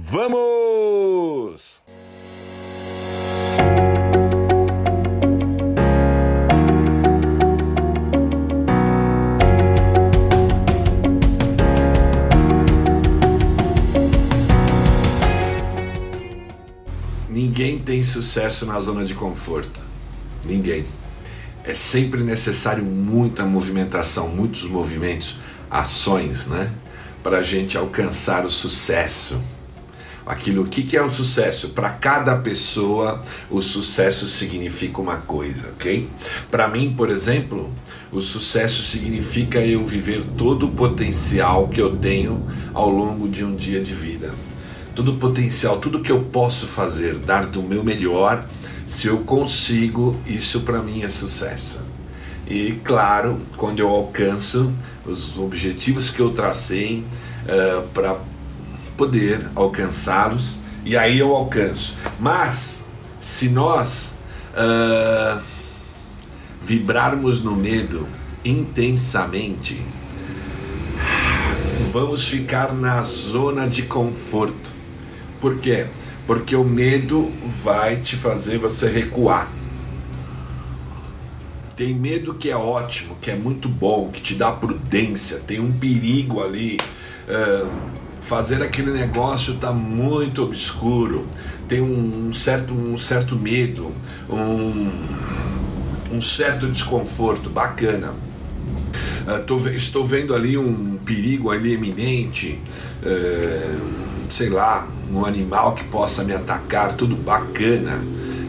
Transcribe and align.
Vamos! 0.00 1.82
Ninguém 17.28 17.80
tem 17.80 18.04
sucesso 18.04 18.64
na 18.66 18.78
zona 18.78 19.04
de 19.04 19.14
conforto. 19.14 19.82
Ninguém. 20.44 20.86
É 21.64 21.74
sempre 21.74 22.22
necessário 22.22 22.84
muita 22.84 23.44
movimentação, 23.44 24.28
muitos 24.28 24.62
movimentos, 24.62 25.40
ações, 25.68 26.46
né? 26.46 26.72
Para 27.20 27.38
a 27.38 27.42
gente 27.42 27.76
alcançar 27.76 28.46
o 28.46 28.50
sucesso. 28.50 29.42
Aquilo, 30.28 30.64
que, 30.66 30.82
que 30.82 30.96
é 30.96 31.02
o 31.02 31.08
sucesso? 31.08 31.70
Para 31.70 31.90
cada 31.90 32.36
pessoa, 32.36 33.20
o 33.50 33.62
sucesso 33.62 34.26
significa 34.26 35.00
uma 35.00 35.16
coisa, 35.16 35.70
ok? 35.70 36.08
Para 36.50 36.68
mim, 36.68 36.94
por 36.94 37.10
exemplo, 37.10 37.72
o 38.12 38.20
sucesso 38.20 38.82
significa 38.82 39.58
eu 39.58 39.82
viver 39.82 40.22
todo 40.36 40.66
o 40.66 40.70
potencial 40.70 41.68
que 41.68 41.80
eu 41.80 41.96
tenho 41.96 42.46
ao 42.74 42.90
longo 42.90 43.28
de 43.28 43.44
um 43.44 43.56
dia 43.56 43.80
de 43.80 43.94
vida 43.94 44.32
todo 44.98 45.12
o 45.12 45.16
potencial, 45.16 45.78
tudo 45.78 46.02
que 46.02 46.10
eu 46.10 46.24
posso 46.24 46.66
fazer, 46.66 47.14
dar 47.18 47.46
do 47.46 47.62
meu 47.62 47.84
melhor, 47.84 48.44
se 48.84 49.06
eu 49.06 49.18
consigo, 49.18 50.16
isso 50.26 50.62
para 50.62 50.82
mim 50.82 51.04
é 51.04 51.08
sucesso. 51.08 51.86
E 52.48 52.72
claro, 52.82 53.38
quando 53.56 53.78
eu 53.78 53.88
alcanço 53.88 54.72
os 55.06 55.38
objetivos 55.38 56.10
que 56.10 56.18
eu 56.18 56.32
tracei 56.32 57.04
uh, 57.46 57.46
eh, 57.46 57.82
para 57.94 58.16
poder 58.98 59.48
alcançá-los, 59.54 60.58
e 60.84 60.94
aí 60.94 61.18
eu 61.18 61.34
alcanço. 61.34 61.96
Mas 62.20 62.86
se 63.18 63.48
nós 63.48 64.18
uh, 64.52 65.40
vibrarmos 66.60 67.42
no 67.42 67.56
medo 67.56 68.06
intensamente, 68.44 69.80
vamos 71.90 72.28
ficar 72.28 72.74
na 72.74 73.02
zona 73.02 73.66
de 73.66 73.84
conforto 73.84 74.76
por 75.40 75.58
quê? 75.58 75.86
Porque 76.26 76.54
o 76.56 76.64
medo 76.64 77.32
vai 77.62 77.96
te 77.96 78.16
fazer 78.16 78.58
você 78.58 78.90
recuar. 78.90 79.50
Tem 81.76 81.94
medo 81.94 82.34
que 82.34 82.50
é 82.50 82.56
ótimo, 82.56 83.16
que 83.20 83.30
é 83.30 83.36
muito 83.36 83.68
bom, 83.68 84.10
que 84.10 84.20
te 84.20 84.34
dá 84.34 84.50
prudência, 84.50 85.38
tem 85.38 85.60
um 85.60 85.72
perigo 85.72 86.42
ali. 86.42 86.76
Uh, 87.28 87.70
fazer 88.28 88.62
aquele 88.62 88.90
negócio 88.90 89.54
está 89.54 89.72
muito 89.72 90.42
obscuro, 90.42 91.26
tem 91.66 91.80
um, 91.80 92.30
certo, 92.30 92.74
um 92.74 92.98
certo 92.98 93.34
medo, 93.34 93.90
um, 94.28 94.90
um 96.12 96.20
certo 96.20 96.66
desconforto, 96.66 97.48
bacana. 97.48 98.12
Uh, 99.26 99.42
tô, 99.46 99.56
estou 99.68 100.04
vendo 100.04 100.34
ali 100.34 100.58
um 100.58 100.98
perigo 100.98 101.50
ali 101.50 101.72
eminente, 101.72 102.60
uh, 103.02 103.80
sei 104.28 104.50
lá, 104.50 104.86
um 105.10 105.24
animal 105.24 105.74
que 105.74 105.84
possa 105.84 106.22
me 106.22 106.34
atacar, 106.34 106.92
tudo 106.92 107.16
bacana. 107.16 108.04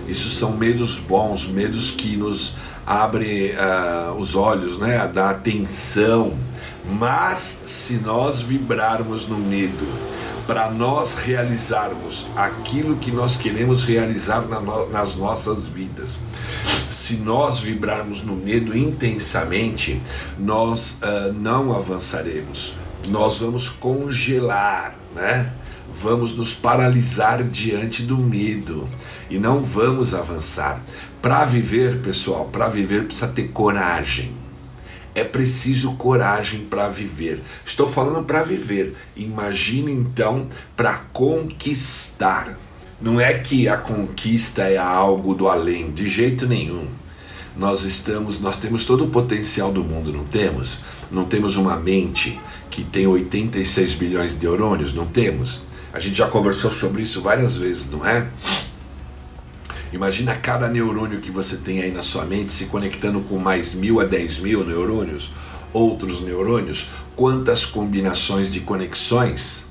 Isso 0.10 0.30
são 0.30 0.58
medos 0.58 0.98
bons, 0.98 1.48
medos 1.48 1.92
que 1.92 2.18
nos 2.18 2.58
abrem 2.86 3.52
uh, 3.52 4.14
os 4.18 4.36
olhos, 4.36 4.78
né? 4.78 5.08
Da 5.08 5.30
atenção. 5.30 6.34
Mas 6.98 7.62
se 7.66 7.94
nós 7.95 8.42
vibrarmos 8.42 9.28
no 9.28 9.38
medo, 9.38 9.88
para 10.50 10.72
nós 10.72 11.14
realizarmos 11.14 12.26
aquilo 12.36 12.98
que 12.98 13.12
nós 13.12 13.36
queremos 13.36 13.84
realizar 13.84 14.42
na 14.48 14.59
no, 14.59 14.90
nas 14.90 15.16
nossas 15.16 15.67
vidas. 15.67 16.22
Se 16.90 17.17
nós 17.17 17.60
vibrarmos 17.60 18.23
no 18.23 18.36
medo 18.36 18.76
intensamente, 18.76 20.02
nós 20.39 21.00
uh, 21.04 21.32
não 21.33 21.76
avançaremos, 21.76 22.77
nós 23.08 23.38
vamos 23.38 23.70
congelar, 23.70 24.95
né? 25.16 25.54
vamos 25.94 26.36
nos 26.36 26.54
paralisar 26.54 27.44
diante 27.44 28.02
do 28.02 28.17
medo 28.17 28.89
e 29.30 29.38
não 29.38 29.61
vamos 29.61 30.16
avançar. 30.16 30.82
Para 31.21 31.45
viver, 31.45 32.02
pessoal, 32.02 32.45
para 32.45 32.67
viver 32.70 33.06
precisa 33.06 33.27
ter 33.27 33.50
coragem. 33.50 34.39
É 35.15 35.23
preciso 35.23 35.95
coragem 35.95 36.61
para 36.61 36.87
viver. 36.87 37.42
Estou 37.65 37.87
falando 37.87 38.23
para 38.23 38.43
viver. 38.43 38.95
Imagine 39.15 39.92
então 39.92 40.47
para 40.75 40.95
conquistar. 41.14 42.58
Não 43.02 43.20
é 43.20 43.33
que 43.33 43.67
a 43.67 43.77
conquista 43.77 44.64
é 44.64 44.77
algo 44.77 45.33
do 45.33 45.47
além, 45.47 45.92
de 45.92 46.09
jeito 46.09 46.45
nenhum. 46.45 46.87
Nós 47.55 47.83
estamos, 47.83 48.39
nós 48.39 48.58
temos 48.58 48.86
todo 48.86 49.05
o 49.05 49.09
potencial 49.09 49.71
do 49.71 49.83
mundo, 49.83 50.11
não 50.11 50.23
temos? 50.23 50.80
Não 51.11 51.26
temos 51.26 51.55
uma 51.55 51.76
mente 51.76 52.39
que 52.70 52.83
tem 52.83 53.08
86 53.08 53.95
bilhões 53.95 54.37
de 54.37 54.45
neurônios, 54.45 54.93
não 54.93 55.05
temos? 55.05 55.61
A 55.91 55.99
gente 55.99 56.17
já 56.17 56.27
conversou 56.27 56.71
sobre 56.71 57.02
isso 57.02 57.21
várias 57.21 57.58
vezes, 57.58 57.91
não 57.91 58.05
é? 58.05 58.27
Imagina 59.92 60.36
cada 60.36 60.67
neurônio 60.67 61.20
que 61.20 61.32
você 61.32 61.58
tem 61.58 61.82
aí 61.82 61.92
na 61.92 62.02
sua 62.02 62.26
mente 62.26 62.54
se 62.54 62.66
conectando 62.66 63.22
com 63.22 63.38
mais 63.38 63.73
mil 63.73 64.00
a 64.00 64.04
dez 64.04 64.38
mil 64.38 64.64
neurônios, 64.64 65.32
outros 65.73 66.22
neurônios, 66.22 66.89
quantas 67.16 67.66
combinações 67.66 68.52
de 68.52 68.60
conexões, 68.60 69.66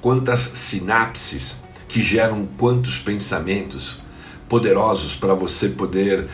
quantas 0.00 0.40
sinapses 0.40 1.62
que 1.88 2.02
geram 2.02 2.48
quantos 2.58 2.98
pensamentos 2.98 4.00
poderosos 4.48 5.14
para 5.14 5.34
você 5.34 5.68
poder 5.68 6.28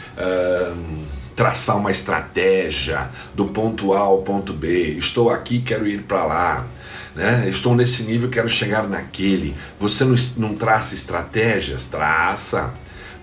traçar 1.37 1.77
uma 1.77 1.91
estratégia 1.91 3.11
do 3.35 3.47
ponto 3.47 3.93
A 3.93 4.01
ao 4.01 4.23
ponto 4.23 4.53
B. 4.53 4.95
Estou 4.95 5.31
aqui, 5.31 5.61
quero 5.61 5.87
ir 5.87 6.03
para 6.03 6.25
lá 6.25 6.67
né? 7.19 7.49
Estou 7.49 7.75
nesse 7.75 8.05
nível, 8.05 8.31
quero 8.31 8.49
chegar 8.49 8.89
naquele. 8.89 9.57
Você 9.79 10.05
não, 10.05 10.15
não 10.37 10.55
traça 10.55 10.95
estratégias? 10.95 11.87
Traça. 11.87 12.73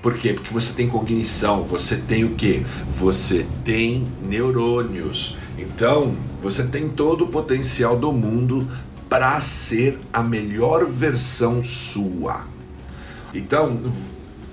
Por 0.05 0.13
quê? 0.13 0.33
Porque 0.33 0.53
você 0.53 0.71
tem 0.71 0.87
cognição, 0.87 1.63
você 1.63 1.97
tem 1.97 2.23
o 2.23 2.35
que? 2.35 2.63
Você 2.91 3.43
tem 3.63 4.05
neurônios. 4.21 5.35
Então, 5.57 6.15
você 6.43 6.63
tem 6.63 6.89
todo 6.89 7.23
o 7.23 7.27
potencial 7.27 7.97
do 7.97 8.13
mundo 8.13 8.67
para 9.09 9.41
ser 9.41 9.99
a 10.13 10.21
melhor 10.21 10.85
versão 10.85 11.63
sua. 11.63 12.45
Então, 13.33 13.81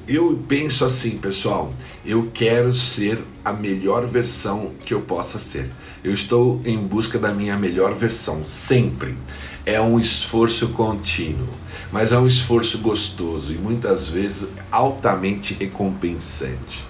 eu 0.08 0.42
penso 0.48 0.86
assim, 0.86 1.18
pessoal, 1.18 1.70
eu 2.02 2.30
quero 2.32 2.72
ser 2.72 3.22
a 3.44 3.52
melhor 3.52 4.06
versão 4.06 4.70
que 4.86 4.94
eu 4.94 5.02
possa 5.02 5.38
ser. 5.38 5.70
Eu 6.02 6.14
estou 6.14 6.62
em 6.64 6.78
busca 6.78 7.19
da 7.19 7.30
minha 7.30 7.58
melhor 7.58 7.92
versão, 7.94 8.42
sempre. 8.42 9.19
É 9.66 9.78
um 9.78 10.00
esforço 10.00 10.70
contínuo, 10.70 11.48
mas 11.92 12.10
é 12.10 12.19
um 12.19 12.26
esforço 12.26 12.78
gostoso 12.78 13.53
e 13.53 13.58
muitas 13.58 14.08
vezes 14.08 14.48
altamente 14.70 15.53
recompensante. 15.53 16.84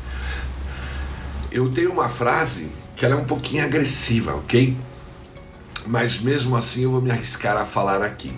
Eu 1.51 1.69
tenho 1.71 1.91
uma 1.91 2.09
frase 2.09 2.71
que 2.95 3.05
ela 3.05 3.17
é 3.17 3.19
um 3.19 3.25
pouquinho 3.25 3.65
agressiva, 3.65 4.37
ok? 4.37 4.77
Mas 5.87 6.21
mesmo 6.21 6.55
assim 6.55 6.85
eu 6.85 6.93
vou 6.93 7.03
me 7.03 7.11
arriscar 7.11 7.57
a 7.57 7.67
falar 7.67 8.01
aqui. 8.01 8.33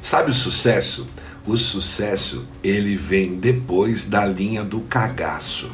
Sabe 0.00 0.32
o 0.32 0.34
sucesso? 0.34 1.08
O 1.46 1.56
sucesso 1.56 2.46
ele 2.62 2.96
vem 2.96 3.36
depois 3.36 4.08
da 4.08 4.26
linha 4.26 4.64
do 4.64 4.80
cagaço. 4.80 5.70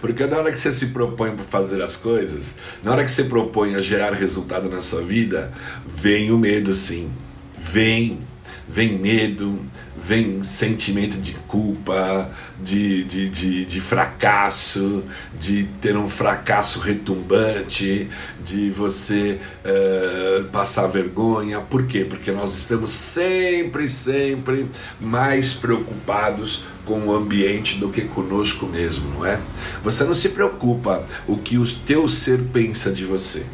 Porque 0.00 0.26
na 0.26 0.38
hora 0.38 0.52
que 0.52 0.58
você 0.58 0.72
se 0.72 0.88
propõe 0.88 1.34
para 1.34 1.44
fazer 1.44 1.82
as 1.82 1.96
coisas, 1.96 2.58
na 2.82 2.92
hora 2.92 3.04
que 3.04 3.10
você 3.10 3.24
propõe 3.24 3.74
a 3.74 3.80
gerar 3.80 4.12
resultado 4.12 4.68
na 4.68 4.80
sua 4.80 5.02
vida, 5.02 5.52
vem 5.86 6.30
o 6.30 6.38
medo 6.38 6.72
sim. 6.72 7.10
Vem 7.58 8.20
vem 8.68 8.98
medo, 8.98 9.60
vem 10.06 10.44
sentimento 10.44 11.18
de 11.18 11.32
culpa, 11.48 12.30
de, 12.62 13.02
de, 13.02 13.28
de, 13.28 13.64
de, 13.64 13.80
fracasso, 13.80 15.02
de 15.36 15.64
ter 15.80 15.96
um 15.96 16.06
fracasso 16.06 16.78
retumbante, 16.78 18.08
de 18.44 18.70
você 18.70 19.40
uh, 19.64 20.44
passar 20.44 20.86
vergonha. 20.86 21.60
Por 21.60 21.86
quê? 21.88 22.06
Porque 22.08 22.30
nós 22.30 22.56
estamos 22.56 22.92
sempre, 22.92 23.88
sempre 23.88 24.70
mais 25.00 25.52
preocupados 25.52 26.64
com 26.84 27.00
o 27.00 27.12
ambiente 27.12 27.78
do 27.78 27.88
que 27.88 28.02
conosco 28.02 28.64
mesmo, 28.64 29.12
não 29.12 29.26
é? 29.26 29.40
Você 29.82 30.04
não 30.04 30.14
se 30.14 30.28
preocupa 30.28 31.04
o 31.26 31.36
que 31.36 31.58
o 31.58 31.66
teu 31.66 32.08
ser 32.08 32.44
pensa 32.52 32.92
de 32.92 33.04
você 33.04 33.44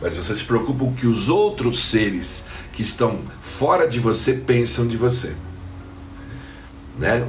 mas 0.00 0.16
você 0.16 0.34
se 0.34 0.44
preocupa 0.44 0.84
com 0.84 0.90
o 0.90 0.94
que 0.94 1.06
os 1.06 1.28
outros 1.28 1.78
seres 1.84 2.44
que 2.72 2.82
estão 2.82 3.20
fora 3.40 3.86
de 3.86 3.98
você 3.98 4.34
pensam 4.34 4.86
de 4.86 4.96
você. 4.96 5.34
Né? 6.98 7.26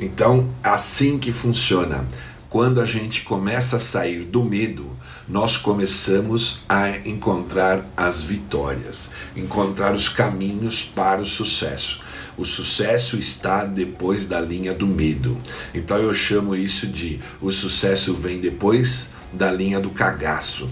Então, 0.00 0.50
assim 0.62 1.18
que 1.18 1.32
funciona. 1.32 2.06
Quando 2.48 2.80
a 2.80 2.84
gente 2.84 3.22
começa 3.22 3.76
a 3.76 3.80
sair 3.80 4.24
do 4.24 4.44
medo, 4.44 4.96
nós 5.28 5.56
começamos 5.56 6.64
a 6.68 6.90
encontrar 6.98 7.84
as 7.96 8.22
vitórias, 8.22 9.12
encontrar 9.34 9.94
os 9.94 10.08
caminhos 10.08 10.82
para 10.82 11.20
o 11.20 11.26
sucesso. 11.26 12.04
O 12.36 12.44
sucesso 12.44 13.16
está 13.16 13.64
depois 13.64 14.26
da 14.26 14.40
linha 14.40 14.72
do 14.72 14.86
medo. 14.86 15.36
Então 15.72 15.96
eu 15.96 16.12
chamo 16.12 16.54
isso 16.54 16.86
de 16.86 17.20
o 17.40 17.50
sucesso 17.50 18.14
vem 18.14 18.40
depois 18.40 19.14
da 19.32 19.50
linha 19.50 19.80
do 19.80 19.90
cagaço. 19.90 20.68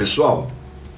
Pessoal, 0.00 0.50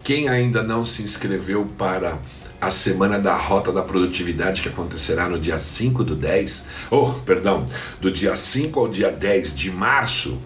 quem 0.05 0.29
ainda 0.29 0.63
não 0.63 0.85
se 0.85 1.03
inscreveu 1.03 1.67
para 1.77 2.21
a 2.61 2.71
semana 2.71 3.19
da 3.19 3.35
Rota 3.35 3.73
da 3.73 3.83
Produtividade 3.83 4.63
que 4.63 4.69
acontecerá 4.69 5.29
no 5.29 5.41
dia 5.41 5.59
5 5.59 6.05
do 6.05 6.15
10, 6.15 6.69
oh, 6.89 7.09
perdão, 7.27 7.67
do 8.01 8.13
dia 8.13 8.37
5 8.37 8.79
ao 8.79 8.87
dia 8.87 9.11
10 9.11 9.57
de 9.57 9.73
março, 9.73 10.41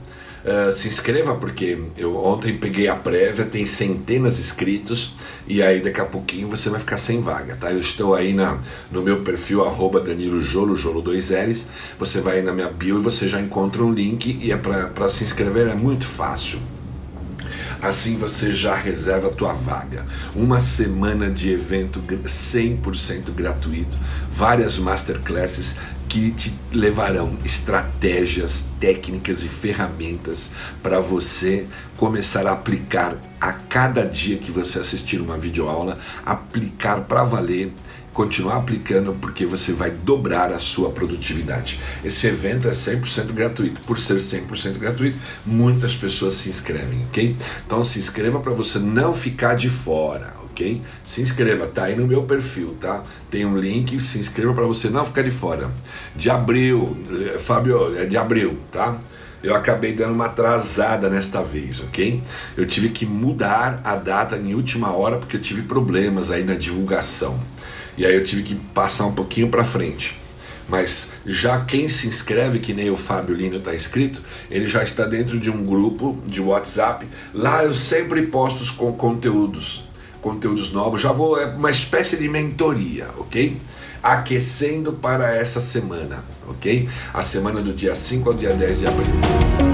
Uh, 0.47 0.71
se 0.71 0.87
inscreva 0.87 1.35
porque 1.35 1.77
eu 1.99 2.15
ontem 2.15 2.57
peguei 2.57 2.87
a 2.87 2.95
prévia, 2.95 3.45
tem 3.45 3.67
centenas 3.67 4.39
inscritos 4.39 5.17
e 5.45 5.61
aí 5.61 5.81
daqui 5.81 6.01
a 6.01 6.05
pouquinho 6.05 6.49
você 6.49 6.71
vai 6.71 6.79
ficar 6.79 6.99
sem 6.99 7.21
vaga, 7.21 7.57
tá? 7.57 7.73
Eu 7.73 7.81
estou 7.81 8.15
aí 8.15 8.33
na, 8.33 8.61
no 8.93 9.03
meu 9.03 9.23
perfil 9.23 9.65
arroba 9.65 10.01
Danilo 10.01 10.41
Jolo, 10.41 10.77
Jolo 10.77 11.03
2 11.03 11.31
L's, 11.31 11.69
você 11.99 12.21
vai 12.21 12.43
na 12.43 12.53
minha 12.53 12.69
bio 12.69 12.99
e 12.99 13.03
você 13.03 13.27
já 13.27 13.41
encontra 13.41 13.83
um 13.83 13.93
link 13.93 14.39
e 14.41 14.53
é 14.53 14.57
para 14.57 15.11
se 15.11 15.25
inscrever, 15.25 15.67
é 15.67 15.75
muito 15.75 16.07
fácil. 16.07 16.61
Assim 17.81 18.17
você 18.17 18.53
já 18.53 18.75
reserva 18.75 19.29
a 19.29 19.33
tua 19.33 19.53
vaga. 19.53 20.07
Uma 20.35 20.61
semana 20.61 21.31
de 21.31 21.51
evento 21.51 22.01
100% 22.01 23.31
gratuito, 23.33 23.99
várias 24.31 24.79
masterclasses 24.79 25.77
que 26.09 26.31
te 26.31 26.59
levarão 26.73 27.37
estratégias, 27.45 28.71
técnicas 28.81 29.43
e 29.43 29.49
ferramentas 29.49 30.53
para 30.83 31.01
você 31.01 31.67
começar 31.97 32.47
a 32.47 32.53
aplicar 32.53 33.17
a 33.41 33.53
cada 33.53 34.05
dia 34.07 34.39
que 34.39 34.51
você 34.51 34.79
assistir 34.79 35.21
uma 35.21 35.37
videoaula, 35.37 35.99
aplicar 36.25 37.03
para 37.03 37.25
valer 37.25 37.73
continuar 38.17 38.57
aplicando 38.57 39.13
porque 39.21 39.45
você 39.45 39.75
vai 39.75 39.91
dobrar 39.91 40.51
a 40.51 40.59
sua 40.59 40.91
produtividade. 40.91 41.79
Esse 42.03 42.27
evento 42.27 42.67
é 42.67 42.71
100% 42.71 43.31
gratuito. 43.33 43.83
Por 43.83 44.01
ser 44.01 44.17
100% 44.17 44.79
gratuito, 44.79 45.19
muitas 45.45 45.95
pessoas 45.95 46.35
se 46.35 46.49
inscrevem, 46.49 47.05
ok? 47.09 47.37
Então 47.67 47.85
se 47.85 47.99
inscreva 47.99 48.41
para 48.41 48.53
você 48.53 48.79
não 48.79 49.13
ficar 49.13 49.55
de 49.55 49.69
fora, 49.69 50.33
ok? 50.45 50.81
Se 51.05 51.21
inscreva, 51.21 51.67
tá 51.67 51.85
aí 51.85 51.95
no 51.95 52.07
meu 52.07 52.23
perfil, 52.23 52.75
tá? 52.81 53.05
Tem 53.31 53.45
um 53.45 53.59
link, 53.59 54.01
se 54.01 54.19
inscreva 54.19 54.55
para 54.55 54.65
você 54.65 54.89
não 54.89 55.05
ficar 55.05 55.23
de 55.23 55.31
fora. 55.31 55.71
De 56.17 56.31
abril, 56.31 56.97
Fábio, 57.41 57.99
é 57.99 58.07
de 58.07 58.17
abril, 58.17 58.59
tá? 58.73 58.99
eu 59.43 59.55
acabei 59.55 59.93
dando 59.93 60.13
uma 60.13 60.27
atrasada 60.27 61.09
nesta 61.09 61.41
vez, 61.43 61.81
ok? 61.81 62.21
Eu 62.57 62.67
tive 62.67 62.89
que 62.89 63.07
mudar 63.07 63.81
a 63.85 63.95
data 63.95 64.37
em 64.37 64.55
última 64.55 64.91
hora 64.91 65.19
porque 65.19 65.37
eu 65.37 65.41
tive 65.41 65.63
problemas 65.63 66.31
aí 66.31 66.43
na 66.43 66.55
divulgação. 66.55 67.39
E 67.97 68.05
aí 68.05 68.15
eu 68.15 68.25
tive 68.25 68.43
que 68.43 68.55
passar 68.55 69.07
um 69.07 69.13
pouquinho 69.13 69.49
para 69.49 69.65
frente. 69.65 70.19
Mas 70.69 71.13
já 71.25 71.61
quem 71.65 71.89
se 71.89 72.09
inscreve, 72.09 72.59
que 72.59 72.75
nem 72.75 72.91
o 72.91 72.97
Fábio 72.97 73.35
Lino 73.35 73.59
está 73.59 73.75
inscrito, 73.75 74.23
ele 74.51 74.67
já 74.67 74.83
está 74.83 75.05
dentro 75.05 75.39
de 75.39 75.51
um 75.51 75.65
grupo 75.65 76.19
de 76.27 76.41
WhatsApp. 76.41 77.07
Lá 77.33 77.65
eu 77.65 77.75
sempre 77.75 78.27
posto 78.27 78.75
com 78.75 78.93
conteúdos, 78.93 79.89
conteúdos 80.21 80.73
novos. 80.73 81.01
Já 81.01 81.13
vou, 81.13 81.39
é 81.39 81.47
uma 81.47 81.71
espécie 81.71 82.17
de 82.17 82.29
mentoria, 82.29 83.09
ok? 83.17 83.57
Aquecendo 84.03 84.93
para 84.93 85.37
essa 85.37 85.61
semana, 85.61 86.25
ok? 86.49 86.89
A 87.15 87.23
semana 87.23 87.63
do 87.63 87.73
dia 87.73 87.95
5 87.95 88.29
ao 88.29 88.35
dia 88.35 88.53
10 88.53 88.81
de 88.81 88.87
abril. 88.87 89.66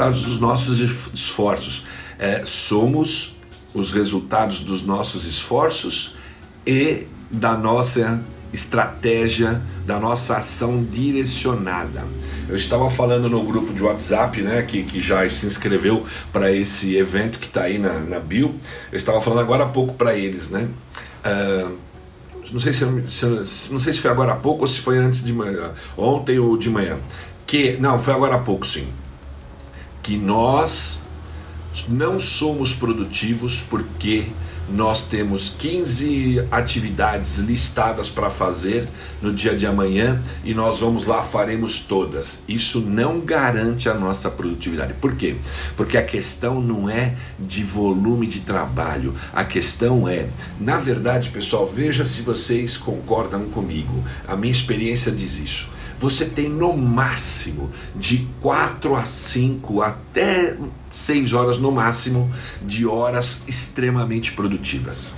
Resultados 0.00 0.22
dos 0.22 0.38
nossos 0.38 0.78
esforços. 1.12 1.86
É, 2.18 2.42
somos 2.44 3.36
os 3.74 3.92
resultados 3.92 4.60
dos 4.60 4.82
nossos 4.82 5.26
esforços 5.26 6.16
e 6.66 7.06
da 7.30 7.56
nossa 7.56 8.22
estratégia, 8.52 9.62
da 9.86 10.00
nossa 10.00 10.38
ação 10.38 10.82
direcionada. 10.82 12.04
Eu 12.48 12.56
estava 12.56 12.90
falando 12.90 13.28
no 13.28 13.44
grupo 13.44 13.72
de 13.72 13.82
WhatsApp, 13.82 14.42
né, 14.42 14.62
que, 14.62 14.82
que 14.82 15.00
já 15.00 15.28
se 15.28 15.46
inscreveu 15.46 16.04
para 16.32 16.50
esse 16.50 16.96
evento 16.96 17.38
que 17.38 17.46
está 17.46 17.62
aí 17.62 17.78
na, 17.78 18.00
na 18.00 18.18
bio. 18.18 18.54
Eu 18.90 18.96
estava 18.96 19.20
falando 19.20 19.40
agora 19.40 19.64
há 19.64 19.68
pouco 19.68 19.94
para 19.94 20.16
eles, 20.16 20.50
né? 20.50 20.68
Uh, 21.24 21.78
não 22.50 22.58
sei 22.58 22.72
se, 22.72 22.84
se, 23.06 23.70
não 23.70 23.78
sei 23.78 23.92
se 23.92 24.00
foi 24.00 24.10
agora 24.10 24.32
há 24.32 24.36
pouco 24.36 24.62
ou 24.62 24.68
se 24.68 24.80
foi 24.80 24.98
antes 24.98 25.22
de 25.22 25.32
manhã, 25.32 25.70
ontem 25.96 26.40
ou 26.40 26.56
de 26.56 26.68
manhã. 26.68 26.98
Que 27.46 27.76
não, 27.76 28.00
foi 28.00 28.12
agora 28.12 28.34
há 28.34 28.38
pouco, 28.38 28.66
sim 28.66 28.88
que 30.02 30.16
nós 30.16 31.08
não 31.88 32.18
somos 32.18 32.74
produtivos 32.74 33.60
porque 33.60 34.26
nós 34.72 35.08
temos 35.08 35.56
15 35.58 36.46
atividades 36.50 37.38
listadas 37.38 38.08
para 38.08 38.30
fazer 38.30 38.88
no 39.20 39.32
dia 39.32 39.56
de 39.56 39.66
amanhã 39.66 40.22
e 40.44 40.54
nós 40.54 40.78
vamos 40.78 41.06
lá, 41.06 41.22
faremos 41.22 41.80
todas. 41.80 42.44
Isso 42.48 42.80
não 42.80 43.20
garante 43.20 43.88
a 43.88 43.94
nossa 43.94 44.30
produtividade. 44.30 44.94
Por 44.94 45.16
quê? 45.16 45.36
Porque 45.76 45.96
a 45.96 46.04
questão 46.04 46.60
não 46.60 46.88
é 46.88 47.16
de 47.38 47.64
volume 47.64 48.28
de 48.28 48.40
trabalho, 48.40 49.14
a 49.32 49.44
questão 49.44 50.08
é, 50.08 50.28
na 50.60 50.78
verdade, 50.78 51.30
pessoal, 51.30 51.66
veja 51.66 52.04
se 52.04 52.22
vocês 52.22 52.76
concordam 52.76 53.46
comigo. 53.46 54.04
A 54.26 54.36
minha 54.36 54.52
experiência 54.52 55.10
diz 55.10 55.38
isso 55.38 55.79
você 56.00 56.24
tem 56.24 56.48
no 56.48 56.74
máximo 56.74 57.70
de 57.94 58.26
4 58.40 58.96
a 58.96 59.04
5 59.04 59.82
até 59.82 60.56
6 60.90 61.34
horas 61.34 61.58
no 61.58 61.70
máximo 61.70 62.32
de 62.62 62.86
horas 62.86 63.44
extremamente 63.46 64.32
produtivas. 64.32 65.14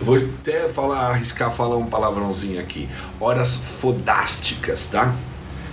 Vou 0.00 0.16
até 0.16 0.70
falar, 0.70 1.10
arriscar 1.10 1.50
falar 1.50 1.76
um 1.76 1.84
palavrãozinho 1.84 2.58
aqui. 2.58 2.88
Horas 3.20 3.56
fodásticas, 3.56 4.86
tá? 4.86 5.14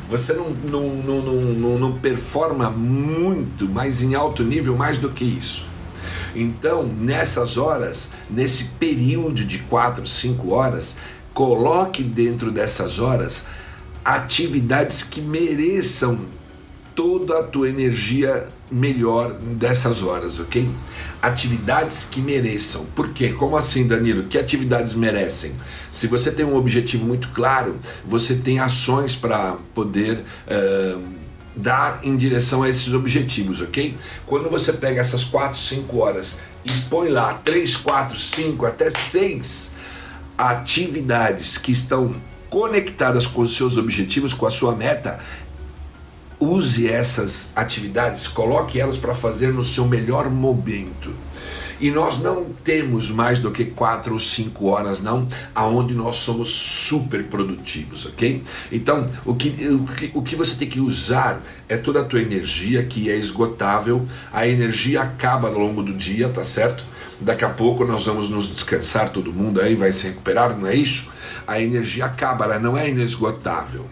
Você 0.10 0.34
não, 0.34 0.50
não, 0.50 0.90
não, 0.96 1.22
não, 1.24 1.80
não 1.80 1.92
performa 1.94 2.70
muito, 2.70 3.68
mas 3.70 4.02
em 4.02 4.14
alto 4.14 4.44
nível, 4.44 4.76
mais 4.76 4.98
do 4.98 5.10
que 5.10 5.24
isso. 5.24 5.70
Então, 6.36 6.84
nessas 6.84 7.58
horas, 7.58 8.12
nesse 8.30 8.66
período 8.78 9.46
de 9.46 9.60
4, 9.60 10.06
5 10.06 10.52
horas, 10.52 10.98
Coloque 11.34 12.04
dentro 12.04 12.52
dessas 12.52 13.00
horas 13.00 13.48
atividades 14.04 15.04
que 15.04 15.22
mereçam 15.22 16.20
toda 16.94 17.40
a 17.40 17.44
tua 17.44 17.70
energia 17.70 18.48
melhor 18.72 19.34
dessas 19.34 20.04
horas, 20.04 20.40
ok? 20.40 20.70
Atividades 21.22 22.06
que 22.10 22.20
mereçam. 22.22 22.86
Por 22.96 23.10
quê? 23.10 23.30
Como 23.30 23.56
assim, 23.56 23.88
Danilo? 23.88 24.24
Que 24.24 24.38
atividades 24.38 24.94
merecem? 24.94 25.54
Se 25.90 26.08
você 26.08 26.32
tem 26.32 26.46
um 26.46 26.56
objetivo 26.56 27.06
muito 27.06 27.30
claro, 27.30 27.80
você 28.06 28.36
tem 28.36 28.60
ações 28.60 29.16
para 29.16 29.58
poder. 29.74 30.24
Uh, 30.48 31.24
dar 31.56 32.00
em 32.04 32.18
direção 32.18 32.64
a 32.64 32.70
esses 32.70 32.92
objetivos, 32.94 33.62
ok? 33.62 33.96
Quando 34.26 34.50
você 34.50 34.74
pega 34.74 35.02
essas 35.02 35.24
4, 35.24 35.56
5 35.56 35.98
horas 36.00 36.40
e 36.66 36.72
põe 36.90 37.10
lá 37.10 37.36
3, 37.36 37.78
4, 37.78 38.20
5, 38.20 38.66
até 38.66 38.90
6 38.90 39.76
atividades 40.38 41.58
que 41.58 41.72
estão 41.72 42.16
conectadas 42.50 43.26
com 43.26 43.42
os 43.42 43.56
seus 43.56 43.78
objetivos, 43.78 44.34
com 44.34 44.46
a 44.46 44.52
sua 44.52 44.76
meta, 44.76 45.20
use 46.40 46.88
essas 46.88 47.52
atividades, 47.56 48.28
coloque 48.28 48.80
elas 48.80 48.98
para 48.98 49.16
fazer 49.16 49.54
no 49.54 49.64
seu 49.64 49.88
melhor 49.88 50.30
momento. 50.30 51.14
E 51.84 51.92
nós 51.92 52.20
não 52.24 52.46
temos 52.64 53.12
mais 53.12 53.42
do 53.42 53.52
que 53.52 53.66
quatro 53.66 54.14
ou 54.14 54.20
cinco 54.20 54.68
horas, 54.68 55.02
não, 55.02 55.28
aonde 55.54 55.94
nós 55.94 56.16
somos 56.16 56.48
super 56.50 57.26
produtivos, 57.26 58.06
ok? 58.06 58.42
Então, 58.72 59.10
o 59.26 59.36
que, 59.36 59.50
o 59.68 59.86
que, 59.86 60.12
o 60.14 60.22
que 60.22 60.34
você 60.34 60.56
tem 60.56 60.70
que 60.70 60.80
usar 60.80 61.42
é 61.68 61.76
toda 61.76 62.00
a 62.00 62.06
tua 62.06 62.22
energia 62.22 62.86
que 62.86 63.12
é 63.12 63.18
esgotável, 63.18 64.06
a 64.32 64.48
energia 64.48 65.02
acaba 65.02 65.50
ao 65.50 65.60
longo 65.60 65.84
do 65.84 65.94
dia, 65.94 66.30
tá 66.30 66.46
certo? 66.46 66.86
Daqui 67.20 67.44
a 67.44 67.50
pouco 67.50 67.84
nós 67.84 68.06
vamos 68.06 68.30
nos 68.30 68.48
descansar, 68.48 69.10
todo 69.10 69.34
mundo 69.34 69.60
aí 69.60 69.76
vai 69.76 69.92
se 69.92 70.08
recuperar, 70.08 70.58
não 70.58 70.66
é 70.66 70.74
isso? 70.74 71.12
A 71.46 71.60
energia 71.60 72.06
acaba, 72.06 72.46
ela 72.46 72.60
não 72.60 72.78
é 72.78 72.88
inesgotável. 72.88 73.90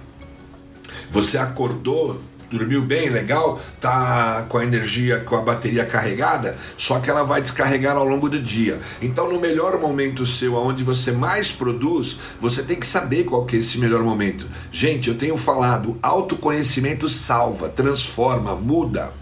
Você 1.09 1.37
acordou, 1.37 2.21
dormiu 2.51 2.83
bem, 2.83 3.09
legal, 3.09 3.61
tá 3.79 4.45
com 4.49 4.57
a 4.57 4.63
energia, 4.63 5.21
com 5.21 5.35
a 5.37 5.41
bateria 5.41 5.85
carregada, 5.85 6.57
só 6.77 6.99
que 6.99 7.09
ela 7.09 7.23
vai 7.23 7.41
descarregar 7.41 7.95
ao 7.95 8.05
longo 8.05 8.29
do 8.29 8.39
dia. 8.39 8.81
Então, 9.01 9.31
no 9.31 9.39
melhor 9.39 9.79
momento 9.79 10.25
seu, 10.25 10.57
aonde 10.57 10.83
você 10.83 11.11
mais 11.11 11.51
produz, 11.51 12.19
você 12.39 12.61
tem 12.61 12.77
que 12.77 12.85
saber 12.85 13.23
qual 13.23 13.45
que 13.45 13.55
é 13.55 13.59
esse 13.59 13.79
melhor 13.79 14.03
momento. 14.03 14.45
Gente, 14.71 15.09
eu 15.09 15.15
tenho 15.15 15.37
falado, 15.37 15.97
autoconhecimento 16.01 17.07
salva, 17.07 17.69
transforma, 17.69 18.55
muda. 18.55 19.13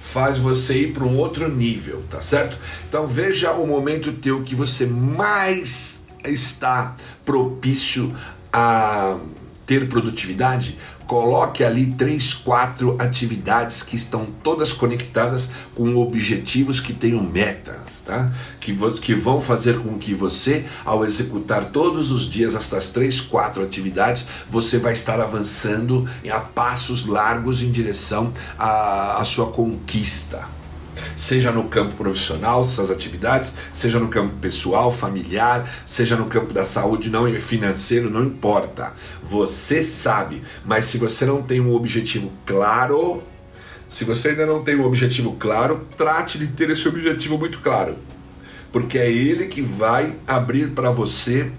faz 0.00 0.38
você 0.38 0.82
ir 0.82 0.92
para 0.92 1.04
um 1.04 1.16
outro 1.18 1.48
nível, 1.48 2.02
tá 2.10 2.20
certo? 2.22 2.58
Então 2.88 3.06
veja 3.06 3.52
o 3.52 3.66
momento 3.66 4.12
teu 4.14 4.42
que 4.42 4.54
você 4.54 4.86
mais 4.86 6.04
está 6.24 6.96
propício 7.24 8.16
a 8.52 9.18
ter 9.70 9.88
produtividade, 9.88 10.76
coloque 11.06 11.62
ali 11.62 11.86
três, 11.92 12.34
quatro 12.34 12.96
atividades 12.98 13.84
que 13.84 13.94
estão 13.94 14.26
todas 14.42 14.72
conectadas 14.72 15.52
com 15.76 15.94
objetivos 15.94 16.80
que 16.80 16.92
tenham 16.92 17.22
metas, 17.22 18.00
tá? 18.00 18.32
Que, 18.58 18.76
que 19.00 19.14
vão 19.14 19.40
fazer 19.40 19.78
com 19.78 19.96
que 19.96 20.12
você, 20.12 20.64
ao 20.84 21.04
executar 21.04 21.66
todos 21.66 22.10
os 22.10 22.28
dias 22.28 22.56
essas 22.56 22.88
três, 22.88 23.20
quatro 23.20 23.62
atividades, 23.62 24.26
você 24.50 24.76
vai 24.76 24.92
estar 24.92 25.20
avançando 25.20 26.04
a 26.28 26.40
passos 26.40 27.06
largos 27.06 27.62
em 27.62 27.70
direção 27.70 28.32
à, 28.58 29.20
à 29.20 29.24
sua 29.24 29.52
conquista 29.52 30.59
seja 31.16 31.50
no 31.50 31.64
campo 31.64 31.94
profissional, 31.94 32.62
essas 32.62 32.90
atividades, 32.90 33.54
seja 33.72 33.98
no 33.98 34.08
campo 34.08 34.34
pessoal, 34.36 34.92
familiar, 34.92 35.68
seja 35.86 36.16
no 36.16 36.26
campo 36.26 36.52
da 36.52 36.64
saúde, 36.64 37.10
não 37.10 37.30
financeiro, 37.38 38.10
não 38.10 38.24
importa. 38.24 38.92
Você 39.22 39.82
sabe, 39.84 40.42
mas 40.64 40.86
se 40.86 40.98
você 40.98 41.24
não 41.24 41.42
tem 41.42 41.60
um 41.60 41.74
objetivo 41.74 42.32
claro, 42.44 43.22
se 43.88 44.04
você 44.04 44.30
ainda 44.30 44.46
não 44.46 44.62
tem 44.62 44.76
um 44.76 44.84
objetivo 44.84 45.36
claro, 45.38 45.86
trate 45.96 46.38
de 46.38 46.46
ter 46.48 46.70
esse 46.70 46.86
objetivo 46.88 47.38
muito 47.38 47.60
claro, 47.60 47.96
porque 48.72 48.98
é 48.98 49.10
ele 49.10 49.46
que 49.46 49.60
vai 49.60 50.16
abrir 50.26 50.70
para 50.70 50.90
você 50.90 51.50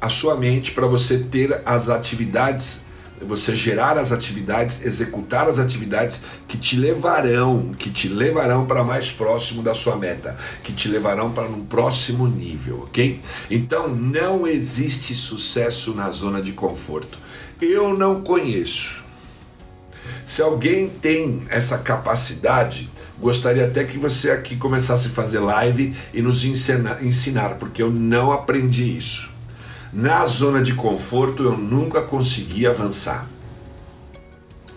a 0.00 0.08
sua 0.08 0.34
mente 0.34 0.72
para 0.72 0.86
você 0.86 1.18
ter 1.18 1.60
as 1.66 1.88
atividades 1.88 2.84
você 3.20 3.54
gerar 3.54 3.98
as 3.98 4.12
atividades, 4.12 4.84
executar 4.84 5.48
as 5.48 5.58
atividades 5.58 6.24
que 6.48 6.56
te 6.56 6.76
levarão, 6.76 7.74
que 7.76 7.90
te 7.90 8.08
levarão 8.08 8.66
para 8.66 8.82
mais 8.82 9.10
próximo 9.10 9.62
da 9.62 9.74
sua 9.74 9.96
meta, 9.96 10.36
que 10.64 10.72
te 10.72 10.88
levarão 10.88 11.30
para 11.32 11.44
um 11.44 11.64
próximo 11.64 12.26
nível, 12.26 12.84
ok? 12.84 13.20
Então 13.50 13.88
não 13.88 14.46
existe 14.46 15.14
sucesso 15.14 15.94
na 15.94 16.10
zona 16.10 16.40
de 16.40 16.52
conforto. 16.52 17.18
Eu 17.60 17.96
não 17.96 18.22
conheço. 18.22 19.02
Se 20.24 20.40
alguém 20.40 20.88
tem 20.88 21.42
essa 21.48 21.78
capacidade, 21.78 22.90
gostaria 23.20 23.66
até 23.66 23.84
que 23.84 23.98
você 23.98 24.30
aqui 24.30 24.56
começasse 24.56 25.08
a 25.08 25.10
fazer 25.10 25.40
live 25.40 25.94
e 26.14 26.22
nos 26.22 26.44
ensinar, 26.44 27.04
ensinar 27.04 27.56
porque 27.56 27.82
eu 27.82 27.90
não 27.90 28.32
aprendi 28.32 28.96
isso. 28.96 29.29
Na 29.92 30.24
zona 30.24 30.62
de 30.62 30.74
conforto 30.74 31.42
eu 31.42 31.56
nunca 31.56 32.00
consegui 32.00 32.64
avançar. 32.66 33.28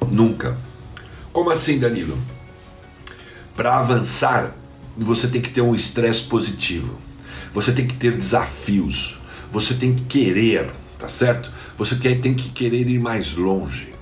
Nunca. 0.10 0.58
Como 1.32 1.52
assim, 1.52 1.80
Danilo? 1.80 2.18
Para 3.56 3.78
avançar, 3.78 4.56
você 4.98 5.28
tem 5.28 5.42
que 5.42 5.52
ter 5.52 5.62
um 5.62 5.76
estresse 5.76 6.24
positivo. 6.24 6.98
Você 7.54 7.72
tem 7.72 7.86
que 7.86 7.96
ter 7.96 8.18
desafios. 8.18 9.22
Você 9.52 9.76
tem 9.76 9.94
que 9.94 10.04
querer, 10.06 10.72
tá 10.98 11.08
certo? 11.08 11.52
Você 11.78 11.96
tem 11.96 12.34
que 12.34 12.50
querer 12.50 12.88
ir 12.90 13.00
mais 13.00 13.34
longe. 13.36 13.94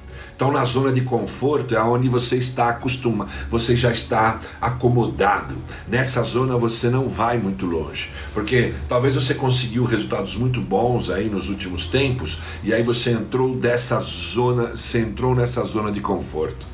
Então, 0.41 0.51
na 0.51 0.65
zona 0.65 0.91
de 0.91 1.01
conforto 1.01 1.75
é 1.75 1.83
onde 1.83 2.10
você 2.10 2.36
está 2.36 2.69
acostumado, 2.69 3.29
você 3.48 3.75
já 3.75 3.91
está 3.91 4.41
acomodado. 4.60 5.55
Nessa 5.88 6.24
zona 6.24 6.57
você 6.57 6.89
não 6.89 7.07
vai 7.07 7.38
muito 7.38 7.67
longe, 7.67 8.10
porque 8.33 8.74
talvez 8.89 9.13
você 9.13 9.36
conseguiu 9.36 9.86
resultados 9.86 10.36
muito 10.36 10.60
bons 10.60 11.12
aí 11.12 11.29
nos 11.29 11.48
últimos 11.48 11.86
tempos 11.86 12.39
e 12.63 12.74
aí 12.74 12.81
você 12.81 13.12
entrou 13.12 13.55
dessa 13.55 14.01
zona, 14.01 14.69
você 14.69 15.01
entrou 15.01 15.36
nessa 15.36 15.63
zona 15.63 15.91
de 15.91 16.01
conforto. 16.01 16.65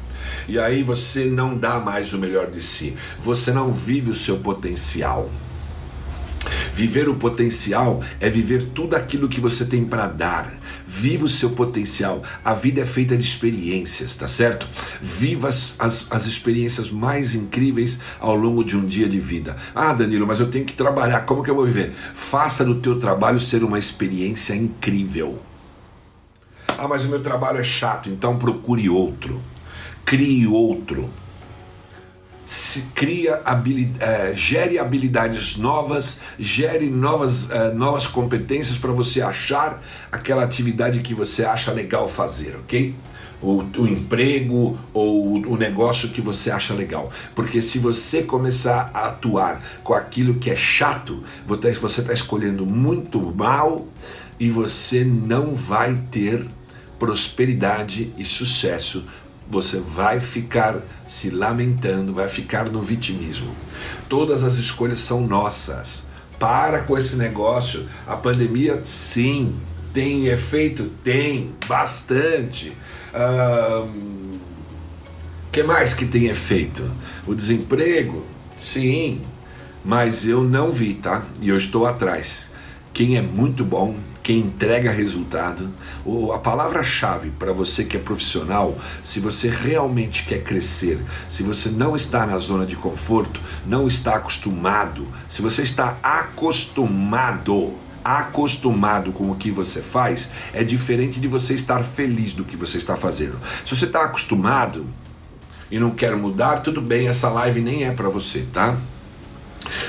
E 0.48 0.58
aí 0.58 0.82
você 0.82 1.26
não 1.26 1.58
dá 1.58 1.78
mais 1.78 2.14
o 2.14 2.18
melhor 2.18 2.50
de 2.50 2.62
si. 2.62 2.96
Você 3.20 3.52
não 3.52 3.74
vive 3.74 4.10
o 4.10 4.16
seu 4.16 4.38
potencial. 4.38 5.30
Viver 6.74 7.10
o 7.10 7.16
potencial 7.16 8.02
é 8.20 8.30
viver 8.30 8.70
tudo 8.74 8.96
aquilo 8.96 9.28
que 9.28 9.42
você 9.42 9.66
tem 9.66 9.84
para 9.84 10.08
dar. 10.08 10.58
Viva 10.88 11.26
o 11.26 11.30
seu 11.30 11.50
potencial. 11.50 12.24
A 12.44 12.54
vida 12.54 12.82
é 12.82 12.86
feita 12.86 13.18
de 13.18 13.24
experiências, 13.24 14.16
tá 14.16 14.28
certo? 14.28 14.68
Viva 15.02 15.50
as, 15.50 15.76
as, 15.78 16.08
as 16.10 16.26
experiências 16.26 16.90
mais 16.90 17.36
incríveis 17.36 18.00
ao 18.20 18.36
longo 18.36 18.64
de 18.64 18.78
um 18.78 18.86
dia 18.86 19.08
de 19.08 19.20
vida. 19.20 19.58
Ah, 19.76 19.94
Danilo, 19.94 20.26
mas 20.26 20.40
eu 20.40 20.50
tenho 20.50 20.66
que 20.66 20.74
trabalhar. 20.74 21.22
Como 21.22 21.44
que 21.44 21.50
eu 21.50 21.56
vou 21.56 21.66
viver? 21.66 21.94
Faça 22.14 22.64
do 22.64 22.76
teu 22.76 22.98
trabalho 22.98 23.40
ser 23.40 23.64
uma 23.64 23.78
experiência 23.78 24.56
incrível. 24.56 25.42
Ah, 26.78 26.88
mas 26.88 27.04
o 27.04 27.10
meu 27.10 27.22
trabalho 27.22 27.60
é 27.60 27.64
chato, 27.64 28.08
então 28.08 28.38
procure 28.38 28.90
outro. 28.90 29.42
Crie 30.06 30.48
outro 30.48 31.10
se 32.48 32.84
cria 32.96 33.42
habilidade, 33.44 34.10
é, 34.10 34.34
gere 34.34 34.80
habilidades 34.80 35.58
novas, 35.58 36.22
gere 36.40 36.90
novas, 36.90 37.52
é, 37.52 37.74
novas 37.74 38.08
competências 38.08 38.78
para 38.78 38.94
você 38.94 39.22
achar 39.22 39.84
aquela 40.10 40.46
atividade 40.46 41.02
que 41.02 41.14
você 41.14 41.44
acha 41.44 41.74
legal 41.74 42.08
fazer, 42.08 42.56
ok? 42.56 42.96
O, 43.42 43.64
o, 43.78 43.86
emprego 43.86 44.80
ou 44.94 45.34
o 45.34 45.58
negócio 45.58 46.10
que 46.10 46.22
você 46.22 46.50
acha 46.50 46.74
legal. 46.74 47.12
Porque 47.36 47.62
se 47.62 47.80
você 47.80 48.24
começar 48.24 48.90
a 48.94 49.10
atuar 49.10 49.62
com 49.84 49.94
aquilo 49.94 50.36
que 50.36 50.50
é 50.50 50.56
chato, 50.56 51.24
você 51.46 52.00
está 52.00 52.14
escolhendo 52.14 52.66
muito 52.66 53.22
mal 53.22 53.86
e 54.40 54.50
você 54.50 55.04
não 55.04 55.54
vai 55.54 56.02
ter 56.10 56.48
prosperidade 56.98 58.12
e 58.18 58.26
sucesso 58.26 59.06
você 59.50 59.80
vai 59.80 60.20
ficar 60.20 60.82
se 61.08 61.30
lamentando, 61.30 62.14
vai 62.14 62.28
ficar 62.28 62.70
no 62.70 62.82
vitimismo. 62.82 63.56
Todas 64.10 64.44
as 64.44 64.56
escolhas 64.56 65.00
são 65.00 65.26
nossas. 65.26 66.06
Para 66.40 66.84
com 66.84 66.98
esse 66.98 67.16
negócio. 67.16 67.88
A 68.06 68.16
pandemia, 68.16 68.82
sim, 68.84 69.56
tem 69.94 70.28
efeito? 70.28 70.92
Tem, 71.04 71.54
bastante. 71.68 72.76
O 73.14 73.90
que 75.52 75.64
mais 75.64 75.94
que 75.94 76.06
tem 76.06 76.26
efeito? 76.26 76.92
O 77.26 77.34
desemprego? 77.34 78.26
Sim, 78.56 79.22
mas 79.84 80.28
eu 80.28 80.44
não 80.44 80.72
vi, 80.72 80.96
tá? 80.96 81.26
E 81.42 81.50
eu 81.50 81.58
estou 81.58 81.86
atrás. 81.88 82.52
Quem 82.94 83.18
é 83.18 83.22
muito 83.22 83.64
bom 83.64 83.96
quem 84.28 84.40
entrega 84.40 84.92
resultado. 84.92 85.74
A 86.36 86.38
palavra-chave 86.38 87.32
para 87.40 87.54
você 87.54 87.86
que 87.86 87.96
é 87.96 88.00
profissional, 88.00 88.78
se 89.02 89.22
você 89.22 89.50
realmente 89.50 90.26
quer 90.26 90.44
crescer, 90.44 91.00
se 91.30 91.44
você 91.44 91.70
não 91.70 91.96
está 91.96 92.26
na 92.26 92.38
zona 92.38 92.66
de 92.66 92.76
conforto, 92.76 93.40
não 93.66 93.88
está 93.88 94.16
acostumado, 94.16 95.08
se 95.30 95.42
você 95.42 95.62
está 95.62 95.98
acostumado 96.04 97.74
acostumado 98.04 99.12
com 99.12 99.32
o 99.32 99.36
que 99.36 99.52
você 99.52 99.82
faz 99.82 100.32
é 100.54 100.64
diferente 100.64 101.20
de 101.20 101.28
você 101.28 101.54
estar 101.54 101.84
feliz 101.84 102.32
do 102.34 102.44
que 102.44 102.58
você 102.58 102.78
está 102.78 102.98
fazendo. 102.98 103.38
Se 103.66 103.76
você 103.76 103.86
está 103.86 104.04
acostumado 104.04 104.86
e 105.72 105.80
não 105.80 105.92
quer 105.92 106.16
mudar, 106.18 106.60
tudo 106.60 106.82
bem, 106.82 107.08
essa 107.08 107.30
live 107.30 107.62
nem 107.62 107.86
é 107.86 107.92
para 107.92 108.10
você, 108.10 108.46
tá? 108.52 108.78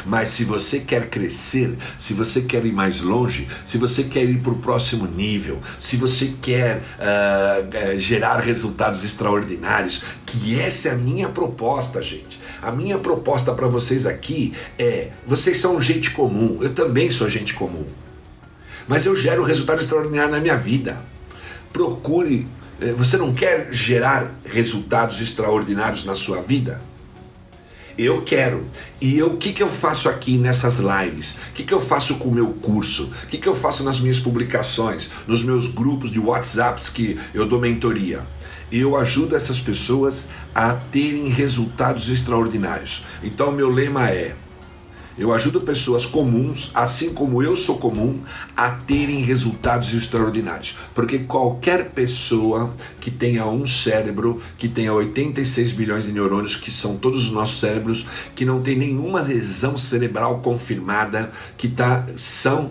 Mas 0.04 0.30
se 0.30 0.44
você 0.44 0.80
quer 0.80 1.08
crescer, 1.08 1.76
se 1.98 2.14
você 2.14 2.42
quer 2.42 2.64
ir 2.64 2.72
mais 2.72 3.00
longe, 3.00 3.48
se 3.64 3.78
você 3.78 4.04
quer 4.04 4.24
ir 4.24 4.40
para 4.40 4.52
o 4.52 4.58
próximo 4.58 5.06
nível, 5.06 5.60
se 5.78 5.96
você 5.96 6.34
quer 6.40 6.76
uh, 6.78 7.94
uh, 7.94 7.98
gerar 7.98 8.40
resultados 8.40 9.04
extraordinários, 9.04 10.02
que 10.26 10.60
essa 10.60 10.88
é 10.88 10.92
a 10.92 10.96
minha 10.96 11.28
proposta, 11.28 12.02
gente. 12.02 12.40
A 12.60 12.72
minha 12.72 12.98
proposta 12.98 13.54
para 13.54 13.66
vocês 13.66 14.04
aqui 14.04 14.52
é: 14.78 15.10
vocês 15.26 15.58
são 15.58 15.80
gente 15.80 16.10
comum, 16.10 16.58
eu 16.60 16.74
também 16.74 17.10
sou 17.10 17.28
gente 17.28 17.54
comum, 17.54 17.86
mas 18.86 19.06
eu 19.06 19.14
gero 19.14 19.44
resultado 19.44 19.80
extraordinário 19.80 20.32
na 20.32 20.40
minha 20.40 20.56
vida. 20.56 21.00
Procure. 21.72 22.46
Eh, 22.80 22.92
você 22.92 23.16
não 23.16 23.34
quer 23.34 23.68
gerar 23.70 24.32
resultados 24.44 25.20
extraordinários 25.20 26.04
na 26.04 26.14
sua 26.14 26.40
vida? 26.40 26.82
Eu 27.98 28.22
quero. 28.22 28.64
E 29.00 29.20
o 29.24 29.36
que, 29.36 29.52
que 29.52 29.60
eu 29.60 29.68
faço 29.68 30.08
aqui 30.08 30.38
nessas 30.38 30.76
lives? 30.78 31.40
O 31.50 31.52
que, 31.54 31.64
que 31.64 31.74
eu 31.74 31.80
faço 31.80 32.14
com 32.18 32.28
o 32.28 32.32
meu 32.32 32.50
curso? 32.54 33.12
O 33.24 33.26
que, 33.26 33.38
que 33.38 33.48
eu 33.48 33.56
faço 33.56 33.82
nas 33.82 33.98
minhas 33.98 34.20
publicações? 34.20 35.10
Nos 35.26 35.42
meus 35.42 35.66
grupos 35.66 36.12
de 36.12 36.20
WhatsApps 36.20 36.88
que 36.88 37.18
eu 37.34 37.44
dou 37.44 37.58
mentoria? 37.58 38.24
Eu 38.70 38.96
ajudo 38.96 39.34
essas 39.34 39.60
pessoas 39.60 40.28
a 40.54 40.74
terem 40.74 41.28
resultados 41.28 42.08
extraordinários. 42.08 43.04
Então, 43.20 43.50
meu 43.50 43.68
lema 43.68 44.08
é 44.10 44.36
eu 45.18 45.34
ajudo 45.34 45.60
pessoas 45.62 46.06
comuns, 46.06 46.70
assim 46.72 47.12
como 47.12 47.42
eu 47.42 47.56
sou 47.56 47.78
comum, 47.78 48.20
a 48.56 48.70
terem 48.70 49.20
resultados 49.22 49.92
extraordinários. 49.92 50.76
Porque 50.94 51.18
qualquer 51.20 51.90
pessoa 51.90 52.72
que 53.00 53.10
tenha 53.10 53.44
um 53.46 53.66
cérebro, 53.66 54.40
que 54.56 54.68
tenha 54.68 54.92
86 54.92 55.72
bilhões 55.72 56.04
de 56.04 56.12
neurônios, 56.12 56.54
que 56.54 56.70
são 56.70 56.96
todos 56.96 57.24
os 57.24 57.32
nossos 57.32 57.58
cérebros, 57.58 58.06
que 58.36 58.44
não 58.44 58.62
tem 58.62 58.76
nenhuma 58.76 59.20
lesão 59.20 59.76
cerebral 59.76 60.38
confirmada, 60.38 61.32
que 61.56 61.68
tá, 61.68 62.06
são, 62.16 62.70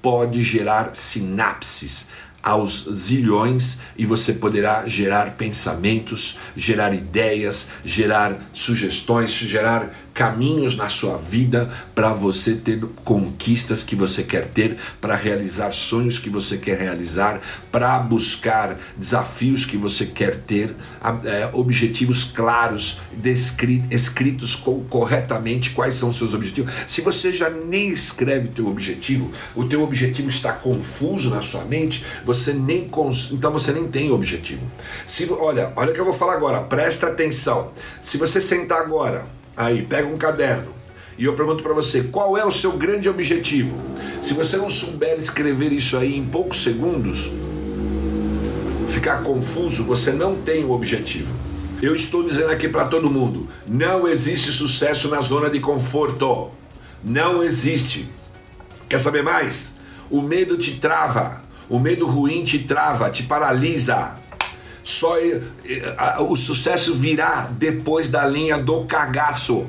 pode 0.00 0.42
gerar 0.42 0.94
sinapses 0.94 2.08
aos 2.42 2.88
zilhões 2.92 3.78
e 3.96 4.04
você 4.04 4.32
poderá 4.32 4.86
gerar 4.88 5.36
pensamentos, 5.36 6.38
gerar 6.56 6.92
ideias, 6.92 7.68
gerar 7.84 8.50
sugestões, 8.52 9.30
gerar 9.30 9.94
caminhos 10.14 10.76
na 10.76 10.88
sua 10.88 11.16
vida 11.16 11.70
para 11.94 12.12
você 12.12 12.54
ter 12.54 12.80
conquistas 13.04 13.82
que 13.82 13.96
você 13.96 14.22
quer 14.22 14.46
ter, 14.46 14.76
para 15.00 15.16
realizar 15.16 15.72
sonhos 15.72 16.18
que 16.18 16.30
você 16.30 16.56
quer 16.56 16.78
realizar, 16.78 17.40
para 17.70 17.98
buscar 17.98 18.78
desafios 18.96 19.64
que 19.64 19.76
você 19.76 20.06
quer 20.06 20.36
ter, 20.36 20.76
é, 21.24 21.50
objetivos 21.52 22.24
claros, 22.24 23.00
escritos 23.90 24.54
corretamente 24.88 25.70
quais 25.70 25.94
são 25.94 26.10
os 26.10 26.16
seus 26.16 26.34
objetivos. 26.34 26.72
Se 26.86 27.00
você 27.00 27.32
já 27.32 27.48
nem 27.48 27.88
escreve 27.88 28.48
o 28.48 28.52
teu 28.52 28.68
objetivo, 28.68 29.30
o 29.54 29.64
teu 29.64 29.82
objetivo 29.82 30.28
está 30.28 30.52
confuso 30.52 31.30
na 31.30 31.42
sua 31.42 31.64
mente, 31.64 32.04
você 32.24 32.52
nem 32.52 32.88
cons... 32.88 33.30
então 33.32 33.52
você 33.52 33.72
nem 33.72 33.88
tem 33.88 34.10
objetivo. 34.10 34.62
Se 35.06 35.30
olha, 35.32 35.72
olha 35.76 35.90
o 35.90 35.94
que 35.94 36.00
eu 36.00 36.04
vou 36.04 36.14
falar 36.14 36.34
agora, 36.34 36.60
presta 36.60 37.08
atenção. 37.08 37.72
Se 38.00 38.18
você 38.18 38.40
sentar 38.40 38.80
agora 38.82 39.41
Aí, 39.56 39.82
pega 39.82 40.08
um 40.08 40.16
caderno 40.16 40.82
e 41.18 41.24
eu 41.24 41.34
pergunto 41.34 41.62
para 41.62 41.74
você, 41.74 42.04
qual 42.04 42.36
é 42.36 42.44
o 42.44 42.50
seu 42.50 42.72
grande 42.72 43.08
objetivo? 43.08 43.76
Se 44.20 44.34
você 44.34 44.56
não 44.56 44.70
souber 44.70 45.18
escrever 45.18 45.72
isso 45.72 45.96
aí 45.96 46.16
em 46.16 46.24
poucos 46.24 46.62
segundos, 46.62 47.30
ficar 48.88 49.22
confuso, 49.22 49.84
você 49.84 50.10
não 50.10 50.36
tem 50.36 50.64
o 50.64 50.70
objetivo. 50.70 51.34
Eu 51.82 51.94
estou 51.94 52.26
dizendo 52.26 52.50
aqui 52.50 52.68
para 52.68 52.86
todo 52.86 53.10
mundo, 53.10 53.48
não 53.68 54.06
existe 54.08 54.52
sucesso 54.52 55.08
na 55.08 55.20
zona 55.20 55.50
de 55.50 55.60
conforto. 55.60 56.50
Não 57.04 57.42
existe. 57.42 58.08
Quer 58.88 58.98
saber 58.98 59.22
mais? 59.22 59.76
O 60.08 60.22
medo 60.22 60.56
te 60.56 60.78
trava. 60.78 61.42
O 61.68 61.78
medo 61.78 62.06
ruim 62.06 62.44
te 62.44 62.60
trava, 62.60 63.10
te 63.10 63.24
paralisa. 63.24 64.16
Só 64.84 65.16
o 66.28 66.36
sucesso 66.36 66.94
virá 66.94 67.48
depois 67.50 68.08
da 68.08 68.26
linha 68.26 68.58
do 68.58 68.84
cagaço. 68.84 69.66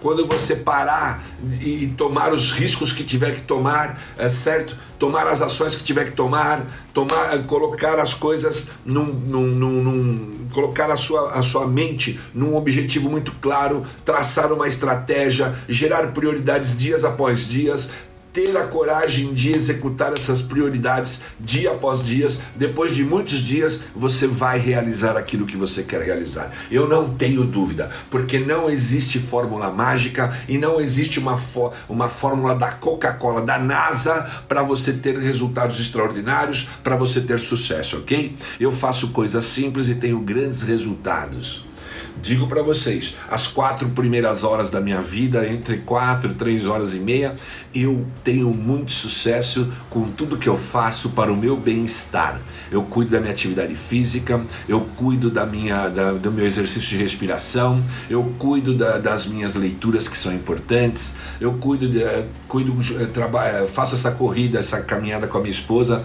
Quando 0.00 0.26
você 0.26 0.54
parar 0.54 1.24
e 1.60 1.88
tomar 1.96 2.32
os 2.32 2.52
riscos 2.52 2.92
que 2.92 3.02
tiver 3.02 3.34
que 3.34 3.40
tomar, 3.40 3.98
é 4.18 4.28
certo? 4.28 4.76
Tomar 4.98 5.26
as 5.26 5.40
ações 5.40 5.74
que 5.74 5.82
tiver 5.82 6.04
que 6.04 6.12
tomar, 6.12 6.64
tomar, 6.92 7.34
eh, 7.34 7.38
colocar 7.38 7.98
as 7.98 8.14
coisas 8.14 8.70
num, 8.84 9.06
num, 9.06 9.46
num, 9.46 9.82
num, 9.82 10.48
colocar 10.52 10.90
a 10.90 10.96
sua, 10.96 11.32
a 11.32 11.42
sua 11.42 11.66
mente 11.66 12.20
num 12.34 12.54
objetivo 12.54 13.08
muito 13.08 13.32
claro, 13.40 13.84
traçar 14.04 14.52
uma 14.52 14.68
estratégia, 14.68 15.54
gerar 15.68 16.12
prioridades 16.12 16.78
dias 16.78 17.04
após 17.04 17.48
dias, 17.48 17.90
ter 18.36 18.54
a 18.54 18.66
coragem 18.66 19.32
de 19.32 19.50
executar 19.50 20.12
essas 20.12 20.42
prioridades 20.42 21.22
dia 21.40 21.70
após 21.70 22.04
dia, 22.04 22.28
depois 22.54 22.94
de 22.94 23.02
muitos 23.02 23.40
dias 23.40 23.80
você 23.94 24.26
vai 24.26 24.58
realizar 24.58 25.16
aquilo 25.16 25.46
que 25.46 25.56
você 25.56 25.82
quer 25.82 26.02
realizar. 26.02 26.52
Eu 26.70 26.86
não 26.86 27.14
tenho 27.14 27.44
dúvida, 27.44 27.90
porque 28.10 28.38
não 28.38 28.68
existe 28.68 29.18
fórmula 29.18 29.70
mágica 29.70 30.36
e 30.46 30.58
não 30.58 30.78
existe 30.78 31.18
uma, 31.18 31.40
uma 31.88 32.10
fórmula 32.10 32.54
da 32.54 32.72
Coca-Cola, 32.72 33.40
da 33.40 33.58
NASA, 33.58 34.30
para 34.46 34.62
você 34.62 34.92
ter 34.92 35.16
resultados 35.18 35.80
extraordinários, 35.80 36.68
para 36.84 36.94
você 36.94 37.22
ter 37.22 37.40
sucesso, 37.40 38.00
ok? 38.00 38.36
Eu 38.60 38.70
faço 38.70 39.12
coisas 39.12 39.46
simples 39.46 39.88
e 39.88 39.94
tenho 39.94 40.20
grandes 40.20 40.60
resultados. 40.60 41.64
Digo 42.22 42.46
para 42.46 42.62
vocês, 42.62 43.16
as 43.30 43.46
quatro 43.46 43.90
primeiras 43.90 44.42
horas 44.42 44.70
da 44.70 44.80
minha 44.80 45.02
vida, 45.02 45.46
entre 45.46 45.78
quatro 45.78 46.30
e 46.30 46.34
três 46.34 46.66
horas 46.66 46.94
e 46.94 46.98
meia, 46.98 47.34
eu 47.74 48.06
tenho 48.24 48.48
muito 48.50 48.90
sucesso 48.92 49.70
com 49.90 50.04
tudo 50.10 50.38
que 50.38 50.48
eu 50.48 50.56
faço 50.56 51.10
para 51.10 51.30
o 51.30 51.36
meu 51.36 51.56
bem-estar. 51.56 52.40
Eu 52.70 52.82
cuido 52.84 53.10
da 53.10 53.20
minha 53.20 53.32
atividade 53.32 53.76
física, 53.76 54.44
eu 54.66 54.80
cuido 54.96 55.30
da 55.30 55.44
minha, 55.44 55.88
da, 55.88 56.12
do 56.12 56.32
meu 56.32 56.46
exercício 56.46 56.88
de 56.88 56.96
respiração, 56.96 57.82
eu 58.08 58.24
cuido 58.38 58.74
da, 58.74 58.96
das 58.98 59.26
minhas 59.26 59.54
leituras 59.54 60.08
que 60.08 60.16
são 60.16 60.32
importantes, 60.34 61.16
eu 61.38 61.52
cuido, 61.54 61.88
de, 61.88 62.00
cuido 62.48 62.74
eh, 62.98 63.06
trabalho, 63.06 63.64
eh, 63.64 63.68
faço 63.68 63.94
essa 63.94 64.10
corrida, 64.10 64.58
essa 64.58 64.80
caminhada 64.80 65.26
com 65.26 65.36
a 65.36 65.40
minha 65.40 65.52
esposa, 65.52 66.02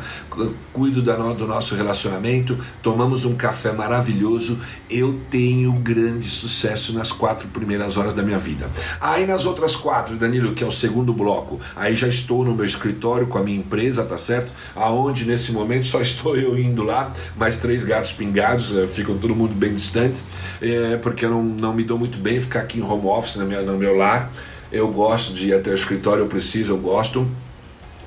cuido 0.73 1.01
da, 1.01 1.15
do 1.15 1.47
nosso 1.47 1.73
relacionamento, 1.73 2.57
tomamos 2.83 3.23
um 3.23 3.33
café 3.33 3.71
maravilhoso. 3.71 4.59
Eu 4.89 5.19
tenho 5.29 5.71
grande 5.73 6.00
grande 6.01 6.27
sucesso 6.27 6.93
nas 6.93 7.11
quatro 7.11 7.47
primeiras 7.47 7.95
horas 7.95 8.13
da 8.13 8.23
minha 8.23 8.39
vida. 8.39 8.69
Aí 8.99 9.25
nas 9.25 9.45
outras 9.45 9.75
quatro, 9.75 10.15
Danilo, 10.15 10.53
que 10.53 10.63
é 10.63 10.67
o 10.67 10.71
segundo 10.71 11.13
bloco, 11.13 11.59
aí 11.75 11.95
já 11.95 12.07
estou 12.07 12.43
no 12.43 12.55
meu 12.55 12.65
escritório 12.65 13.27
com 13.27 13.37
a 13.37 13.43
minha 13.43 13.57
empresa, 13.57 14.03
tá 14.03 14.17
certo? 14.17 14.51
Aonde 14.75 15.25
nesse 15.25 15.51
momento 15.51 15.85
só 15.85 16.01
estou 16.01 16.35
eu 16.35 16.57
indo 16.57 16.83
lá, 16.83 17.13
mais 17.37 17.59
três 17.59 17.83
gatos 17.83 18.13
pingados, 18.13 18.75
eh, 18.75 18.87
ficam 18.87 19.17
todo 19.17 19.35
mundo 19.35 19.53
bem 19.53 19.75
distantes, 19.75 20.25
é, 20.61 20.97
porque 20.97 21.25
eu 21.25 21.29
não, 21.29 21.43
não 21.43 21.73
me 21.73 21.83
dou 21.83 21.99
muito 21.99 22.17
bem 22.17 22.41
ficar 22.41 22.61
aqui 22.61 22.79
em 22.79 22.81
home 22.81 23.05
office 23.05 23.35
no 23.35 23.45
meu, 23.45 23.63
no 23.63 23.77
meu 23.77 23.95
lar. 23.95 24.31
Eu 24.71 24.87
gosto 24.87 25.33
de 25.33 25.49
ir 25.49 25.53
até 25.53 25.69
o 25.69 25.75
escritório, 25.75 26.23
eu 26.23 26.27
preciso, 26.27 26.71
eu 26.71 26.77
gosto. 26.77 27.29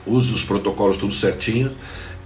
Uso 0.07 0.35
os 0.35 0.43
protocolos 0.43 0.99
tudo 0.99 1.15
certinho 1.15 1.71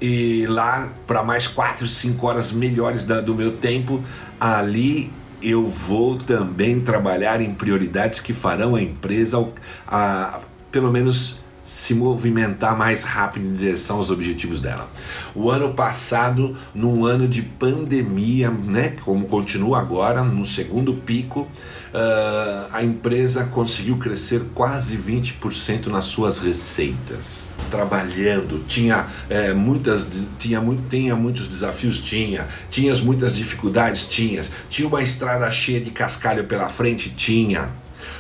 e 0.01 0.47
lá 0.47 0.93
para 1.07 1.23
mais 1.23 1.47
4, 1.47 1.87
5 1.87 2.27
horas 2.27 2.53
melhores 2.53 3.05
da, 3.05 3.21
do 3.21 3.35
meu 3.35 3.57
tempo, 3.57 4.03
ali 4.39 5.11
eu 5.43 5.67
vou 5.67 6.17
também 6.17 6.81
trabalhar 6.81 7.41
em 7.41 7.55
prioridades 7.55 8.21
que 8.21 8.33
farão 8.33 8.75
a 8.75 8.83
empresa 8.83 9.39
a, 9.39 9.47
a, 9.87 10.41
pelo 10.71 10.91
menos 10.91 11.39
se 11.69 11.95
movimentar 11.95 12.75
mais 12.75 13.05
rápido 13.05 13.47
em 13.47 13.53
direção 13.53 13.99
aos 13.99 14.11
objetivos 14.11 14.59
dela. 14.59 14.91
O 15.35 15.51
ano 15.51 15.75
passado, 15.75 16.57
num 16.75 17.05
ano 17.05 17.29
de 17.29 17.43
pandemia, 17.43 18.51
né, 18.51 18.97
como 19.05 19.27
continua 19.27 19.79
agora, 19.79 20.25
no 20.25 20.47
segundo 20.47 20.95
pico, 20.95 21.43
uh, 21.43 22.69
a 22.73 22.83
empresa 22.83 23.45
conseguiu 23.45 23.99
crescer 23.99 24.45
quase 24.55 24.97
20% 24.97 25.89
nas 25.89 26.07
suas 26.07 26.39
receitas. 26.39 27.51
Trabalhando, 27.71 28.65
tinha 28.67 29.07
é, 29.29 29.53
muitas, 29.53 30.31
tinha, 30.39 30.65
tinha 30.89 31.15
muitos 31.15 31.49
desafios, 31.49 32.01
tinha, 32.01 32.49
tinha 32.71 32.95
muitas 32.97 33.37
dificuldades, 33.37 34.09
tinha, 34.09 34.41
tinha 34.71 34.89
uma 34.89 35.03
estrada 35.03 35.51
cheia 35.51 35.83
de 35.83 35.91
cascalho 35.91 36.45
pela 36.45 36.71
frente, 36.71 37.11
tinha 37.11 37.69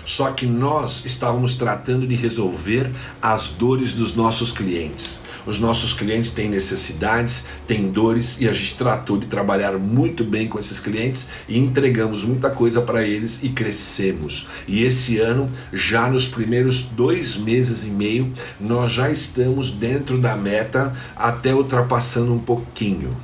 só 0.08 0.32
que 0.32 0.46
nós 0.46 1.04
estávamos 1.04 1.52
tratando 1.52 2.06
de 2.06 2.14
resolver 2.14 2.90
as 3.20 3.50
dores 3.50 3.92
dos 3.92 4.16
nossos 4.16 4.50
clientes. 4.50 5.20
Os 5.44 5.60
nossos 5.60 5.92
clientes 5.92 6.30
têm 6.30 6.48
necessidades, 6.48 7.46
têm 7.66 7.90
dores 7.90 8.40
e 8.40 8.48
a 8.48 8.52
gente 8.54 8.74
tratou 8.78 9.18
de 9.18 9.26
trabalhar 9.26 9.76
muito 9.76 10.24
bem 10.24 10.48
com 10.48 10.58
esses 10.58 10.80
clientes 10.80 11.28
e 11.46 11.58
entregamos 11.58 12.24
muita 12.24 12.48
coisa 12.48 12.80
para 12.80 13.02
eles 13.02 13.40
e 13.42 13.50
crescemos. 13.50 14.48
E 14.66 14.82
esse 14.82 15.18
ano, 15.18 15.50
já 15.74 16.08
nos 16.08 16.26
primeiros 16.26 16.84
dois 16.84 17.36
meses 17.36 17.84
e 17.84 17.90
meio, 17.90 18.32
nós 18.58 18.90
já 18.90 19.10
estamos 19.10 19.70
dentro 19.70 20.18
da 20.18 20.34
meta, 20.34 20.96
até 21.14 21.54
ultrapassando 21.54 22.32
um 22.32 22.38
pouquinho. 22.38 23.14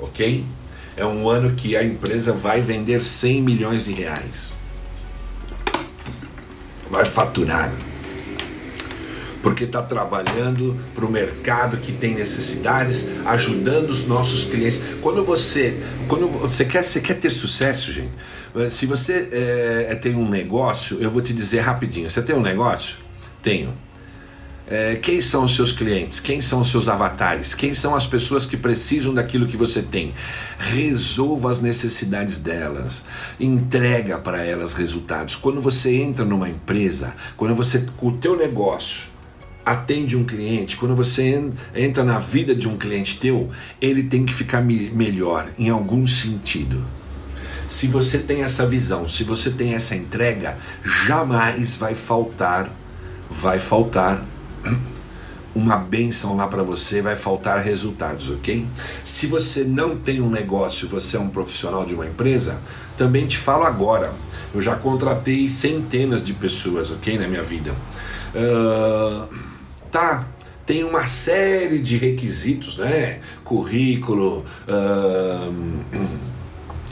Ok? 0.00 0.44
É 0.96 1.06
um 1.06 1.28
ano 1.28 1.54
que 1.54 1.76
a 1.76 1.84
empresa 1.84 2.32
vai 2.32 2.60
vender 2.60 3.00
100 3.00 3.42
milhões 3.42 3.84
de 3.84 3.92
reais 3.92 4.55
vai 6.90 7.04
faturar. 7.04 7.72
Porque 9.42 9.64
está 9.64 9.82
trabalhando 9.82 10.76
para 10.94 11.04
o 11.04 11.10
mercado 11.10 11.76
que 11.76 11.92
tem 11.92 12.14
necessidades, 12.14 13.06
ajudando 13.24 13.90
os 13.90 14.06
nossos 14.06 14.44
clientes. 14.44 14.80
Quando 15.00 15.24
você, 15.24 15.80
quando 16.08 16.26
você 16.26 16.64
quer, 16.64 16.82
você 16.82 17.00
quer 17.00 17.14
ter 17.14 17.30
sucesso, 17.30 17.92
gente. 17.92 18.10
Se 18.70 18.86
você 18.86 19.28
é, 19.30 19.94
tem 19.94 20.16
um 20.16 20.28
negócio, 20.28 20.98
eu 21.00 21.10
vou 21.10 21.22
te 21.22 21.32
dizer 21.32 21.60
rapidinho. 21.60 22.10
Você 22.10 22.20
tem 22.22 22.34
um 22.34 22.42
negócio? 22.42 22.98
Tenho 23.40 23.72
é, 24.68 24.96
quem 24.96 25.22
são 25.22 25.44
os 25.44 25.54
seus 25.54 25.70
clientes? 25.70 26.18
Quem 26.18 26.42
são 26.42 26.60
os 26.60 26.68
seus 26.68 26.88
avatares? 26.88 27.54
Quem 27.54 27.72
são 27.72 27.94
as 27.94 28.04
pessoas 28.04 28.44
que 28.44 28.56
precisam 28.56 29.14
daquilo 29.14 29.46
que 29.46 29.56
você 29.56 29.80
tem? 29.80 30.12
Resolva 30.58 31.50
as 31.50 31.60
necessidades 31.60 32.38
delas, 32.38 33.04
entrega 33.38 34.18
para 34.18 34.44
elas 34.44 34.72
resultados. 34.72 35.36
Quando 35.36 35.60
você 35.60 35.94
entra 35.94 36.24
numa 36.24 36.48
empresa, 36.48 37.14
quando 37.36 37.54
você 37.54 37.86
o 38.02 38.10
teu 38.12 38.36
negócio 38.36 39.04
atende 39.64 40.16
um 40.16 40.24
cliente, 40.24 40.76
quando 40.76 40.96
você 40.96 41.44
entra 41.74 42.02
na 42.02 42.18
vida 42.18 42.54
de 42.54 42.68
um 42.68 42.76
cliente 42.76 43.18
teu, 43.20 43.50
ele 43.80 44.04
tem 44.04 44.24
que 44.24 44.34
ficar 44.34 44.60
melhor 44.60 45.48
em 45.56 45.68
algum 45.68 46.06
sentido. 46.06 46.84
Se 47.68 47.86
você 47.88 48.18
tem 48.18 48.42
essa 48.42 48.66
visão, 48.66 49.08
se 49.08 49.24
você 49.24 49.50
tem 49.50 49.74
essa 49.74 49.94
entrega, 49.94 50.56
jamais 51.06 51.74
vai 51.74 51.96
faltar, 51.96 52.70
vai 53.28 53.58
faltar 53.58 54.24
uma 55.54 55.76
benção 55.76 56.36
lá 56.36 56.46
para 56.46 56.62
você, 56.62 57.00
vai 57.00 57.16
faltar 57.16 57.64
resultados, 57.64 58.28
ok? 58.28 58.66
Se 59.02 59.26
você 59.26 59.64
não 59.64 59.96
tem 59.96 60.20
um 60.20 60.28
negócio, 60.28 60.86
você 60.86 61.16
é 61.16 61.20
um 61.20 61.30
profissional 61.30 61.86
de 61.86 61.94
uma 61.94 62.06
empresa, 62.06 62.60
também 62.96 63.26
te 63.26 63.38
falo 63.38 63.64
agora. 63.64 64.12
Eu 64.54 64.60
já 64.60 64.76
contratei 64.76 65.48
centenas 65.48 66.22
de 66.22 66.34
pessoas, 66.34 66.90
ok, 66.90 67.18
na 67.18 67.26
minha 67.26 67.42
vida. 67.42 67.74
Uh, 68.34 69.26
tá, 69.90 70.26
tem 70.66 70.84
uma 70.84 71.06
série 71.06 71.78
de 71.78 71.96
requisitos, 71.96 72.76
né? 72.76 73.20
Currículo, 73.42 74.44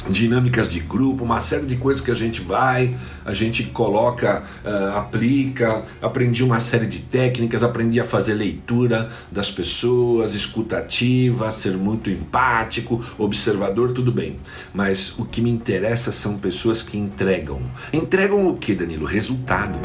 dinâmicas 0.09 0.69
de 0.69 0.81
grupo, 0.81 1.25
uma 1.25 1.41
série 1.41 1.67
de 1.67 1.77
coisas 1.77 2.03
que 2.03 2.11
a 2.11 2.15
gente 2.15 2.41
vai, 2.41 2.97
a 3.25 3.33
gente 3.33 3.65
coloca, 3.65 4.43
uh, 4.65 4.99
aplica, 4.99 5.83
aprendi 6.01 6.45
uma 6.45 6.61
série 6.61 6.87
de 6.87 6.99
técnicas, 6.99 7.63
aprendi 7.63 8.01
a 8.01 8.05
fazer 8.05 8.35
leitura 8.35 9.11
das 9.31 9.51
pessoas, 9.51 10.35
escutativa, 10.35 11.51
ser 11.51 11.77
muito 11.77 12.11
empático, 12.11 13.05
observador, 13.19 13.93
tudo 13.93 14.13
bem. 14.13 14.37
Mas 14.73 15.15
o 15.19 15.25
que 15.25 15.41
me 15.41 15.51
interessa 15.51 16.13
são 16.13 16.39
pessoas 16.39 16.83
que 16.83 16.97
entregam. 16.97 17.63
Entregam 17.93 18.47
o 18.47 18.57
que, 18.57 18.75
Danilo? 18.75 19.07
Resultado. 19.07 19.79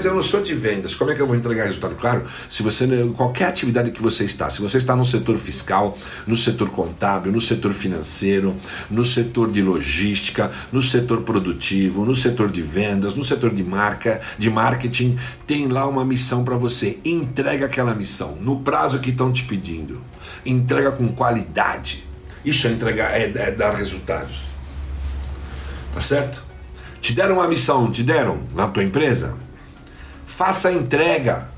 Mas 0.00 0.06
eu 0.06 0.14
não 0.14 0.22
sou 0.22 0.42
de 0.42 0.54
vendas. 0.54 0.94
Como 0.94 1.10
é 1.10 1.14
que 1.14 1.20
eu 1.20 1.26
vou 1.26 1.36
entregar 1.36 1.66
resultado? 1.66 1.94
Claro, 1.94 2.24
se 2.48 2.62
você 2.62 2.88
qualquer 3.14 3.48
atividade 3.48 3.90
que 3.90 4.00
você 4.00 4.24
está, 4.24 4.48
se 4.48 4.62
você 4.62 4.78
está 4.78 4.96
no 4.96 5.04
setor 5.04 5.36
fiscal, 5.36 5.96
no 6.26 6.34
setor 6.34 6.70
contábil, 6.70 7.30
no 7.30 7.40
setor 7.40 7.74
financeiro, 7.74 8.56
no 8.90 9.04
setor 9.04 9.52
de 9.52 9.60
logística, 9.60 10.50
no 10.72 10.80
setor 10.80 11.20
produtivo, 11.20 12.06
no 12.06 12.16
setor 12.16 12.50
de 12.50 12.62
vendas, 12.62 13.14
no 13.14 13.22
setor 13.22 13.54
de 13.54 13.62
marca, 13.62 14.22
de 14.38 14.48
marketing, 14.48 15.18
tem 15.46 15.68
lá 15.68 15.86
uma 15.86 16.02
missão 16.02 16.44
para 16.44 16.56
você. 16.56 16.98
Entrega 17.04 17.66
aquela 17.66 17.94
missão 17.94 18.38
no 18.40 18.60
prazo 18.60 19.00
que 19.00 19.10
estão 19.10 19.30
te 19.30 19.44
pedindo. 19.44 20.00
Entrega 20.46 20.92
com 20.92 21.08
qualidade. 21.08 22.06
Isso 22.42 22.66
é 22.66 22.70
entregar, 22.70 23.20
é, 23.20 23.24
é 23.24 23.50
dar 23.50 23.74
resultados. 23.74 24.40
Tá 25.92 26.00
certo? 26.00 26.42
Te 27.02 27.12
deram 27.12 27.34
uma 27.34 27.46
missão, 27.46 27.90
te 27.90 28.02
deram 28.02 28.40
na 28.54 28.66
tua 28.66 28.82
empresa? 28.82 29.49
Faça 30.40 30.70
a 30.70 30.72
entrega. 30.72 31.52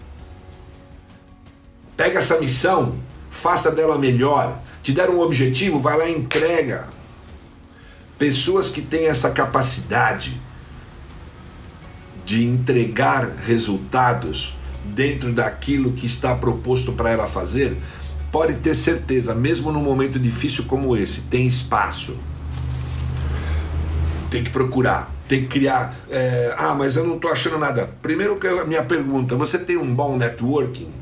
Pega 1.97 2.19
essa 2.19 2.41
missão, 2.41 2.97
faça 3.31 3.71
dela 3.71 3.97
melhor. 3.97 4.61
Te 4.83 4.91
deram 4.91 5.19
um 5.19 5.21
objetivo, 5.21 5.79
vai 5.79 5.97
lá 5.97 6.09
e 6.09 6.19
entrega. 6.19 6.89
Pessoas 8.19 8.69
que 8.69 8.83
têm 8.83 9.07
essa 9.07 9.31
capacidade 9.31 10.43
de 12.25 12.45
entregar 12.45 13.37
resultados 13.47 14.57
dentro 14.85 15.33
daquilo 15.33 15.93
que 15.93 16.07
está 16.07 16.35
proposto 16.35 16.91
para 16.91 17.11
ela 17.11 17.29
fazer, 17.29 17.79
pode 18.33 18.55
ter 18.55 18.75
certeza, 18.75 19.33
mesmo 19.33 19.71
num 19.71 19.83
momento 19.83 20.19
difícil 20.19 20.65
como 20.65 20.97
esse, 20.97 21.21
tem 21.21 21.47
espaço. 21.47 22.19
Tem 24.33 24.43
que 24.43 24.51
procurar 24.51 25.13
tem 25.33 25.43
que 25.43 25.49
criar. 25.49 25.97
É, 26.11 26.55
ah, 26.59 26.75
mas 26.75 26.95
eu 26.95 27.07
não 27.07 27.17
estou 27.17 27.33
achando 27.33 27.59
nada. 27.59 27.89
Primeiro, 28.03 28.39
que 28.39 28.47
a 28.47 28.65
minha 28.67 28.83
pergunta: 28.83 29.35
você 29.35 29.59
tem 29.59 29.79
um 29.79 29.95
bom 29.95 30.19
networking? 30.19 30.93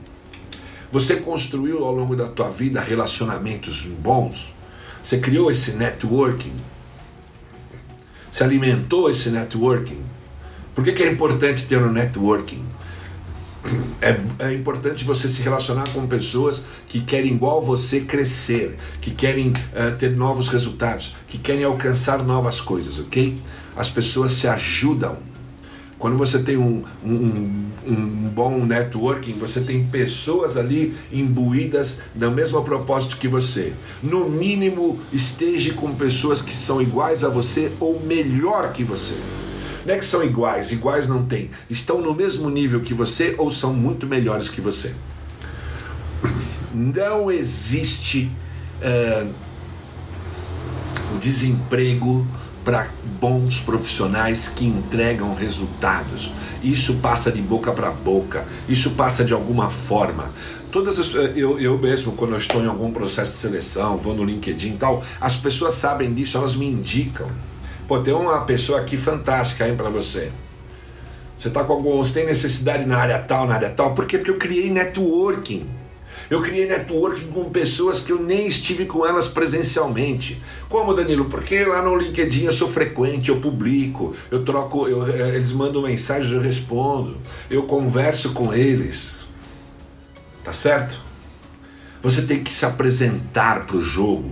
Você 0.92 1.16
construiu 1.16 1.84
ao 1.84 1.92
longo 1.92 2.14
da 2.14 2.28
tua 2.28 2.48
vida 2.48 2.80
relacionamentos 2.80 3.82
bons? 3.82 4.54
Você 5.02 5.18
criou 5.18 5.50
esse 5.50 5.72
networking? 5.72 6.54
Você 8.30 8.44
alimentou 8.44 9.10
esse 9.10 9.30
networking? 9.30 10.02
Por 10.74 10.84
que, 10.84 10.92
que 10.92 11.02
é 11.02 11.10
importante 11.10 11.66
ter 11.66 11.78
um 11.78 11.90
networking? 11.90 12.64
É, 14.00 14.18
é, 14.46 14.54
importante 14.54 15.04
você 15.04 15.28
se 15.28 15.42
relacionar 15.42 15.86
com 15.90 16.06
pessoas 16.06 16.64
que 16.86 17.00
querem, 17.00 17.34
igual 17.34 17.60
você, 17.60 18.00
crescer, 18.00 18.78
que 19.00 19.10
querem 19.10 19.48
uh, 19.48 19.94
ter 19.98 20.16
novos 20.16 20.48
resultados, 20.48 21.14
que 21.28 21.36
querem 21.36 21.64
alcançar 21.64 22.24
novas 22.24 22.60
coisas, 22.60 22.98
ok? 22.98 23.38
as 23.76 23.88
pessoas 23.88 24.32
se 24.32 24.46
ajudam. 24.46 25.18
Quando 25.98 26.16
você 26.16 26.38
tem 26.38 26.56
um, 26.56 26.82
um, 27.04 27.66
um 27.86 28.30
bom 28.34 28.64
networking, 28.64 29.34
você 29.34 29.60
tem 29.60 29.84
pessoas 29.86 30.56
ali 30.56 30.94
imbuídas 31.12 32.00
do 32.14 32.30
mesmo 32.30 32.62
propósito 32.62 33.18
que 33.18 33.28
você. 33.28 33.74
No 34.02 34.28
mínimo, 34.28 34.98
esteja 35.12 35.74
com 35.74 35.94
pessoas 35.94 36.40
que 36.40 36.56
são 36.56 36.80
iguais 36.80 37.22
a 37.22 37.28
você 37.28 37.72
ou 37.78 38.00
melhor 38.00 38.72
que 38.72 38.82
você. 38.82 39.16
Não 39.84 39.94
é 39.94 39.98
que 39.98 40.04
são 40.04 40.22
iguais, 40.22 40.72
iguais 40.72 41.06
não 41.06 41.24
tem. 41.24 41.50
Estão 41.68 42.00
no 42.00 42.14
mesmo 42.14 42.50
nível 42.50 42.80
que 42.80 42.94
você 42.94 43.34
ou 43.38 43.50
são 43.50 43.72
muito 43.72 44.06
melhores 44.06 44.48
que 44.48 44.60
você. 44.60 44.94
Não 46.74 47.30
existe 47.30 48.30
uh, 48.82 49.32
desemprego 51.18 52.26
para 52.64 52.88
bons 53.20 53.58
profissionais 53.58 54.48
que 54.48 54.66
entregam 54.66 55.34
resultados. 55.34 56.32
Isso 56.62 56.96
passa 56.96 57.32
de 57.32 57.40
boca 57.40 57.72
para 57.72 57.90
boca, 57.90 58.46
isso 58.68 58.90
passa 58.90 59.24
de 59.24 59.32
alguma 59.32 59.70
forma. 59.70 60.30
Todas 60.70 60.98
as, 60.98 61.14
eh, 61.14 61.32
eu, 61.34 61.58
eu 61.58 61.78
mesmo, 61.78 62.12
quando 62.12 62.32
eu 62.32 62.38
estou 62.38 62.62
em 62.62 62.66
algum 62.66 62.92
processo 62.92 63.32
de 63.32 63.38
seleção, 63.38 63.96
vou 63.96 64.14
no 64.14 64.24
LinkedIn 64.24 64.74
e 64.74 64.76
tal, 64.76 65.02
as 65.20 65.36
pessoas 65.36 65.74
sabem 65.74 66.12
disso, 66.12 66.36
elas 66.36 66.54
me 66.54 66.66
indicam. 66.66 67.28
Pô, 67.90 67.98
tem 67.98 68.14
uma 68.14 68.44
pessoa 68.44 68.78
aqui 68.78 68.96
fantástica 68.96 69.64
aí 69.64 69.74
para 69.74 69.90
você. 69.90 70.30
Você 71.36 71.50
tá 71.50 71.64
com 71.64 71.72
algum, 71.72 71.96
você 71.96 72.20
tem 72.20 72.24
necessidade 72.24 72.86
na 72.86 72.96
área 72.96 73.18
tal, 73.18 73.48
na 73.48 73.54
área 73.54 73.70
tal. 73.70 73.96
Por 73.96 74.06
quê? 74.06 74.16
Porque 74.16 74.30
eu 74.30 74.38
criei 74.38 74.70
networking. 74.70 75.68
Eu 76.30 76.40
criei 76.40 76.68
networking 76.68 77.26
com 77.32 77.50
pessoas 77.50 77.98
que 77.98 78.12
eu 78.12 78.22
nem 78.22 78.46
estive 78.46 78.86
com 78.86 79.04
elas 79.04 79.26
presencialmente. 79.26 80.40
Como, 80.68 80.94
Danilo? 80.94 81.24
Porque 81.24 81.64
lá 81.64 81.82
no 81.82 81.96
LinkedIn 81.96 82.44
eu 82.44 82.52
sou 82.52 82.68
frequente, 82.68 83.30
eu 83.30 83.40
publico, 83.40 84.14
eu 84.30 84.44
troco, 84.44 84.86
eu, 84.86 85.04
eh, 85.08 85.34
eles 85.34 85.50
mandam 85.50 85.82
mensagem, 85.82 86.36
eu 86.36 86.40
respondo, 86.40 87.20
eu 87.50 87.64
converso 87.64 88.32
com 88.32 88.54
eles. 88.54 89.22
Tá 90.44 90.52
certo? 90.52 90.96
Você 92.00 92.22
tem 92.22 92.44
que 92.44 92.52
se 92.52 92.64
apresentar 92.64 93.66
para 93.66 93.78
o 93.78 93.82
jogo. 93.82 94.30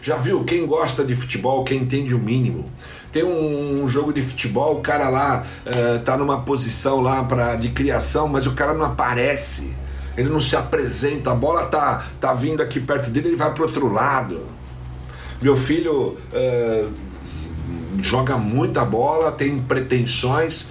Já 0.00 0.16
viu? 0.16 0.44
Quem 0.44 0.66
gosta 0.66 1.04
de 1.04 1.14
futebol, 1.14 1.64
quem 1.64 1.82
entende 1.82 2.14
o 2.14 2.18
mínimo. 2.18 2.64
Tem 3.10 3.24
um, 3.24 3.82
um 3.82 3.88
jogo 3.88 4.12
de 4.12 4.22
futebol, 4.22 4.78
o 4.78 4.80
cara 4.80 5.08
lá 5.08 5.44
uh, 5.66 5.98
tá 6.00 6.16
numa 6.16 6.42
posição 6.42 7.00
lá 7.00 7.24
pra, 7.24 7.56
de 7.56 7.70
criação, 7.70 8.28
mas 8.28 8.46
o 8.46 8.52
cara 8.52 8.74
não 8.74 8.84
aparece 8.84 9.74
ele 10.18 10.28
não 10.28 10.40
se 10.40 10.56
apresenta, 10.56 11.30
a 11.30 11.34
bola 11.34 11.66
tá, 11.66 12.04
tá 12.20 12.34
vindo 12.34 12.60
aqui 12.60 12.80
perto 12.80 13.08
dele, 13.08 13.28
ele 13.28 13.36
vai 13.36 13.54
para 13.54 13.62
outro 13.62 13.90
lado. 13.92 14.46
Meu 15.40 15.56
filho 15.56 16.18
uh, 16.32 16.92
joga 18.02 18.36
muita 18.36 18.84
bola, 18.84 19.30
tem 19.30 19.60
pretensões, 19.62 20.70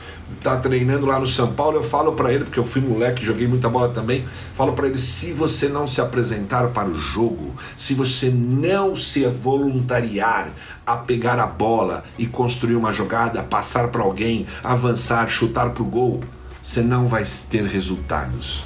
tá 0.52 0.58
treinando 0.58 1.06
lá 1.06 1.20
no 1.20 1.28
São 1.28 1.54
Paulo. 1.54 1.78
Eu 1.78 1.84
falo 1.84 2.14
para 2.14 2.34
ele, 2.34 2.44
porque 2.44 2.60
eu 2.60 2.64
fui 2.64 2.82
moleque, 2.82 3.26
joguei 3.26 3.48
muita 3.48 3.70
bola 3.70 3.90
também. 3.90 4.26
Falo 4.56 4.74
para 4.74 4.88
ele: 4.88 5.00
se 5.00 5.32
você 5.32 5.68
não 5.68 5.88
se 5.88 6.02
apresentar 6.02 6.68
para 6.70 6.90
o 6.90 6.96
jogo, 6.96 7.56
se 7.76 7.94
você 7.94 8.30
não 8.30 8.96
se 8.96 9.26
voluntariar 9.28 10.52
a 10.86 10.98
pegar 10.98 11.40
a 11.40 11.48
bola 11.48 12.04
e 12.18 12.26
construir 12.26 12.76
uma 12.76 12.94
jogada, 12.94 13.44
passar 13.44 13.90
para 13.90 14.04
alguém, 14.04 14.46
avançar, 14.64 15.28
chutar 15.28 15.72
para 15.72 15.84
o 15.84 15.86
gol, 15.86 16.22
você 16.62 16.82
não 16.82 17.08
vai 17.08 17.24
ter 17.50 17.66
resultados. 17.66 18.66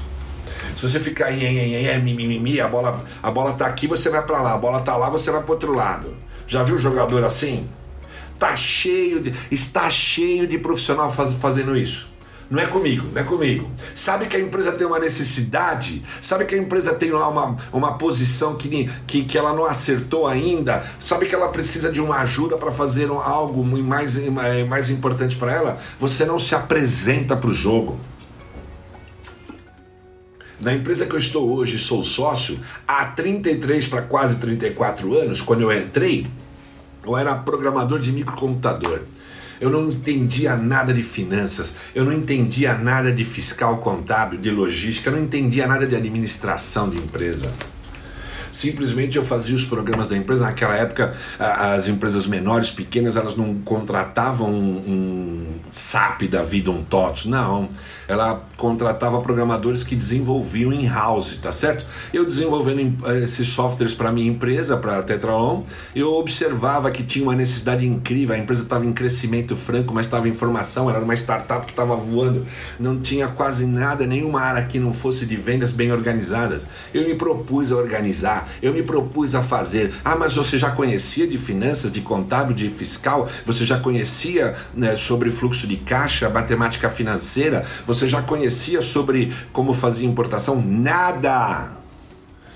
Se 0.75 0.89
você 0.89 0.99
ficar 0.99 1.31
em, 1.31 1.43
em, 1.43 1.87
em, 1.87 1.99
mimimi, 2.01 2.61
a 2.61 2.67
bola, 2.67 3.03
a 3.21 3.31
bola 3.31 3.53
tá 3.53 3.65
aqui, 3.65 3.87
você 3.87 4.09
vai 4.09 4.21
para 4.21 4.41
lá, 4.41 4.53
a 4.53 4.57
bola 4.57 4.81
tá 4.81 4.95
lá, 4.95 5.09
você 5.09 5.31
vai 5.31 5.41
para 5.41 5.51
outro 5.51 5.73
lado. 5.73 6.15
Já 6.47 6.63
viu 6.63 6.77
jogador 6.77 7.23
assim? 7.23 7.67
Tá 8.41 8.55
cheio 8.55 9.21
de, 9.21 9.35
está 9.51 9.87
cheio 9.87 10.47
de 10.47 10.57
profissional 10.57 11.11
faz, 11.11 11.31
fazendo 11.33 11.77
isso. 11.77 12.09
Não 12.49 12.59
é 12.59 12.65
comigo, 12.65 13.07
não 13.13 13.21
é 13.21 13.23
comigo. 13.23 13.69
Sabe 13.93 14.25
que 14.25 14.35
a 14.35 14.39
empresa 14.39 14.71
tem 14.71 14.87
uma 14.87 14.97
necessidade? 14.97 16.03
Sabe 16.23 16.45
que 16.45 16.55
a 16.55 16.57
empresa 16.57 16.91
tem 16.95 17.11
lá 17.11 17.29
uma, 17.29 17.55
uma 17.71 17.99
posição 17.99 18.55
que, 18.55 18.89
que, 19.05 19.25
que 19.25 19.37
ela 19.37 19.53
não 19.53 19.63
acertou 19.63 20.25
ainda? 20.25 20.83
Sabe 20.99 21.27
que 21.27 21.35
ela 21.35 21.49
precisa 21.49 21.91
de 21.91 22.01
uma 22.01 22.17
ajuda 22.21 22.57
para 22.57 22.71
fazer 22.71 23.11
algo 23.11 23.63
mais, 23.63 24.17
mais 24.67 24.89
importante 24.89 25.35
para 25.35 25.53
ela? 25.53 25.79
Você 25.99 26.25
não 26.25 26.39
se 26.39 26.55
apresenta 26.55 27.37
para 27.37 27.51
o 27.51 27.53
jogo. 27.53 27.99
Na 30.59 30.73
empresa 30.73 31.05
que 31.05 31.13
eu 31.13 31.19
estou 31.19 31.47
hoje, 31.47 31.77
sou 31.77 32.03
sócio, 32.03 32.59
há 32.87 33.05
33 33.05 33.87
para 33.87 34.01
quase 34.01 34.39
34 34.39 35.15
anos, 35.15 35.43
quando 35.43 35.61
eu 35.61 35.71
entrei, 35.71 36.25
eu 37.05 37.17
era 37.17 37.35
programador 37.35 37.99
de 37.99 38.11
microcomputador. 38.11 39.01
Eu 39.59 39.69
não 39.69 39.89
entendia 39.89 40.55
nada 40.55 40.91
de 40.91 41.03
finanças, 41.03 41.77
eu 41.93 42.03
não 42.03 42.11
entendia 42.11 42.75
nada 42.75 43.11
de 43.11 43.23
fiscal 43.23 43.77
contábil, 43.77 44.39
de 44.39 44.49
logística, 44.49 45.09
eu 45.09 45.15
não 45.15 45.23
entendia 45.23 45.67
nada 45.67 45.85
de 45.85 45.95
administração 45.95 46.89
de 46.89 46.97
empresa. 46.97 47.53
Simplesmente 48.51 49.17
eu 49.17 49.23
fazia 49.23 49.55
os 49.55 49.65
programas 49.65 50.07
da 50.07 50.17
empresa. 50.17 50.45
Naquela 50.45 50.75
época, 50.75 51.15
as 51.39 51.87
empresas 51.87 52.25
menores, 52.27 52.71
pequenas, 52.71 53.15
elas 53.15 53.35
não 53.35 53.55
contratavam 53.55 54.49
um, 54.51 55.59
SAP 55.69 56.23
da 56.23 56.43
vida, 56.43 56.71
um 56.71 56.83
TOTS. 56.83 57.25
Não 57.25 57.69
ela 58.11 58.45
contratava 58.57 59.21
programadores 59.21 59.83
que 59.83 59.95
desenvolviam 59.95 60.73
in-house, 60.73 61.39
tá 61.41 61.51
certo? 61.51 61.85
Eu 62.13 62.25
desenvolvendo 62.25 63.07
esses 63.23 63.47
softwares 63.47 63.93
para 63.93 64.11
minha 64.11 64.29
empresa, 64.29 64.75
para 64.75 64.99
a 64.99 65.01
Tetralon, 65.01 65.63
eu 65.95 66.13
observava 66.13 66.91
que 66.91 67.03
tinha 67.03 67.23
uma 67.23 67.35
necessidade 67.35 67.85
incrível, 67.85 68.35
a 68.35 68.37
empresa 68.37 68.63
estava 68.63 68.85
em 68.85 68.91
crescimento 68.91 69.55
franco, 69.55 69.93
mas 69.93 70.05
estava 70.05 70.27
em 70.27 70.33
formação, 70.33 70.89
era 70.89 70.99
uma 70.99 71.13
startup 71.13 71.65
que 71.65 71.71
estava 71.71 71.95
voando, 71.95 72.45
não 72.77 72.99
tinha 72.99 73.29
quase 73.29 73.65
nada, 73.65 74.05
nenhuma 74.05 74.41
área 74.41 74.65
que 74.65 74.77
não 74.77 74.91
fosse 74.91 75.25
de 75.25 75.37
vendas 75.37 75.71
bem 75.71 75.91
organizadas. 75.93 76.67
Eu 76.93 77.07
me 77.07 77.15
propus 77.15 77.71
a 77.71 77.77
organizar, 77.77 78.40
eu 78.61 78.73
me 78.73 78.83
propus 78.83 79.35
a 79.35 79.41
fazer. 79.41 79.93
Ah, 80.03 80.15
mas 80.15 80.35
você 80.35 80.57
já 80.57 80.71
conhecia 80.71 81.27
de 81.27 81.37
finanças, 81.37 81.91
de 81.91 82.01
contábil, 82.01 82.55
de 82.55 82.69
fiscal? 82.69 83.29
Você 83.45 83.65
já 83.65 83.79
conhecia 83.79 84.55
né, 84.73 84.95
sobre 84.95 85.31
fluxo 85.31 85.67
de 85.67 85.77
caixa, 85.77 86.29
matemática 86.29 86.89
financeira? 86.89 87.65
Você 87.85 88.07
já 88.07 88.21
conhecia 88.21 88.81
sobre 88.81 89.33
como 89.51 89.73
fazia 89.73 90.07
importação? 90.07 90.61
Nada! 90.61 91.77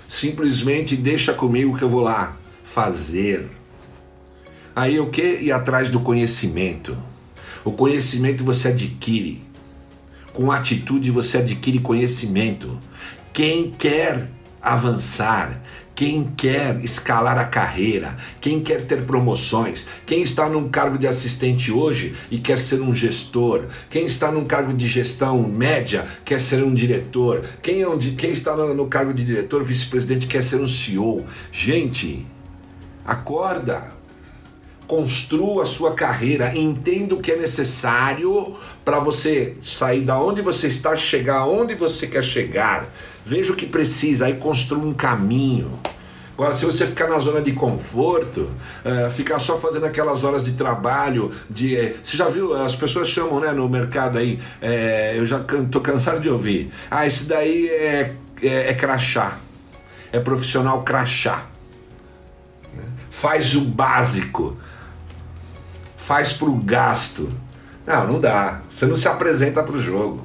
Simplesmente 0.08 0.96
deixa 0.96 1.34
comigo 1.34 1.78
que 1.78 1.84
eu 1.84 1.90
vou 1.90 2.02
lá 2.02 2.38
fazer. 2.64 3.50
Aí 4.76 5.00
o 5.00 5.10
que? 5.10 5.22
Ir 5.22 5.52
atrás 5.52 5.90
do 5.90 6.00
conhecimento. 6.02 6.98
O 7.64 7.72
conhecimento 7.72 8.44
você 8.44 8.68
adquire. 8.68 9.42
Com 10.34 10.52
atitude 10.52 11.10
você 11.12 11.38
adquire 11.38 11.80
conhecimento. 11.80 12.80
Quem 13.32 13.72
quer 13.72 14.30
avançar, 14.66 15.62
quem 15.94 16.34
quer 16.36 16.84
escalar 16.84 17.38
a 17.38 17.46
carreira, 17.46 18.18
quem 18.42 18.60
quer 18.60 18.82
ter 18.86 19.06
promoções, 19.06 19.86
quem 20.06 20.22
está 20.22 20.50
num 20.50 20.68
cargo 20.68 20.98
de 20.98 21.08
assistente 21.08 21.72
hoje 21.72 22.16
e 22.30 22.38
quer 22.38 22.60
ser 22.60 22.82
um 22.82 22.94
gestor, 22.94 23.68
quem 23.90 24.06
está 24.06 24.30
num 24.30 24.44
cargo 24.44 24.74
de 24.74 24.88
gestão 24.88 25.42
média 25.44 26.06
quer 26.26 26.42
ser 26.42 26.64
um 26.64 26.74
diretor, 26.74 27.44
quem, 27.62 27.82
é 27.82 27.88
um, 27.88 27.98
quem 27.98 28.32
está 28.32 28.56
no, 28.58 28.74
no 28.74 28.88
cargo 28.88 29.14
de 29.14 29.24
diretor, 29.24 29.64
vice-presidente 29.64 30.28
quer 30.28 30.44
ser 30.44 30.58
um 30.58 30.68
CEO. 30.68 31.26
Gente, 31.52 32.28
acorda! 33.06 33.96
construa 34.88 35.64
a 35.64 35.66
sua 35.66 35.94
carreira, 35.94 36.56
entenda 36.56 37.16
o 37.16 37.20
que 37.20 37.32
é 37.32 37.36
necessário 37.36 38.56
para 38.84 39.00
você 39.00 39.56
sair 39.62 40.02
da 40.02 40.20
onde 40.20 40.42
você 40.42 40.68
está, 40.68 40.96
chegar 40.96 41.48
onde 41.48 41.74
você 41.76 42.08
quer 42.08 42.24
chegar. 42.24 42.88
Veja 43.26 43.52
o 43.52 43.56
que 43.56 43.66
precisa, 43.66 44.28
aí 44.28 44.36
construa 44.36 44.86
um 44.86 44.94
caminho. 44.94 45.80
Agora, 46.34 46.54
se 46.54 46.66
você 46.66 46.86
ficar 46.86 47.08
na 47.08 47.18
zona 47.18 47.42
de 47.42 47.54
conforto, 47.54 48.52
uh, 48.84 49.10
ficar 49.10 49.40
só 49.40 49.58
fazendo 49.58 49.86
aquelas 49.86 50.26
horas 50.26 50.44
de 50.44 50.52
trabalho, 50.52 51.32
de, 51.50 51.76
uh, 51.76 51.96
você 52.04 52.18
já 52.18 52.28
viu, 52.28 52.54
as 52.54 52.76
pessoas 52.76 53.08
chamam 53.08 53.40
né, 53.40 53.52
no 53.54 53.70
mercado 53.70 54.18
aí, 54.18 54.40
uh, 54.62 55.16
eu 55.16 55.26
já 55.26 55.38
estou 55.38 55.82
cansado 55.82 56.20
de 56.20 56.30
ouvir, 56.30 56.72
ah, 56.92 57.08
esse 57.08 57.24
daí 57.24 57.70
é, 57.70 58.16
é, 58.44 58.70
é 58.70 58.74
crachá, 58.74 59.38
é 60.12 60.20
profissional 60.20 60.84
crachá, 60.84 61.46
faz 63.10 63.56
o 63.56 63.62
básico, 63.62 64.58
faz 65.98 66.34
para 66.34 66.50
o 66.50 66.58
gasto. 66.58 67.32
Não, 67.88 68.08
não 68.08 68.20
dá, 68.20 68.62
você 68.70 68.86
não 68.86 68.96
se 68.96 69.08
apresenta 69.08 69.64
para 69.64 69.76
o 69.76 69.80
jogo. 69.80 70.25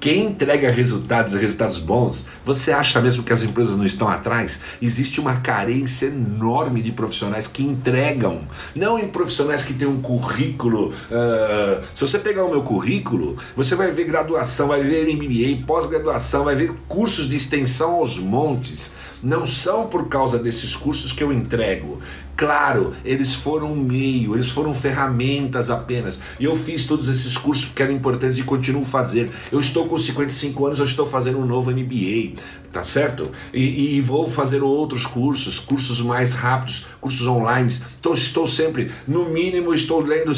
Quem 0.00 0.26
entrega 0.26 0.70
resultados 0.70 1.34
e 1.34 1.38
resultados 1.38 1.78
bons, 1.78 2.28
você 2.44 2.70
acha 2.70 3.00
mesmo 3.00 3.22
que 3.22 3.32
as 3.32 3.42
empresas 3.42 3.76
não 3.76 3.84
estão 3.84 4.08
atrás? 4.08 4.60
Existe 4.80 5.20
uma 5.20 5.36
carência 5.40 6.06
enorme 6.06 6.82
de 6.82 6.92
profissionais 6.92 7.46
que 7.46 7.62
entregam, 7.62 8.42
não 8.74 8.98
em 8.98 9.08
profissionais 9.08 9.62
que 9.62 9.74
têm 9.74 9.88
um 9.88 10.00
currículo. 10.00 10.88
Uh, 10.88 11.82
se 11.94 12.00
você 12.02 12.18
pegar 12.18 12.44
o 12.44 12.50
meu 12.50 12.62
currículo, 12.62 13.36
você 13.56 13.74
vai 13.74 13.90
ver 13.90 14.04
graduação, 14.04 14.68
vai 14.68 14.82
ver 14.82 15.06
MBA, 15.14 15.66
pós-graduação, 15.66 16.44
vai 16.44 16.54
ver 16.54 16.72
cursos 16.86 17.28
de 17.28 17.36
extensão 17.36 17.92
aos 17.92 18.18
montes. 18.18 18.92
Não 19.22 19.46
são 19.46 19.88
por 19.88 20.08
causa 20.08 20.38
desses 20.38 20.76
cursos 20.76 21.10
que 21.10 21.24
eu 21.24 21.32
entrego. 21.32 22.00
Claro, 22.36 22.92
eles 23.02 23.34
foram 23.34 23.72
um 23.72 23.76
meio, 23.76 24.34
eles 24.34 24.50
foram 24.50 24.74
ferramentas 24.74 25.70
apenas. 25.70 26.20
E 26.38 26.44
eu 26.44 26.54
fiz 26.54 26.84
todos 26.84 27.08
esses 27.08 27.38
cursos 27.38 27.64
porque 27.66 27.82
eram 27.82 27.94
importantes 27.94 28.36
e 28.36 28.42
continuo 28.42 28.84
fazer. 28.84 29.30
Eu 29.50 29.58
estou 29.58 29.86
com 29.86 29.96
55 29.96 30.66
anos, 30.66 30.78
eu 30.78 30.84
estou 30.84 31.06
fazendo 31.06 31.38
um 31.38 31.46
novo 31.46 31.70
MBA, 31.70 32.34
tá 32.70 32.84
certo? 32.84 33.30
E, 33.54 33.96
e 33.96 34.00
vou 34.02 34.28
fazer 34.28 34.62
outros 34.62 35.06
cursos, 35.06 35.58
cursos 35.58 36.02
mais 36.02 36.34
rápidos, 36.34 36.86
cursos 37.00 37.26
online. 37.26 37.72
Então 37.98 38.12
estou 38.12 38.46
sempre, 38.46 38.90
no 39.08 39.30
mínimo, 39.30 39.72
estou 39.72 40.02
lendo 40.02 40.32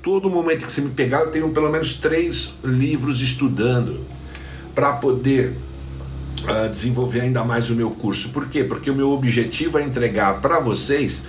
todo 0.00 0.30
momento 0.30 0.64
que 0.64 0.70
você 0.70 0.80
me 0.80 0.90
pegar, 0.90 1.20
eu 1.20 1.30
tenho 1.30 1.50
pelo 1.50 1.70
menos 1.70 1.94
três 1.94 2.54
livros 2.62 3.20
estudando 3.20 4.06
para 4.74 4.92
poder 4.92 5.56
uh, 6.42 6.68
desenvolver 6.68 7.20
ainda 7.20 7.44
mais 7.44 7.70
o 7.70 7.74
meu 7.74 7.90
curso. 7.90 8.30
Por 8.30 8.48
quê? 8.48 8.64
Porque 8.64 8.90
o 8.90 8.94
meu 8.94 9.10
objetivo 9.10 9.78
é 9.78 9.82
entregar 9.82 10.40
para 10.40 10.60
vocês 10.60 11.26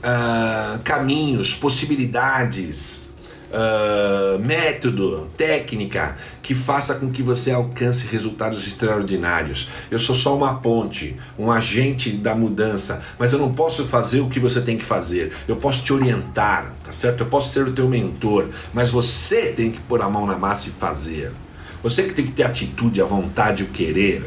uh, 0.00 0.78
caminhos, 0.82 1.54
possibilidades, 1.54 3.10
uh, 3.50 4.38
método, 4.38 5.28
técnica 5.36 6.16
que 6.42 6.54
faça 6.54 6.94
com 6.94 7.10
que 7.10 7.22
você 7.22 7.50
alcance 7.50 8.06
resultados 8.06 8.66
extraordinários. 8.66 9.68
Eu 9.90 9.98
sou 9.98 10.14
só 10.14 10.36
uma 10.36 10.54
ponte, 10.54 11.16
um 11.38 11.50
agente 11.50 12.10
da 12.10 12.34
mudança, 12.34 13.02
mas 13.18 13.32
eu 13.32 13.38
não 13.38 13.52
posso 13.52 13.84
fazer 13.84 14.20
o 14.20 14.28
que 14.28 14.40
você 14.40 14.60
tem 14.60 14.76
que 14.76 14.84
fazer. 14.84 15.32
Eu 15.46 15.56
posso 15.56 15.84
te 15.84 15.92
orientar, 15.92 16.74
tá 16.82 16.92
certo? 16.92 17.20
Eu 17.20 17.26
posso 17.26 17.52
ser 17.52 17.66
o 17.66 17.72
teu 17.72 17.88
mentor, 17.88 18.48
mas 18.72 18.90
você 18.90 19.52
tem 19.52 19.70
que 19.70 19.80
pôr 19.80 20.00
a 20.02 20.08
mão 20.08 20.26
na 20.26 20.38
massa 20.38 20.68
e 20.68 20.72
fazer. 20.72 21.32
Você 21.82 22.04
que 22.04 22.14
tem 22.14 22.26
que 22.26 22.32
ter 22.32 22.44
atitude, 22.44 23.00
a 23.00 23.04
vontade, 23.04 23.62
o 23.62 23.66
querer. 23.66 24.22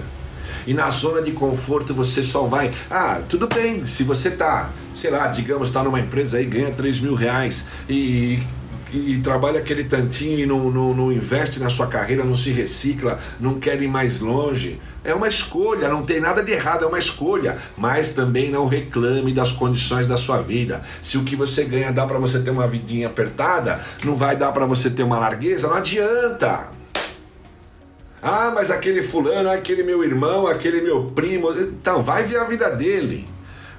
E 0.65 0.73
na 0.73 0.89
zona 0.89 1.21
de 1.21 1.31
conforto 1.31 1.93
você 1.93 2.23
só 2.23 2.43
vai. 2.43 2.71
Ah, 2.89 3.21
tudo 3.27 3.47
bem, 3.47 3.85
se 3.85 4.03
você 4.03 4.31
tá, 4.31 4.71
sei 4.95 5.11
lá, 5.11 5.27
digamos, 5.27 5.67
está 5.67 5.83
numa 5.83 5.99
empresa 5.99 6.37
aí, 6.37 6.45
ganha 6.45 6.71
3 6.71 6.99
mil 6.99 7.15
reais 7.15 7.67
e 7.89 8.41
e, 8.93 9.19
trabalha 9.21 9.59
aquele 9.59 9.83
tantinho 9.83 10.39
e 10.39 10.45
não, 10.45 10.69
não, 10.69 10.93
não, 10.93 11.11
investe 11.11 11.59
na 11.59 11.69
sua 11.69 11.87
carreira, 11.87 12.23
não 12.23 12.35
se 12.35 12.51
recicla, 12.51 13.17
não 13.39 13.59
quer 13.59 13.81
ir 13.81 13.87
mais 13.87 14.19
longe. 14.19 14.79
É 15.03 15.13
uma 15.13 15.27
escolha, 15.27 15.89
não 15.89 16.03
tem 16.03 16.21
nada 16.21 16.43
de 16.43 16.51
errado, 16.51 16.85
é 16.85 16.87
uma 16.87 16.99
escolha. 16.99 17.57
Mas 17.75 18.11
também 18.11 18.51
não 18.51 18.67
reclame 18.67 19.33
das 19.33 19.51
condições 19.51 20.07
da 20.07 20.15
sua 20.15 20.41
vida. 20.41 20.83
Se 21.01 21.17
o 21.17 21.23
que 21.23 21.35
você 21.35 21.63
ganha 21.63 21.91
dá 21.91 22.05
para 22.05 22.19
você 22.19 22.39
ter 22.39 22.51
uma 22.51 22.67
vidinha 22.67 23.07
apertada, 23.07 23.83
não 24.03 24.15
vai 24.15 24.35
dar 24.35 24.51
para 24.51 24.65
você 24.65 24.89
ter 24.89 25.03
uma 25.03 25.17
largueza, 25.17 25.67
não 25.67 25.77
adianta. 25.77 26.82
Ah, 28.25 28.53
mas 28.55 28.71
aquele 28.71 29.03
fulano, 29.03 29.49
aquele 29.49 29.83
meu 29.83 30.01
irmão, 30.01 30.47
aquele 30.47 30.79
meu 30.79 31.07
primo. 31.07 31.51
Então, 31.51 32.01
vai 32.01 32.23
ver 32.23 32.37
a 32.37 32.45
vida 32.45 32.69
dele. 32.69 33.27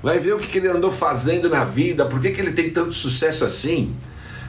Vai 0.03 0.19
ver 0.19 0.35
o 0.35 0.39
que, 0.39 0.47
que 0.47 0.59
ele 0.59 0.69
andou 0.69 0.93
fazendo 0.93 1.49
na 1.49 1.65
vida, 1.65 2.05
por 2.05 2.21
que, 2.21 2.31
que 2.31 2.43
ele 2.43 2.53
tem 2.53 2.69
tanto 2.69 2.93
sucesso 2.93 3.43
assim. 3.43 3.97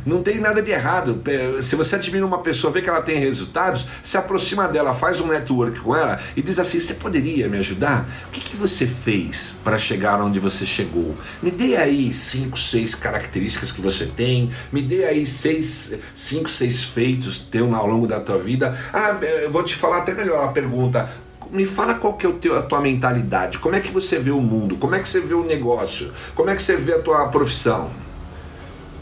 Não 0.05 0.21
tem 0.21 0.39
nada 0.39 0.61
de 0.61 0.71
errado. 0.71 1.21
Se 1.61 1.75
você 1.75 1.95
admira 1.95 2.25
uma 2.25 2.39
pessoa, 2.39 2.71
vê 2.71 2.81
que 2.81 2.89
ela 2.89 3.01
tem 3.01 3.17
resultados, 3.17 3.87
se 4.03 4.17
aproxima 4.17 4.67
dela, 4.67 4.93
faz 4.93 5.19
um 5.19 5.27
network 5.27 5.79
com 5.79 5.95
ela 5.95 6.19
e 6.35 6.41
diz 6.41 6.59
assim: 6.59 6.79
Você 6.79 6.93
poderia 6.93 7.47
me 7.47 7.57
ajudar? 7.57 8.07
O 8.27 8.31
que, 8.31 8.39
que 8.39 8.55
você 8.55 8.85
fez 8.85 9.55
para 9.63 9.77
chegar 9.77 10.21
onde 10.21 10.39
você 10.39 10.65
chegou? 10.65 11.15
Me 11.41 11.49
dê 11.49 11.75
aí 11.75 12.13
cinco, 12.13 12.57
seis 12.59 12.93
características 12.93 13.71
que 13.71 13.81
você 13.81 14.05
tem, 14.05 14.51
me 14.71 14.81
dê 14.81 15.05
aí 15.05 15.25
seis, 15.25 15.97
cinco, 16.13 16.49
seis 16.49 16.83
feitos 16.83 17.39
teu 17.39 17.73
ao 17.73 17.87
longo 17.87 18.05
da 18.05 18.19
tua 18.19 18.37
vida. 18.37 18.77
Ah, 18.93 19.17
eu 19.43 19.51
vou 19.51 19.63
te 19.63 19.75
falar 19.75 19.99
até 19.99 20.13
melhor 20.13 20.43
a 20.43 20.49
pergunta 20.49 21.09
me 21.51 21.65
fala 21.65 21.93
qual 21.93 22.13
que 22.13 22.25
é 22.25 22.29
o 22.29 22.33
teu, 22.33 22.57
a 22.57 22.61
tua 22.61 22.81
mentalidade, 22.81 23.59
como 23.59 23.75
é 23.75 23.79
que 23.79 23.91
você 23.91 24.17
vê 24.17 24.31
o 24.31 24.41
mundo, 24.41 24.77
como 24.77 24.95
é 24.95 24.99
que 24.99 25.07
você 25.07 25.21
vê 25.21 25.33
o 25.33 25.43
negócio, 25.43 26.11
como 26.33 26.49
é 26.49 26.55
que 26.55 26.61
você 26.61 26.75
vê 26.75 26.93
a 26.93 26.99
tua 26.99 27.27
profissão. 27.27 27.91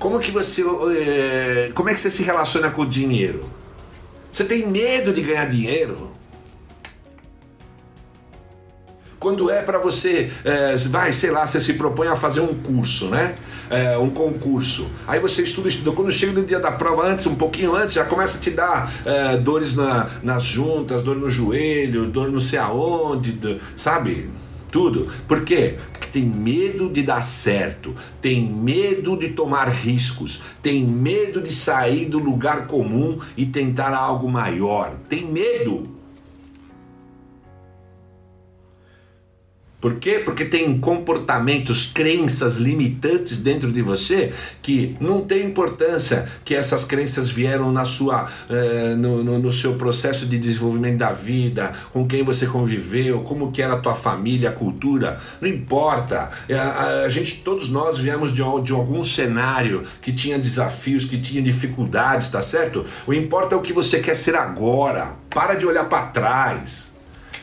Como 0.04 0.20
que 0.20 0.32
você. 0.32 0.62
É, 0.98 1.72
como 1.74 1.90
é 1.90 1.94
que 1.94 2.00
você 2.02 2.10
se 2.10 2.24
relaciona 2.24 2.70
com 2.70 2.82
o 2.82 2.86
dinheiro? 2.86 3.50
Você 4.30 4.44
tem 4.44 4.68
medo 4.68 5.14
de 5.14 5.22
ganhar 5.22 5.46
dinheiro? 5.46 6.12
Quando 9.18 9.50
é 9.50 9.62
para 9.62 9.78
você, 9.78 10.30
é, 10.44 10.76
vai, 10.90 11.14
sei 11.14 11.32
lá, 11.32 11.48
você 11.48 11.62
se 11.62 11.76
propõe 11.76 12.10
a 12.10 12.18
fazer 12.18 12.42
um 12.42 12.54
curso, 12.54 13.08
né? 13.08 13.38
É, 13.70 13.98
um 13.98 14.10
concurso. 14.10 14.92
Aí 15.08 15.22
você 15.22 15.44
estuda, 15.44 15.70
estuda. 15.70 15.94
Quando 15.94 16.12
chega 16.12 16.34
no 16.34 16.46
dia 16.46 16.60
da 16.60 16.74
prova, 16.74 17.08
antes, 17.08 17.26
um 17.26 17.36
pouquinho 17.36 17.74
antes, 17.74 17.96
já 17.96 18.04
começa 18.04 18.38
a 18.38 18.42
te 18.42 18.52
dar 18.52 18.94
é, 19.06 19.38
dores 19.38 19.74
na, 19.74 20.10
nas 20.22 20.44
juntas, 20.44 21.02
dor 21.02 21.16
no 21.16 21.30
joelho, 21.30 22.08
dor 22.08 22.30
não 22.30 22.42
sei 22.42 22.60
aonde, 22.60 23.58
sabe? 23.78 24.30
Tudo. 24.74 25.08
Por 25.28 25.46
quê? 25.46 25.78
Porque 25.92 26.08
tem 26.08 26.24
medo 26.24 26.90
de 26.90 27.04
dar 27.04 27.22
certo, 27.22 27.96
tem 28.20 28.44
medo 28.44 29.16
de 29.16 29.30
tomar 29.30 29.70
riscos, 29.70 30.42
tem 30.64 30.84
medo 30.84 31.40
de 31.40 31.54
sair 31.54 32.06
do 32.06 32.18
lugar 32.18 32.66
comum 32.66 33.20
e 33.38 33.46
tentar 33.46 33.94
algo 33.94 34.28
maior. 34.28 34.98
Tem 35.08 35.24
medo. 35.24 36.03
Por 39.84 39.96
quê? 39.96 40.22
Porque 40.24 40.46
tem 40.46 40.80
comportamentos, 40.80 41.92
crenças 41.94 42.56
limitantes 42.56 43.40
dentro 43.40 43.70
de 43.70 43.82
você 43.82 44.32
que 44.62 44.96
não 44.98 45.26
tem 45.26 45.46
importância 45.46 46.26
que 46.46 46.56
essas 46.56 46.86
crenças 46.86 47.30
vieram 47.30 47.70
na 47.70 47.84
sua, 47.84 48.32
eh, 48.50 48.96
no, 48.98 49.22
no, 49.22 49.40
no, 49.40 49.52
seu 49.52 49.76
processo 49.76 50.26
de 50.26 50.40
desenvolvimento 50.40 51.00
da 51.00 51.12
vida, 51.12 51.74
com 51.92 52.08
quem 52.08 52.24
você 52.24 52.48
conviveu, 52.48 53.24
como 53.24 53.52
que 53.52 53.62
era 53.62 53.74
a 53.74 53.78
tua 53.78 53.94
família, 53.94 54.52
a 54.52 54.54
cultura, 54.54 55.20
não 55.42 55.50
importa. 55.50 56.30
A, 56.50 56.62
a, 56.62 57.02
a 57.02 57.10
gente, 57.10 57.42
todos 57.44 57.68
nós 57.68 57.98
viemos 57.98 58.32
de, 58.32 58.42
de 58.64 58.72
algum 58.72 59.04
cenário 59.04 59.84
que 60.02 60.14
tinha 60.14 60.40
desafios, 60.40 61.04
que 61.04 61.20
tinha 61.20 61.42
dificuldades, 61.42 62.30
tá 62.30 62.42
certo? 62.42 62.86
O 63.06 63.14
importa 63.14 63.54
é 63.54 63.58
o 63.58 63.62
que 63.62 63.74
você 63.74 64.00
quer 64.00 64.16
ser 64.16 64.38
agora. 64.38 65.18
Para 65.30 65.56
de 65.56 65.66
olhar 65.66 65.90
para 65.90 66.06
trás. 66.06 66.94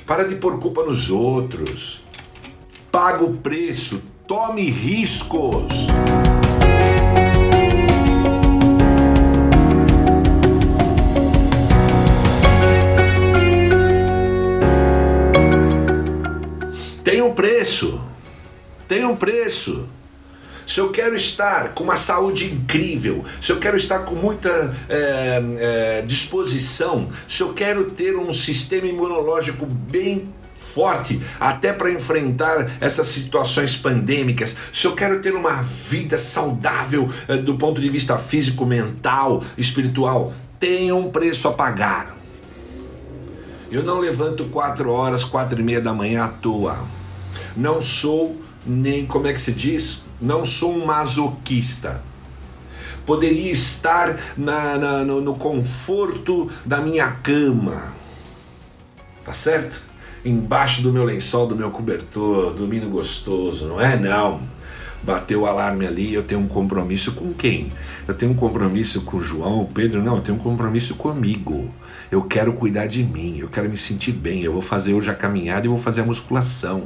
Para 0.07 0.24
de 0.24 0.37
pôr 0.37 0.59
culpa 0.59 0.83
nos 0.83 1.11
outros 1.11 2.00
paga 2.90 3.24
o 3.24 3.37
preço, 3.37 4.03
tome 4.26 4.68
riscos. 4.68 5.87
Tem 17.05 17.22
um 17.22 17.33
preço, 17.33 18.00
tem 18.88 19.05
um 19.05 19.14
preço. 19.14 19.88
Se 20.66 20.79
eu 20.79 20.90
quero 20.90 21.16
estar 21.16 21.74
com 21.74 21.83
uma 21.83 21.96
saúde 21.96 22.46
incrível, 22.46 23.24
se 23.40 23.50
eu 23.50 23.59
quero 23.59 23.76
estar 23.76 24.00
com 24.00 24.14
muita 24.14 24.76
é, 24.88 25.42
é, 25.59 26.03
disposição, 26.03 27.09
se 27.29 27.42
eu 27.42 27.53
quero 27.53 27.90
ter 27.90 28.16
um 28.16 28.33
sistema 28.33 28.87
imunológico 28.87 29.66
bem 29.66 30.33
forte 30.61 31.20
até 31.38 31.73
para 31.73 31.90
enfrentar 31.90 32.70
essas 32.81 33.09
situações 33.09 33.77
pandêmicas, 33.77 34.57
se 34.73 34.87
eu 34.87 34.94
quero 34.94 35.20
ter 35.20 35.35
uma 35.35 35.62
vida 35.62 36.18
saudável 36.18 37.09
eh, 37.27 37.38
do 37.38 37.57
ponto 37.57 37.81
de 37.81 37.88
vista 37.88 38.18
físico, 38.18 38.64
mental, 38.64 39.42
espiritual, 39.57 40.33
tem 40.61 40.92
um 40.92 41.11
preço 41.11 41.49
a 41.49 41.53
pagar. 41.53 42.16
Eu 43.70 43.83
não 43.83 44.01
levanto 44.01 44.44
quatro 44.46 44.90
horas, 44.90 45.25
quatro 45.25 45.61
e 45.61 45.62
meia 45.62 45.81
da 45.81 45.92
manhã 45.92 46.25
à 46.25 46.29
toa. 46.29 46.79
Não 47.57 47.81
sou 47.81 48.40
nem, 48.66 49.07
como 49.07 49.27
é 49.27 49.33
que 49.33 49.40
se 49.40 49.53
diz? 49.53 50.03
Não 50.20 50.44
sou 50.44 50.77
um 50.77 50.85
masoquista. 50.85 52.03
Poderia 53.07 53.51
estar 53.51 54.18
na, 54.37 54.77
na 54.77 55.05
no, 55.05 55.20
no 55.20 55.35
conforto 55.35 56.51
da 56.64 56.81
minha 56.81 57.11
cama. 57.11 57.92
Tá 59.25 59.33
certo? 59.33 59.89
Embaixo 60.25 60.83
do 60.83 60.93
meu 60.93 61.05
lençol, 61.05 61.47
do 61.47 61.57
meu 61.57 61.71
cobertor, 61.71 62.53
dormindo 62.53 62.89
gostoso, 62.89 63.67
não 63.67 63.81
é? 63.81 63.97
Não. 63.97 64.41
Bateu 65.03 65.43
o 65.43 65.47
alarme 65.47 65.87
ali, 65.87 66.13
eu 66.13 66.23
tenho 66.23 66.43
um 66.43 66.47
compromisso 66.47 67.13
com 67.13 67.33
quem? 67.33 67.73
Eu 68.07 68.13
tenho 68.13 68.33
um 68.33 68.35
compromisso 68.35 69.01
com 69.01 69.17
o 69.17 69.25
João, 69.25 69.63
o 69.63 69.67
Pedro? 69.67 70.03
Não, 70.03 70.17
eu 70.17 70.21
tenho 70.21 70.37
um 70.37 70.41
compromisso 70.41 70.95
comigo. 70.95 71.73
Eu 72.11 72.23
quero 72.23 72.53
cuidar 72.53 72.87
de 72.87 73.03
mim, 73.03 73.39
eu 73.39 73.49
quero 73.49 73.69
me 73.69 73.79
sentir 73.79 74.13
bem, 74.13 74.43
eu 74.43 74.53
vou 74.53 74.61
fazer 74.61 74.93
hoje 74.93 75.09
a 75.09 75.15
caminhada 75.15 75.65
e 75.65 75.71
vou 75.71 75.79
fazer 75.79 76.03
a 76.03 76.05
musculação. 76.05 76.85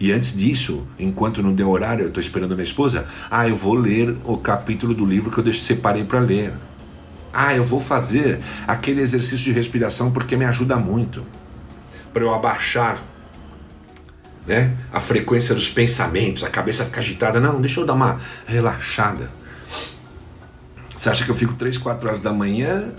E 0.00 0.12
antes 0.12 0.36
disso, 0.36 0.86
enquanto 0.98 1.42
não 1.42 1.54
deu 1.54 1.68
horário, 1.68 2.04
eu 2.04 2.08
estou 2.08 2.22
esperando 2.22 2.52
a 2.52 2.54
minha 2.54 2.64
esposa, 2.64 3.04
ah, 3.30 3.46
eu 3.46 3.56
vou 3.56 3.74
ler 3.74 4.16
o 4.24 4.38
capítulo 4.38 4.94
do 4.94 5.04
livro 5.04 5.30
que 5.30 5.38
eu 5.38 5.52
separei 5.52 6.04
para 6.04 6.20
ler. 6.20 6.54
Ah, 7.32 7.54
eu 7.54 7.64
vou 7.64 7.80
fazer 7.80 8.40
aquele 8.66 9.02
exercício 9.02 9.44
de 9.44 9.52
respiração 9.52 10.10
porque 10.10 10.36
me 10.36 10.46
ajuda 10.46 10.76
muito 10.76 11.22
para 12.16 12.24
eu 12.24 12.32
abaixar 12.32 12.98
né, 14.46 14.74
a 14.90 14.98
frequência 14.98 15.54
dos 15.54 15.68
pensamentos, 15.68 16.44
a 16.44 16.48
cabeça 16.48 16.82
fica 16.86 16.98
agitada. 16.98 17.38
Não, 17.38 17.60
deixa 17.60 17.78
eu 17.78 17.84
dar 17.84 17.92
uma 17.92 18.18
relaxada. 18.46 19.30
Você 20.96 21.10
acha 21.10 21.26
que 21.26 21.30
eu 21.30 21.34
fico 21.34 21.52
3, 21.52 21.76
4 21.76 22.08
horas 22.08 22.20
da 22.20 22.32
manhã 22.32 22.94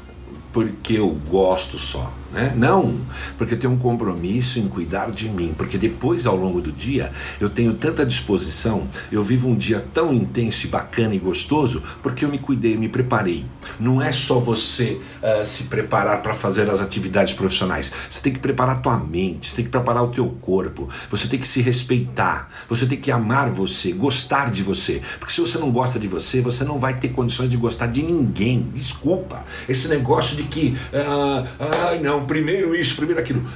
porque 0.54 1.00
eu 1.00 1.10
gosto 1.10 1.80
só? 1.80 2.14
Né? 2.32 2.54
Não, 2.56 3.00
porque 3.38 3.54
eu 3.54 3.60
tenho 3.60 3.74
um 3.74 3.78
compromisso 3.78 4.60
em 4.60 4.68
cuidar 4.68 5.12
de 5.12 5.30
mim, 5.30 5.56
porque 5.58 5.78
depois 5.78 6.26
ao 6.26 6.36
longo 6.36 6.62
do 6.62 6.72
dia 6.72 7.12
eu 7.40 7.50
tenho 7.50 7.74
tanta 7.74 8.06
disposição, 8.06 8.88
eu 9.12 9.24
vivo 9.24 9.48
um 9.48 9.56
dia 9.56 9.86
tão 9.94 10.14
intenso 10.14 10.66
e 10.66 10.70
bacana 10.70 11.16
e 11.16 11.20
gostoso, 11.20 11.82
porque 12.04 12.26
eu 12.26 12.30
me 12.30 12.38
cuidei, 12.38 12.76
me 12.76 12.90
preparei. 12.90 13.46
Não 13.80 14.02
é 14.02 14.12
só 14.12 14.40
você 14.40 15.00
uh, 15.24 15.46
se 15.46 15.64
preparar 15.64 16.22
para 16.22 16.34
fazer 16.34 16.70
as 16.70 16.82
atividades 16.82 17.34
profissionais, 17.34 17.94
você 18.10 18.20
tem 18.20 18.34
que 18.34 18.40
preparar 18.40 18.78
a 18.78 18.80
tua 18.80 18.98
mente, 18.98 19.50
você 19.50 19.56
tem 19.58 19.66
que 19.66 19.72
preparar 19.72 20.04
o 20.04 20.10
teu 20.10 20.30
corpo, 20.42 20.90
você 21.10 21.28
tem 21.28 21.40
que 21.40 21.48
se 21.48 21.62
respeitar, 21.62 22.50
você 22.68 22.86
tem 22.86 23.00
que 23.00 23.10
amar 23.10 23.50
você, 23.50 23.94
gostar 23.94 24.52
de 24.52 24.64
você, 24.64 25.02
porque 25.18 25.34
se 25.34 25.40
você 25.40 25.58
não 25.58 25.72
gosta 25.72 25.98
de 25.98 26.08
você, 26.08 26.42
você 26.42 26.66
não 26.66 26.78
vai 26.78 27.00
ter 27.00 27.10
condições 27.10 27.50
de 27.50 27.56
gostar 27.56 27.88
de 27.88 28.04
ninguém. 28.04 28.70
Desculpa, 28.74 29.46
esse 29.70 29.88
negócio 29.88 30.36
de 30.36 30.44
que, 30.44 30.78
uh, 30.92 31.48
ai 31.88 32.00
não 32.00 32.17
primeiro 32.26 32.76
isso, 32.76 32.96
primeiro 32.96 33.22
aquilo. 33.22 33.48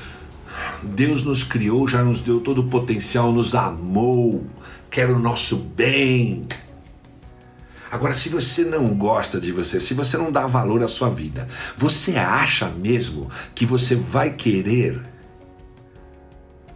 Deus 0.84 1.24
nos 1.24 1.44
criou, 1.44 1.88
já 1.88 2.04
nos 2.04 2.22
deu 2.22 2.40
todo 2.40 2.62
o 2.62 2.68
potencial, 2.68 3.32
nos 3.32 3.56
amou, 3.56 4.46
quer 4.90 5.10
o 5.10 5.20
nosso 5.20 5.58
bem. 5.58 6.48
Agora, 7.92 8.14
se 8.14 8.30
você 8.30 8.64
não 8.64 8.88
gosta 8.88 9.40
de 9.40 9.52
você, 9.52 9.80
se 9.80 9.94
você 9.94 10.18
não 10.18 10.32
dá 10.32 10.48
valor 10.48 10.82
à 10.82 10.88
sua 10.88 11.10
vida, 11.10 11.48
você 11.78 12.16
acha 12.16 12.70
mesmo 12.70 13.30
que 13.54 13.66
você 13.66 13.96
vai 13.96 14.32
querer 14.32 15.02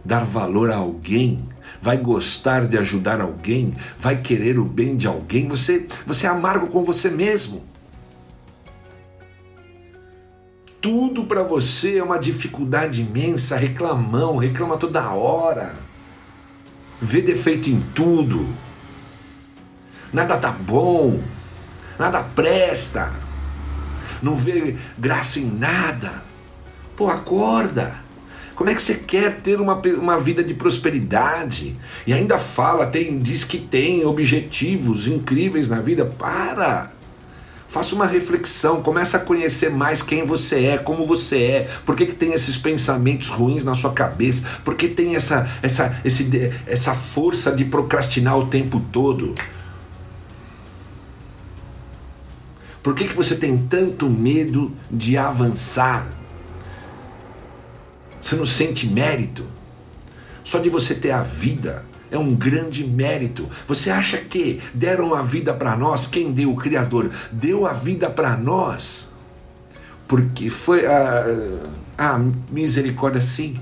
dar 0.04 0.24
valor 0.24 0.70
a 0.70 0.76
alguém? 0.76 1.48
Vai 1.80 1.96
gostar 1.96 2.66
de 2.66 2.76
ajudar 2.76 3.20
alguém? 3.20 3.74
Vai 3.98 4.20
querer 4.20 4.58
o 4.58 4.64
bem 4.64 4.94
de 4.94 5.06
alguém? 5.06 5.48
Você, 5.48 5.88
você 6.06 6.26
é 6.26 6.30
amargo 6.30 6.66
com 6.68 6.84
você 6.84 7.08
mesmo. 7.08 7.64
Tudo 10.86 11.24
para 11.24 11.42
você 11.42 11.98
é 11.98 12.02
uma 12.02 12.16
dificuldade 12.16 13.02
imensa, 13.02 13.56
reclamão, 13.56 14.36
reclama 14.36 14.76
toda 14.76 15.10
hora, 15.10 15.74
vê 17.02 17.20
defeito 17.20 17.68
em 17.68 17.80
tudo, 17.92 18.46
nada 20.12 20.36
tá 20.36 20.52
bom, 20.52 21.18
nada 21.98 22.22
presta, 22.22 23.12
não 24.22 24.36
vê 24.36 24.76
graça 24.96 25.40
em 25.40 25.46
nada. 25.46 26.22
Pô, 26.94 27.10
acorda. 27.10 27.96
Como 28.54 28.70
é 28.70 28.74
que 28.74 28.80
você 28.80 28.94
quer 28.94 29.40
ter 29.40 29.60
uma, 29.60 29.74
uma 29.74 30.20
vida 30.20 30.44
de 30.44 30.54
prosperidade? 30.54 31.74
E 32.06 32.12
ainda 32.12 32.38
fala, 32.38 32.86
tem, 32.86 33.18
diz 33.18 33.42
que 33.42 33.58
tem 33.58 34.04
objetivos 34.04 35.08
incríveis 35.08 35.68
na 35.68 35.80
vida. 35.80 36.06
Para! 36.06 36.95
Faça 37.68 37.94
uma 37.94 38.06
reflexão, 38.06 38.80
comece 38.80 39.16
a 39.16 39.18
conhecer 39.18 39.70
mais 39.70 40.00
quem 40.00 40.24
você 40.24 40.66
é, 40.66 40.78
como 40.78 41.04
você 41.04 41.42
é, 41.42 41.68
por 41.84 41.96
que, 41.96 42.06
que 42.06 42.14
tem 42.14 42.32
esses 42.32 42.56
pensamentos 42.56 43.28
ruins 43.28 43.64
na 43.64 43.74
sua 43.74 43.92
cabeça, 43.92 44.46
por 44.64 44.76
que 44.76 44.88
tem 44.88 45.16
essa, 45.16 45.48
essa, 45.62 46.00
esse, 46.04 46.52
essa 46.66 46.94
força 46.94 47.50
de 47.50 47.64
procrastinar 47.64 48.38
o 48.38 48.46
tempo 48.46 48.80
todo. 48.92 49.34
Por 52.82 52.94
que, 52.94 53.08
que 53.08 53.14
você 53.14 53.34
tem 53.34 53.58
tanto 53.58 54.08
medo 54.08 54.72
de 54.88 55.18
avançar? 55.18 56.06
Você 58.22 58.36
não 58.36 58.46
sente 58.46 58.86
mérito? 58.86 59.44
Só 60.44 60.60
de 60.60 60.70
você 60.70 60.94
ter 60.94 61.10
a 61.10 61.22
vida, 61.22 61.84
é 62.10 62.18
um 62.18 62.34
grande 62.34 62.84
mérito. 62.84 63.48
Você 63.66 63.90
acha 63.90 64.18
que 64.18 64.60
deram 64.72 65.14
a 65.14 65.22
vida 65.22 65.52
para 65.54 65.76
nós? 65.76 66.06
Quem 66.06 66.32
deu? 66.32 66.52
O 66.52 66.56
Criador. 66.56 67.10
Deu 67.30 67.66
a 67.66 67.72
vida 67.72 68.08
para 68.10 68.36
nós. 68.36 69.10
Porque 70.06 70.50
foi 70.50 70.86
a, 70.86 71.24
a 71.98 72.20
misericórdia 72.50 73.18
assim. 73.18 73.56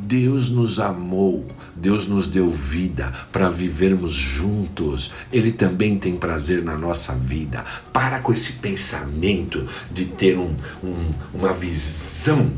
Deus 0.00 0.48
nos 0.48 0.78
amou, 0.78 1.44
Deus 1.74 2.06
nos 2.06 2.28
deu 2.28 2.48
vida 2.48 3.12
para 3.32 3.48
vivermos 3.48 4.12
juntos. 4.12 5.12
Ele 5.32 5.50
também 5.50 5.98
tem 5.98 6.14
prazer 6.14 6.62
na 6.62 6.78
nossa 6.78 7.14
vida. 7.14 7.64
Para 7.92 8.20
com 8.20 8.32
esse 8.32 8.54
pensamento 8.54 9.66
de 9.90 10.04
ter 10.04 10.38
um, 10.38 10.54
um, 10.84 11.10
uma 11.34 11.52
visão 11.52 12.52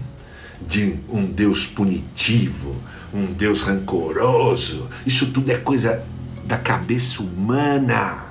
de 0.66 0.96
um 1.09 1.24
Deus 1.24 1.66
punitivo, 1.66 2.76
um 3.12 3.27
Deus 3.27 3.62
rancoroso. 3.62 4.88
Isso 5.07 5.33
tudo 5.33 5.51
é 5.51 5.57
coisa 5.57 6.05
da 6.44 6.59
cabeça 6.59 7.23
humana. 7.23 8.31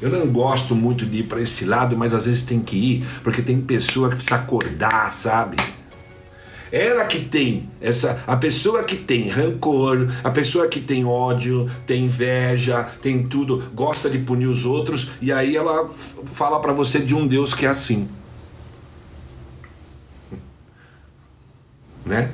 Eu 0.00 0.10
não 0.10 0.26
gosto 0.26 0.74
muito 0.74 1.06
de 1.06 1.18
ir 1.18 1.22
para 1.24 1.40
esse 1.40 1.64
lado, 1.64 1.96
mas 1.96 2.12
às 2.12 2.26
vezes 2.26 2.42
tem 2.42 2.60
que 2.60 2.76
ir, 2.76 3.06
porque 3.22 3.40
tem 3.40 3.60
pessoa 3.60 4.10
que 4.10 4.16
precisa 4.16 4.36
acordar, 4.36 5.12
sabe? 5.12 5.56
Ela 6.72 7.04
que 7.04 7.20
tem 7.20 7.68
essa, 7.80 8.24
a 8.26 8.34
pessoa 8.34 8.82
que 8.82 8.96
tem 8.96 9.28
rancor, 9.28 10.10
a 10.24 10.30
pessoa 10.30 10.66
que 10.66 10.80
tem 10.80 11.04
ódio, 11.04 11.70
tem 11.86 12.06
inveja, 12.06 12.84
tem 13.02 13.28
tudo, 13.28 13.70
gosta 13.74 14.08
de 14.08 14.18
punir 14.18 14.46
os 14.46 14.64
outros 14.64 15.10
e 15.20 15.30
aí 15.30 15.54
ela 15.54 15.90
fala 16.24 16.58
para 16.60 16.72
você 16.72 16.98
de 16.98 17.14
um 17.14 17.26
Deus 17.26 17.52
que 17.52 17.66
é 17.66 17.68
assim. 17.68 18.08
Né? 22.06 22.32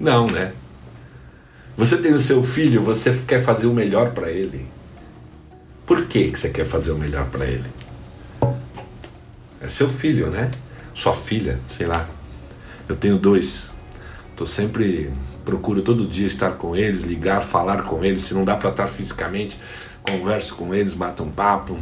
Não, 0.00 0.26
né? 0.26 0.52
Você 1.76 1.96
tem 1.96 2.12
o 2.12 2.18
seu 2.18 2.42
filho, 2.42 2.82
você 2.82 3.18
quer 3.26 3.42
fazer 3.42 3.66
o 3.66 3.72
melhor 3.72 4.10
para 4.10 4.30
ele. 4.30 4.66
Por 5.86 6.06
que, 6.06 6.30
que 6.30 6.38
você 6.38 6.50
quer 6.50 6.64
fazer 6.64 6.92
o 6.92 6.98
melhor 6.98 7.26
para 7.30 7.46
ele? 7.46 7.68
É 9.60 9.68
seu 9.68 9.88
filho, 9.88 10.30
né? 10.30 10.50
Sua 10.94 11.14
filha, 11.14 11.58
sei 11.68 11.86
lá. 11.86 12.08
Eu 12.88 12.96
tenho 12.96 13.18
dois. 13.18 13.70
Tô 14.36 14.44
sempre 14.46 15.10
procuro 15.44 15.82
todo 15.82 16.06
dia 16.06 16.26
estar 16.26 16.52
com 16.52 16.76
eles, 16.76 17.02
ligar, 17.02 17.42
falar 17.42 17.82
com 17.82 18.04
eles. 18.04 18.22
Se 18.22 18.34
não 18.34 18.44
dá 18.44 18.56
para 18.56 18.70
estar 18.70 18.86
fisicamente, 18.86 19.58
converso 20.02 20.54
com 20.54 20.74
eles, 20.74 20.94
bato 20.94 21.22
um 21.22 21.30
papo. 21.30 21.78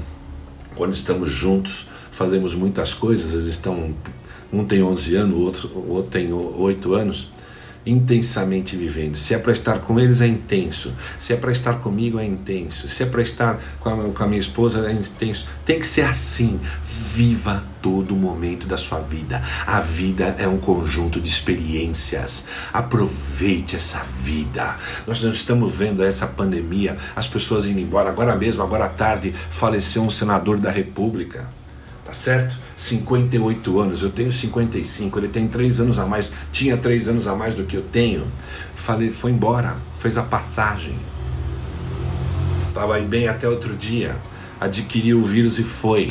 Quando 0.74 0.94
estamos 0.94 1.30
juntos, 1.30 1.88
fazemos 2.10 2.54
muitas 2.54 2.94
coisas. 2.94 3.32
Eles 3.32 3.46
estão 3.46 3.94
um 4.52 4.64
tem 4.64 4.82
11 4.82 5.16
anos, 5.16 5.36
o 5.36 5.40
outro, 5.40 5.68
o 5.74 5.90
outro 5.90 6.10
tem 6.10 6.32
8 6.32 6.94
anos 6.94 7.28
intensamente 7.88 8.76
vivendo. 8.76 9.16
Se 9.16 9.34
é 9.34 9.38
para 9.38 9.52
estar 9.52 9.78
com 9.80 9.98
eles, 9.98 10.20
é 10.20 10.26
intenso. 10.26 10.94
Se 11.18 11.32
é 11.32 11.36
para 11.36 11.50
estar 11.50 11.74
comigo, 11.80 12.18
é 12.18 12.24
intenso. 12.24 12.88
Se 12.88 13.02
é 13.02 13.06
para 13.06 13.22
estar 13.22 13.58
com 13.80 13.88
a, 13.88 14.12
com 14.12 14.24
a, 14.24 14.26
minha 14.26 14.40
esposa, 14.40 14.88
é 14.88 14.92
intenso. 14.92 15.46
Tem 15.64 15.80
que 15.80 15.86
ser 15.86 16.02
assim. 16.02 16.60
Viva 16.84 17.64
todo 17.80 18.14
momento 18.14 18.66
da 18.66 18.76
sua 18.76 19.00
vida. 19.00 19.42
A 19.66 19.80
vida 19.80 20.36
é 20.38 20.46
um 20.46 20.58
conjunto 20.58 21.20
de 21.20 21.28
experiências. 21.28 22.46
Aproveite 22.72 23.74
essa 23.74 24.02
vida. 24.22 24.76
Nós 25.06 25.22
estamos 25.22 25.74
vendo 25.74 26.04
essa 26.04 26.26
pandemia, 26.26 26.96
as 27.16 27.26
pessoas 27.26 27.66
indo 27.66 27.80
embora. 27.80 28.10
Agora 28.10 28.36
mesmo, 28.36 28.62
agora 28.62 28.84
à 28.84 28.88
tarde, 28.88 29.34
faleceu 29.50 30.02
um 30.02 30.10
senador 30.10 30.58
da 30.58 30.70
República 30.70 31.57
tá 32.08 32.14
certo? 32.14 32.56
58 32.74 33.80
anos, 33.80 34.02
eu 34.02 34.08
tenho 34.08 34.32
55, 34.32 35.18
ele 35.18 35.28
tem 35.28 35.46
3 35.46 35.80
anos 35.80 35.98
a 35.98 36.06
mais, 36.06 36.32
tinha 36.50 36.74
3 36.74 37.08
anos 37.08 37.28
a 37.28 37.34
mais 37.34 37.54
do 37.54 37.64
que 37.64 37.76
eu 37.76 37.82
tenho. 37.82 38.26
Falei, 38.74 39.10
foi 39.10 39.30
embora, 39.30 39.76
fez 39.98 40.16
a 40.16 40.22
passagem. 40.22 40.96
Estava 42.66 42.94
aí 42.94 43.04
bem 43.04 43.28
até 43.28 43.46
outro 43.46 43.76
dia, 43.76 44.16
adquiriu 44.58 45.20
o 45.20 45.22
vírus 45.22 45.58
e 45.58 45.62
foi. 45.62 46.08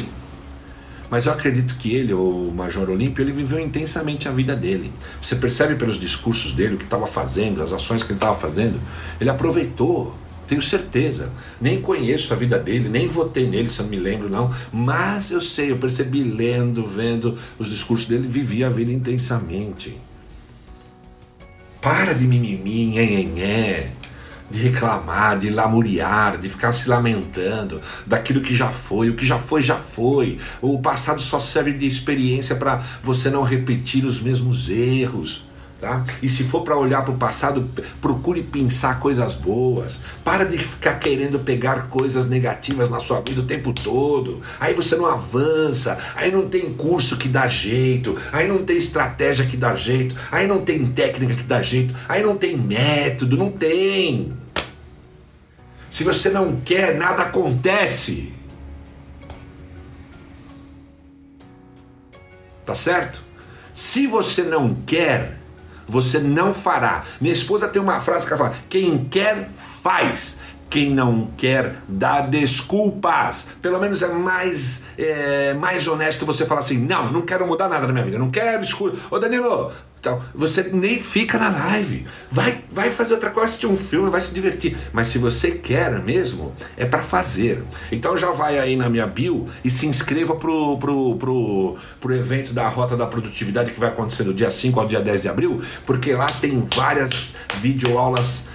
Mas 1.10 1.26
eu 1.26 1.32
acredito 1.32 1.76
que 1.78 1.96
ele, 1.96 2.14
o 2.14 2.54
Major 2.56 2.92
Olímpio, 2.92 3.24
ele 3.24 3.32
viveu 3.32 3.60
intensamente 3.60 4.28
a 4.28 4.32
vida 4.32 4.56
dele. 4.56 4.94
Você 5.20 5.36
percebe 5.36 5.74
pelos 5.74 5.98
discursos 5.98 6.54
dele, 6.54 6.76
o 6.76 6.78
que 6.78 6.84
estava 6.84 7.08
fazendo, 7.08 7.64
as 7.64 7.74
ações 7.74 8.04
que 8.04 8.12
ele 8.12 8.18
estava 8.18 8.38
fazendo. 8.38 8.80
Ele 9.20 9.32
aproveitou 9.32 10.16
tenho 10.48 10.62
certeza. 10.62 11.32
Nem 11.60 11.82
conheço 11.82 12.34
a 12.34 12.38
vida 12.38 12.58
dele, 12.58 12.90
nem 12.90 13.08
votei 13.08 13.48
nele, 13.48 13.68
se 13.68 13.80
eu 13.80 13.84
não 13.84 13.92
me 13.92 14.00
lembro, 14.00 14.30
não. 14.30 14.54
Mas 14.72 15.30
eu 15.30 15.42
sei, 15.42 15.72
eu 15.72 15.78
percebi 15.78 16.24
lendo, 16.24 16.86
vendo 16.86 17.38
os 17.60 17.70
discursos 17.70 18.08
dele, 18.08 18.28
vivi 18.28 18.64
a 18.64 18.70
vida 18.70 18.92
intensamente. 18.92 19.98
Para 21.82 22.14
de 22.14 22.26
mimimi, 22.26 22.88
nhenhenhé, 22.88 23.92
de 24.50 24.60
reclamar, 24.60 25.38
de 25.38 25.50
lamuriar, 25.50 26.38
de 26.38 26.50
ficar 26.50 26.72
se 26.72 26.90
lamentando 26.90 27.82
daquilo 28.06 28.42
que 28.42 28.56
já 28.56 28.70
foi. 28.70 29.10
O 29.10 29.16
que 29.16 29.26
já 29.26 29.38
foi, 29.38 29.62
já 29.62 29.76
foi. 29.76 30.40
O 30.62 30.80
passado 30.80 31.22
só 31.22 31.40
serve 31.40 31.74
de 31.74 31.86
experiência 31.86 32.56
para 32.56 32.84
você 33.04 33.30
não 33.30 33.44
repetir 33.44 34.06
os 34.06 34.22
mesmos 34.22 34.70
erros. 34.70 35.47
Tá? 35.80 36.04
E 36.24 36.28
se 36.28 36.46
for 36.46 36.62
para 36.62 36.76
olhar 36.76 37.04
para 37.04 37.14
o 37.14 37.18
passado, 37.18 37.70
procure 38.02 38.42
pensar 38.42 39.00
coisas 39.00 39.36
boas. 39.36 40.02
Para 40.24 40.44
de 40.44 40.58
ficar 40.58 40.96
querendo 40.96 41.38
pegar 41.40 41.88
coisas 41.88 42.28
negativas 42.28 42.90
na 42.90 43.00
sua 43.00 43.22
vida 43.22 43.42
o 43.42 43.46
tempo 43.46 43.72
todo. 43.72 44.42
Aí 44.60 44.74
você 44.74 44.96
não 44.96 45.06
avança, 45.06 46.00
aí 46.16 46.32
não 46.32 46.50
tem 46.50 46.74
curso 46.74 47.18
que 47.18 47.30
dá 47.30 47.48
jeito, 47.48 48.18
aí 48.32 48.48
não 48.48 48.64
tem 48.64 48.76
estratégia 48.76 49.46
que 49.46 49.56
dá 49.56 49.76
jeito, 49.76 50.16
aí 50.32 50.48
não 50.48 50.66
tem 50.66 50.84
técnica 50.88 51.36
que 51.36 51.44
dá 51.44 51.62
jeito, 51.62 51.94
aí 52.10 52.24
não 52.24 52.36
tem 52.36 52.58
método, 52.58 53.38
não 53.38 53.52
tem. 53.52 54.34
Se 55.92 56.04
você 56.04 56.32
não 56.32 56.60
quer, 56.60 56.98
nada 56.98 57.22
acontece. 57.22 58.34
Tá 62.66 62.74
certo? 62.74 63.22
Se 63.74 64.08
você 64.08 64.42
não 64.42 64.74
quer, 64.74 65.38
você 65.88 66.20
não 66.20 66.54
fará. 66.54 67.04
Minha 67.22 67.34
esposa 67.34 67.68
tem 67.68 67.82
uma 67.82 68.00
frase 68.00 68.28
que 68.28 68.34
ela 68.34 68.46
fala: 68.46 68.56
quem 68.70 69.06
quer, 69.06 69.50
faz. 69.56 70.40
Quem 70.70 70.90
não 70.90 71.30
quer, 71.38 71.78
dá 71.88 72.20
desculpas. 72.20 73.52
Pelo 73.62 73.80
menos 73.80 74.02
é 74.02 74.10
mais, 74.10 74.84
é, 74.98 75.54
mais 75.54 75.88
honesto 75.88 76.26
você 76.26 76.46
falar 76.46 76.60
assim: 76.60 76.78
não, 76.78 77.12
não 77.12 77.22
quero 77.22 77.48
mudar 77.48 77.70
nada 77.70 77.88
na 77.88 77.94
minha 77.94 78.04
vida, 78.04 78.20
não 78.20 78.30
quero 78.30 78.62
desculpa. 78.62 78.98
Ô 79.10 79.18
Danilo, 79.18 79.72
então, 80.08 80.22
você 80.34 80.64
nem 80.64 81.02
fica 81.02 81.38
na 81.38 81.50
live. 81.50 82.06
Vai, 82.32 82.64
vai 82.72 82.90
fazer 82.90 83.16
outra 83.16 83.30
coisa, 83.30 83.46
assistir 83.46 83.68
um 83.68 83.76
filme, 83.76 84.10
vai 84.10 84.22
se 84.22 84.34
divertir. 84.34 84.78
Mas 84.94 85.08
se 85.10 85.18
você 85.18 85.52
quer 85.52 86.02
mesmo, 86.02 86.56
é 86.78 86.86
para 86.86 87.04
fazer. 87.04 87.62
Então 87.92 88.18
já 88.18 88.32
vai 88.32 88.58
aí 88.58 88.78
na 88.78 88.90
minha 88.90 89.06
bio 89.06 89.48
e 89.66 89.70
se 89.70 89.86
inscreva 89.86 90.36
pro, 90.36 90.78
pro, 90.78 91.18
pro, 91.18 91.76
pro 92.00 92.16
evento 92.16 92.54
da 92.54 92.70
Rota 92.70 92.96
da 92.96 93.06
Produtividade 93.06 93.74
que 93.74 93.80
vai 93.80 93.90
acontecer 93.90 94.24
do 94.24 94.34
dia 94.34 94.50
5 94.50 94.80
ao 94.80 94.88
dia 94.88 95.02
10 95.02 95.24
de 95.24 95.28
abril, 95.28 95.62
porque 95.86 96.14
lá 96.14 96.28
tem 96.28 96.66
várias 96.74 97.36
videoaulas 97.60 98.48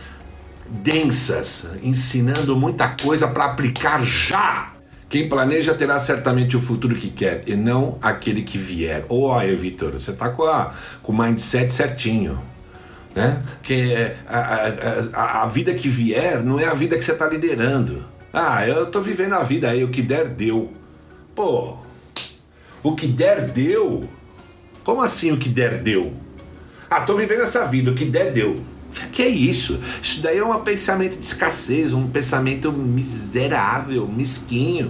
densas, 0.67 1.69
ensinando 1.83 2.57
muita 2.57 2.89
coisa 2.89 3.29
para 3.29 3.45
aplicar 3.45 4.03
já. 4.03 4.72
Quem 5.13 5.29
planeja 5.29 5.75
terá 5.75 5.99
certamente 5.99 6.57
o 6.57 6.61
futuro 6.61 6.97
que 6.97 7.11
quer 7.11 7.43
e 7.47 7.55
não 7.55 7.99
aquele 8.01 8.41
que 8.41 8.57
vier. 8.57 9.05
Ou 9.11 9.31
aí, 9.31 9.55
Vitor, 9.55 9.93
você 9.93 10.11
está 10.11 10.31
com, 10.31 10.45
a, 10.45 10.73
com 11.03 11.13
o 11.13 11.15
mindset 11.23 11.71
certinho. 11.71 12.43
Né? 13.15 13.43
Que 13.63 13.93
é, 13.93 14.17
a, 14.27 14.73
a, 15.13 15.43
a, 15.43 15.47
vida 15.47 15.75
que 15.75 15.87
vier 15.87 16.43
não 16.43 16.59
é 16.59 16.65
a 16.65 16.73
vida 16.73 16.97
que 16.97 17.05
você 17.05 17.13
está 17.13 17.29
liderando. 17.29 18.07
Ah, 18.33 18.67
eu 18.67 18.85
estou 18.85 19.03
vivendo 19.03 19.35
a 19.35 19.43
vida 19.43 19.69
aí, 19.69 19.85
o 19.85 19.91
que 19.91 20.01
der, 20.01 20.29
deu. 20.29 20.73
Pô, 21.35 21.77
o 22.83 22.97
que 22.97 23.07
der, 23.07 23.49
deu? 23.49 24.09
Como 24.83 25.03
assim 25.03 25.31
o 25.31 25.37
que 25.37 25.51
der, 25.51 25.83
deu? 25.83 26.15
Ah, 26.89 27.01
estou 27.01 27.19
vivendo 27.19 27.43
essa 27.43 27.67
vida, 27.67 27.91
o 27.91 27.95
que 27.95 28.07
der, 28.07 28.33
deu. 28.33 28.65
Que 29.13 29.23
é 29.23 29.29
isso? 29.29 29.81
Isso 30.03 30.23
daí 30.23 30.39
é 30.39 30.45
um 30.45 30.61
pensamento 30.61 31.19
de 31.19 31.25
escassez, 31.25 31.93
um 31.93 32.09
pensamento 32.09 32.73
miserável, 32.73 34.07
mesquinho. 34.07 34.89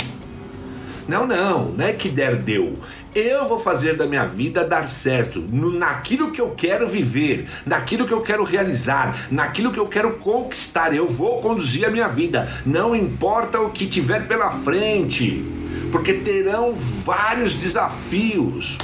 Não, 1.09 1.27
não, 1.27 1.73
não 1.73 1.85
é 1.85 1.93
que 1.93 2.09
der 2.09 2.37
deu. 2.37 2.79
Eu 3.15 3.47
vou 3.47 3.59
fazer 3.59 3.97
da 3.97 4.07
minha 4.07 4.25
vida 4.25 4.65
dar 4.65 4.89
certo, 4.89 5.41
no, 5.41 5.71
naquilo 5.71 6.31
que 6.31 6.41
eu 6.41 6.51
quero 6.57 6.89
viver, 6.89 7.47
naquilo 7.67 8.07
que 8.07 8.13
eu 8.13 8.23
quero 8.23 8.43
realizar, 8.43 9.27
naquilo 9.31 9.71
que 9.71 9.79
eu 9.79 9.87
quero 9.87 10.15
conquistar. 10.15 10.95
Eu 10.95 11.07
vou 11.07 11.43
conduzir 11.43 11.85
a 11.85 11.91
minha 11.91 12.09
vida, 12.09 12.51
não 12.65 12.97
importa 12.97 13.61
o 13.61 13.71
que 13.71 13.87
tiver 13.87 14.27
pela 14.27 14.51
frente, 14.51 15.45
porque 15.91 16.15
terão 16.15 16.75
vários 16.75 17.55
desafios. 17.55 18.79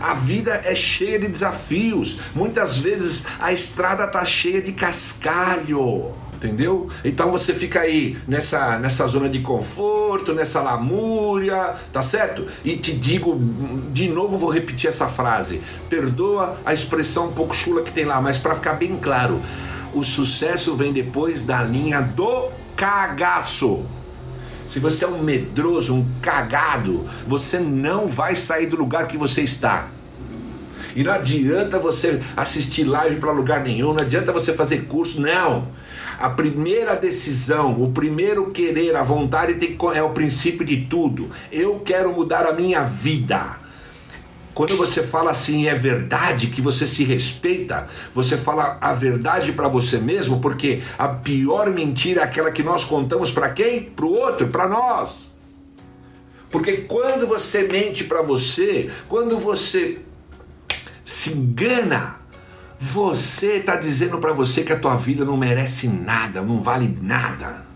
A 0.00 0.14
vida 0.14 0.62
é 0.64 0.74
cheia 0.74 1.18
de 1.18 1.28
desafios. 1.28 2.20
Muitas 2.34 2.78
vezes 2.78 3.26
a 3.38 3.52
estrada 3.52 4.04
está 4.04 4.24
cheia 4.24 4.60
de 4.60 4.72
cascalho 4.72 6.12
entendeu? 6.38 6.88
Então 7.04 7.30
você 7.32 7.52
fica 7.52 7.80
aí 7.80 8.16
nessa, 8.26 8.78
nessa 8.78 9.06
zona 9.08 9.28
de 9.28 9.40
conforto, 9.40 10.32
nessa 10.32 10.62
lamúria, 10.62 11.74
tá 11.92 12.00
certo? 12.00 12.46
E 12.64 12.76
te 12.76 12.92
digo, 12.92 13.36
de 13.92 14.08
novo 14.08 14.36
vou 14.36 14.48
repetir 14.48 14.88
essa 14.88 15.08
frase, 15.08 15.60
perdoa 15.88 16.56
a 16.64 16.72
expressão 16.72 17.26
um 17.26 17.32
pouco 17.32 17.54
chula 17.54 17.82
que 17.82 17.90
tem 17.90 18.04
lá, 18.04 18.20
mas 18.20 18.38
para 18.38 18.54
ficar 18.54 18.74
bem 18.74 18.96
claro, 18.96 19.42
o 19.92 20.04
sucesso 20.04 20.76
vem 20.76 20.92
depois 20.92 21.42
da 21.42 21.62
linha 21.62 22.00
do 22.00 22.50
cagaço. 22.76 23.84
Se 24.68 24.78
você 24.78 25.06
é 25.06 25.08
um 25.08 25.22
medroso, 25.22 25.94
um 25.94 26.06
cagado, 26.20 27.08
você 27.26 27.58
não 27.58 28.06
vai 28.06 28.36
sair 28.36 28.66
do 28.66 28.76
lugar 28.76 29.08
que 29.08 29.16
você 29.16 29.40
está. 29.40 29.88
E 30.94 31.02
não 31.02 31.10
adianta 31.10 31.78
você 31.78 32.20
assistir 32.36 32.84
live 32.84 33.16
para 33.16 33.32
lugar 33.32 33.62
nenhum, 33.62 33.94
não 33.94 34.02
adianta 34.02 34.30
você 34.30 34.52
fazer 34.52 34.84
curso, 34.84 35.22
não. 35.22 35.68
A 36.18 36.28
primeira 36.28 36.94
decisão, 36.94 37.80
o 37.82 37.92
primeiro 37.92 38.50
querer, 38.50 38.94
a 38.94 39.02
vontade 39.02 39.54
tem, 39.54 39.74
é 39.94 40.02
o 40.02 40.10
princípio 40.10 40.66
de 40.66 40.82
tudo. 40.82 41.30
Eu 41.50 41.80
quero 41.80 42.12
mudar 42.12 42.44
a 42.44 42.52
minha 42.52 42.82
vida. 42.84 43.58
Quando 44.58 44.76
você 44.76 45.04
fala 45.04 45.30
assim, 45.30 45.68
é 45.68 45.74
verdade 45.76 46.48
que 46.48 46.60
você 46.60 46.84
se 46.84 47.04
respeita, 47.04 47.86
você 48.12 48.36
fala 48.36 48.76
a 48.80 48.92
verdade 48.92 49.52
para 49.52 49.68
você 49.68 49.98
mesmo, 49.98 50.40
porque 50.40 50.82
a 50.98 51.06
pior 51.06 51.70
mentira 51.70 52.22
é 52.22 52.24
aquela 52.24 52.50
que 52.50 52.64
nós 52.64 52.82
contamos 52.82 53.30
para 53.30 53.50
quem? 53.50 53.84
Para 53.84 54.04
o 54.04 54.12
outro, 54.12 54.48
para 54.48 54.66
nós. 54.66 55.32
Porque 56.50 56.78
quando 56.78 57.24
você 57.24 57.68
mente 57.68 58.02
para 58.02 58.20
você, 58.20 58.90
quando 59.08 59.36
você 59.36 60.00
se 61.04 61.34
engana, 61.34 62.20
você 62.80 63.58
está 63.58 63.76
dizendo 63.76 64.18
para 64.18 64.32
você 64.32 64.64
que 64.64 64.72
a 64.72 64.78
tua 64.80 64.96
vida 64.96 65.24
não 65.24 65.36
merece 65.36 65.86
nada, 65.86 66.42
não 66.42 66.60
vale 66.60 66.98
nada. 67.00 67.67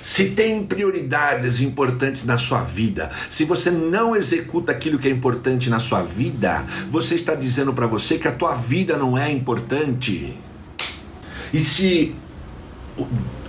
Se 0.00 0.30
tem 0.30 0.64
prioridades 0.64 1.60
importantes 1.60 2.24
na 2.24 2.38
sua 2.38 2.62
vida, 2.62 3.10
se 3.28 3.44
você 3.44 3.70
não 3.70 4.14
executa 4.14 4.72
aquilo 4.72 4.98
que 4.98 5.08
é 5.08 5.10
importante 5.10 5.68
na 5.70 5.78
sua 5.78 6.02
vida, 6.02 6.64
você 6.90 7.14
está 7.14 7.34
dizendo 7.34 7.72
para 7.72 7.86
você 7.86 8.18
que 8.18 8.28
a 8.28 8.32
tua 8.32 8.54
vida 8.54 8.96
não 8.96 9.16
é 9.16 9.30
importante. 9.30 10.36
E 11.52 11.60
se 11.60 12.14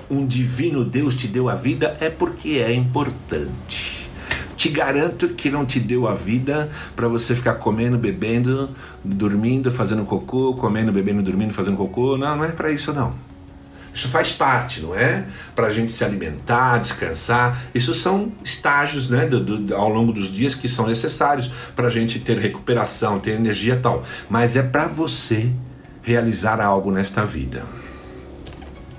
um 0.09 0.25
divino 0.25 0.85
Deus 0.85 1.15
te 1.15 1.27
deu 1.27 1.49
a 1.49 1.55
vida 1.55 1.97
é 1.99 2.09
porque 2.09 2.63
é 2.63 2.73
importante. 2.73 4.09
Te 4.55 4.69
garanto 4.69 5.29
que 5.29 5.49
não 5.49 5.65
te 5.65 5.79
deu 5.79 6.07
a 6.07 6.13
vida 6.13 6.69
para 6.95 7.07
você 7.07 7.35
ficar 7.35 7.55
comendo, 7.55 7.97
bebendo, 7.97 8.69
dormindo, 9.03 9.69
fazendo 9.69 10.05
cocô, 10.05 10.55
comendo, 10.55 10.91
bebendo, 10.91 11.21
dormindo, 11.21 11.53
fazendo 11.53 11.75
cocô. 11.75 12.17
Não, 12.17 12.37
não 12.37 12.43
é 12.45 12.51
para 12.51 12.71
isso 12.71 12.93
não. 12.93 13.13
Isso 13.95 14.09
faz 14.09 14.29
parte, 14.29 14.81
não 14.81 14.93
é? 14.93 15.25
Para 15.55 15.67
a 15.67 15.71
gente 15.71 15.89
se 15.89 16.03
alimentar, 16.03 16.79
descansar. 16.79 17.63
Isso 17.73 17.93
são 17.93 18.33
estágios 18.43 19.09
né, 19.09 19.25
do, 19.25 19.39
do, 19.39 19.73
ao 19.73 19.87
longo 19.87 20.11
dos 20.11 20.27
dias 20.27 20.53
que 20.53 20.67
são 20.67 20.85
necessários 20.85 21.49
para 21.73 21.87
a 21.87 21.89
gente 21.89 22.19
ter 22.19 22.37
recuperação, 22.37 23.21
ter 23.21 23.31
energia 23.31 23.79
tal. 23.81 24.03
Mas 24.29 24.57
é 24.57 24.63
para 24.63 24.85
você 24.85 25.49
realizar 26.03 26.59
algo 26.59 26.91
nesta 26.91 27.25
vida. 27.25 27.63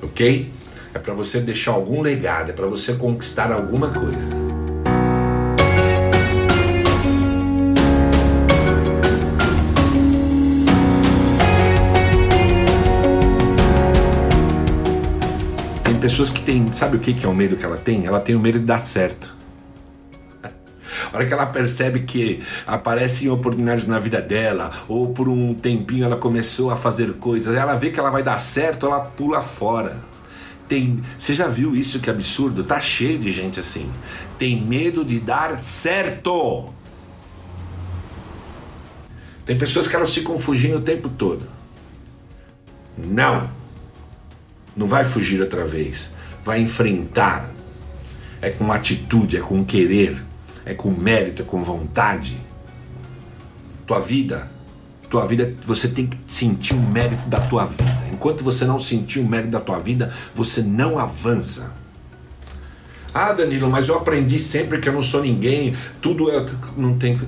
Ok? 0.01 0.51
É 0.95 0.99
para 0.99 1.13
você 1.13 1.41
deixar 1.41 1.73
algum 1.73 2.01
legado, 2.01 2.49
é 2.49 2.53
para 2.55 2.67
você 2.67 2.95
conquistar 2.95 3.53
alguma 3.53 3.91
coisa. 3.91 4.56
Tem 15.97 16.01
pessoas 16.03 16.29
que 16.29 16.43
têm, 16.43 16.71
sabe 16.75 16.99
o 16.99 17.01
que 17.01 17.25
é 17.25 17.27
o 17.27 17.35
medo 17.35 17.57
que 17.57 17.65
ela 17.65 17.79
tem? 17.79 18.05
Ela 18.05 18.21
tem 18.21 18.35
o 18.35 18.39
medo 18.39 18.59
de 18.59 18.67
dar 18.67 18.81
certo. 18.81 19.35
A 20.43 21.17
hora 21.17 21.27
que 21.27 21.33
ela 21.33 21.47
percebe 21.47 22.01
que 22.01 22.43
aparecem 22.67 23.31
oportunidades 23.31 23.87
na 23.87 23.99
vida 23.99 24.21
dela, 24.21 24.71
ou 24.89 25.15
por 25.15 25.27
um 25.27 25.55
tempinho 25.55 26.05
ela 26.05 26.19
começou 26.19 26.71
a 26.71 26.77
fazer 26.77 27.15
coisas, 27.15 27.55
ela 27.55 27.77
vê 27.77 27.89
que 27.89 27.99
ela 27.99 28.11
vai 28.11 28.23
dar 28.23 28.37
certo, 28.37 28.85
ela 28.85 29.01
pula 29.01 29.41
fora. 29.41 29.97
Tem, 30.69 31.01
você 31.19 31.33
já 31.33 31.49
viu 31.49 31.75
isso 31.75 31.99
que 31.99 32.11
absurdo? 32.11 32.63
Tá 32.63 32.79
cheio 32.79 33.19
de 33.19 33.33
gente 33.33 33.59
assim. 33.59 33.91
Tem 34.37 34.63
medo 34.63 35.03
de 35.03 35.19
dar 35.19 35.59
certo. 35.61 36.75
Tem 39.47 39.57
pessoas 39.57 39.89
que 39.89 39.97
elas 39.97 40.13
ficam 40.13 40.39
fugindo 40.39 40.77
o 40.77 40.83
tempo 40.83 41.09
todo. 41.09 41.47
Não. 42.99 43.49
Não 44.77 44.87
vai 44.87 45.05
fugir 45.05 45.41
outra 45.41 45.65
vez. 45.65 46.13
Vai 46.45 46.61
enfrentar. 46.61 47.51
É 48.41 48.51
com 48.51 48.71
atitude, 48.71 49.39
é 49.39 49.41
com 49.41 49.65
querer, 49.65 50.23
é 50.65 50.75
com 50.75 50.91
mérito, 50.91 51.43
é 51.43 51.45
com 51.45 51.63
vontade. 51.63 52.37
Tua 53.87 54.01
vida 54.01 54.51
tua 55.09 55.27
vida, 55.27 55.55
você 55.65 55.89
tem 55.89 56.07
que 56.07 56.19
sentir 56.27 56.75
o 56.75 56.81
mérito 56.81 57.29
da 57.29 57.41
tua 57.41 57.65
vida. 57.65 57.97
Enquanto 58.13 58.43
você 58.43 58.65
não 58.65 58.79
sentir 58.79 59.21
o 59.21 59.29
mérito 59.29 59.51
da 59.51 59.61
tua 59.61 59.79
vida, 59.79 60.13
você 60.35 60.63
não 60.63 60.99
avança. 60.99 61.75
Ah, 63.15 63.33
Danilo, 63.33 63.71
mas 63.71 63.89
eu 63.89 63.97
aprendi 63.97 64.39
sempre 64.39 64.79
que 64.79 64.89
eu 64.89 64.93
não 64.93 65.03
sou 65.03 65.23
ninguém, 65.23 65.75
tudo 66.03 66.31
é, 66.31 66.45
não 66.77 66.99
tem, 66.99 67.19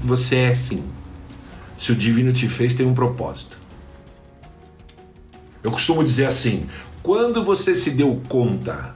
você 0.00 0.36
é 0.36 0.54
sim. 0.54 0.84
Se 1.76 1.90
o 1.90 1.96
divino 1.96 2.32
te 2.32 2.48
fez, 2.48 2.74
tem 2.74 2.86
um 2.86 2.94
propósito. 2.94 3.58
Eu 5.62 5.70
costumo 5.70 6.04
dizer 6.04 6.26
assim: 6.26 6.66
quando 7.02 7.44
você 7.44 7.74
se 7.74 7.90
deu 7.90 8.20
conta, 8.28 8.94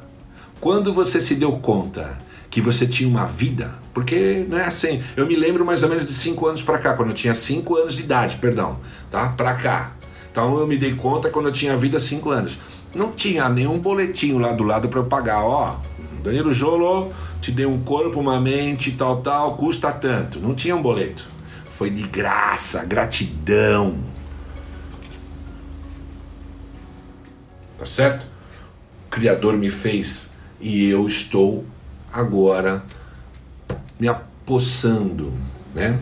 quando 0.60 0.92
você 0.92 1.20
se 1.20 1.34
deu 1.34 1.52
conta 1.58 2.18
que 2.50 2.60
você 2.60 2.86
tinha 2.86 3.08
uma 3.08 3.26
vida, 3.26 3.74
porque 3.92 4.46
não 4.48 4.58
é 4.58 4.66
assim. 4.66 5.02
Eu 5.16 5.26
me 5.26 5.34
lembro 5.34 5.64
mais 5.64 5.82
ou 5.82 5.88
menos 5.88 6.06
de 6.06 6.12
5 6.12 6.46
anos 6.46 6.62
para 6.62 6.78
cá, 6.78 6.94
quando 6.94 7.08
eu 7.08 7.14
tinha 7.14 7.34
5 7.34 7.76
anos 7.76 7.96
de 7.96 8.02
idade, 8.02 8.36
perdão, 8.36 8.78
tá? 9.10 9.28
Para 9.30 9.54
cá. 9.54 9.92
Então 10.30 10.58
eu 10.58 10.66
me 10.66 10.76
dei 10.76 10.94
conta 10.94 11.30
quando 11.30 11.46
eu 11.46 11.52
tinha 11.52 11.76
vida 11.76 11.98
5 11.98 12.30
anos. 12.30 12.58
Não 12.94 13.10
tinha 13.10 13.48
nenhum 13.48 13.78
boletinho 13.78 14.38
lá 14.38 14.52
do 14.52 14.62
lado 14.62 14.88
para 14.88 15.00
eu 15.00 15.04
pagar, 15.04 15.44
ó. 15.44 15.76
Danilo 16.22 16.54
Jolo 16.54 17.12
te 17.40 17.52
deu 17.52 17.70
um 17.70 17.82
corpo, 17.82 18.20
uma 18.20 18.40
mente, 18.40 18.92
tal, 18.92 19.18
tal, 19.20 19.56
custa 19.56 19.92
tanto. 19.92 20.40
Não 20.40 20.54
tinha 20.54 20.74
um 20.74 20.80
boleto. 20.80 21.26
Foi 21.66 21.90
de 21.90 22.02
graça, 22.04 22.84
gratidão. 22.84 23.98
Tá 27.78 27.84
certo? 27.84 28.26
O 29.06 29.10
Criador 29.10 29.54
me 29.54 29.70
fez 29.70 30.32
e 30.60 30.88
eu 30.88 31.06
estou 31.06 31.64
agora 32.12 32.82
me 33.98 34.08
apossando, 34.08 35.32
né? 35.74 35.98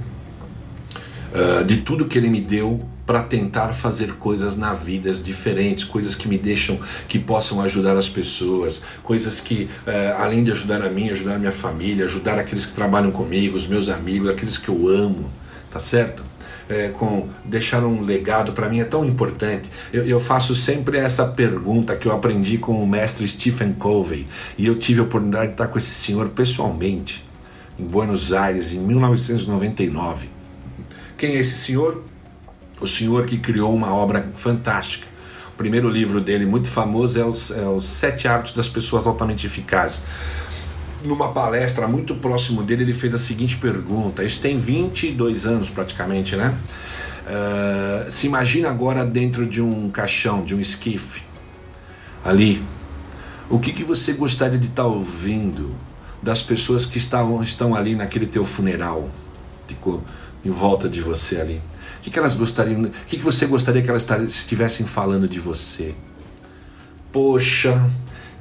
Uh, 1.32 1.64
de 1.64 1.78
tudo 1.78 2.06
que 2.06 2.18
ele 2.18 2.28
me 2.28 2.42
deu 2.42 2.86
para 3.06 3.22
tentar 3.22 3.72
fazer 3.72 4.14
coisas 4.14 4.56
na 4.56 4.74
vida 4.74 5.12
diferentes, 5.14 5.84
coisas 5.84 6.14
que 6.14 6.28
me 6.28 6.36
deixam, 6.36 6.78
que 7.08 7.18
possam 7.18 7.60
ajudar 7.62 7.96
as 7.96 8.08
pessoas, 8.08 8.82
coisas 9.02 9.40
que, 9.40 9.68
uh, 9.86 10.20
além 10.22 10.44
de 10.44 10.52
ajudar 10.52 10.82
a 10.82 10.90
mim, 10.90 11.08
ajudar 11.10 11.36
a 11.36 11.38
minha 11.38 11.52
família, 11.52 12.04
ajudar 12.04 12.38
aqueles 12.38 12.66
que 12.66 12.74
trabalham 12.74 13.10
comigo, 13.10 13.56
os 13.56 13.66
meus 13.66 13.88
amigos, 13.88 14.28
aqueles 14.28 14.58
que 14.58 14.68
eu 14.68 14.88
amo, 14.88 15.30
tá 15.70 15.80
certo? 15.80 16.22
É, 16.68 16.88
com 16.88 17.28
deixar 17.44 17.84
um 17.84 18.02
legado 18.02 18.52
para 18.52 18.68
mim 18.68 18.80
é 18.80 18.84
tão 18.84 19.04
importante. 19.04 19.70
Eu, 19.92 20.06
eu, 20.06 20.20
faço 20.20 20.54
sempre 20.54 20.96
essa 20.96 21.26
pergunta 21.26 21.96
que 21.96 22.06
eu 22.06 22.12
aprendi 22.12 22.56
com 22.56 22.82
o 22.82 22.86
mestre 22.86 23.26
Stephen 23.26 23.72
Covey 23.72 24.26
e 24.56 24.66
eu 24.66 24.78
tive 24.78 25.00
a 25.00 25.02
oportunidade 25.02 25.48
de 25.48 25.52
estar 25.52 25.66
com 25.66 25.76
esse 25.76 25.94
senhor 25.94 26.28
pessoalmente 26.30 27.24
em 27.78 27.84
Buenos 27.84 28.32
Aires 28.32 28.72
em 28.72 28.78
1999. 28.78 30.30
Quem 31.18 31.36
é 31.36 31.40
esse 31.40 31.56
senhor? 31.56 32.04
O 32.80 32.86
senhor 32.86 33.26
que 33.26 33.38
criou 33.38 33.74
uma 33.74 33.94
obra 33.94 34.28
fantástica. 34.36 35.06
O 35.52 35.56
primeiro 35.56 35.88
livro 35.88 36.20
dele, 36.20 36.46
muito 36.46 36.70
famoso, 36.70 37.20
é 37.20 37.24
Os, 37.24 37.50
é 37.50 37.66
os 37.66 37.86
Sete 37.86 38.26
Hábitos 38.26 38.54
das 38.54 38.68
Pessoas 38.68 39.06
Altamente 39.06 39.46
Eficazes 39.46 40.04
numa 41.04 41.32
palestra 41.32 41.86
muito 41.86 42.14
próximo 42.14 42.62
dele, 42.62 42.82
ele 42.82 42.92
fez 42.92 43.14
a 43.14 43.18
seguinte 43.18 43.56
pergunta: 43.56 44.24
Isso 44.24 44.40
tem 44.40 44.58
22 44.58 45.46
anos 45.46 45.70
praticamente, 45.70 46.36
né? 46.36 46.56
Uh, 47.22 48.10
se 48.10 48.26
imagina 48.26 48.68
agora 48.68 49.04
dentro 49.04 49.46
de 49.46 49.62
um 49.62 49.88
caixão, 49.90 50.42
de 50.42 50.54
um 50.54 50.60
esquife, 50.60 51.22
ali. 52.24 52.62
O 53.48 53.58
que, 53.58 53.72
que 53.72 53.84
você 53.84 54.12
gostaria 54.12 54.58
de 54.58 54.68
estar 54.68 54.84
tá 54.84 54.88
ouvindo 54.88 55.74
das 56.22 56.42
pessoas 56.42 56.86
que 56.86 56.98
estavam, 56.98 57.42
estão 57.42 57.74
ali 57.74 57.94
naquele 57.94 58.26
teu 58.26 58.44
funeral, 58.44 59.10
ficou 59.68 60.02
em 60.44 60.50
volta 60.50 60.88
de 60.88 61.00
você 61.00 61.40
ali? 61.40 61.62
O 61.98 62.00
que, 62.02 62.10
que 62.10 62.18
elas 62.18 62.34
gostariam? 62.34 62.82
O 62.82 62.90
que, 63.06 63.18
que 63.18 63.24
você 63.24 63.46
gostaria 63.46 63.82
que 63.82 63.90
elas 63.90 64.06
estivessem 64.28 64.86
falando 64.86 65.28
de 65.28 65.38
você? 65.38 65.94
Poxa, 67.12 67.88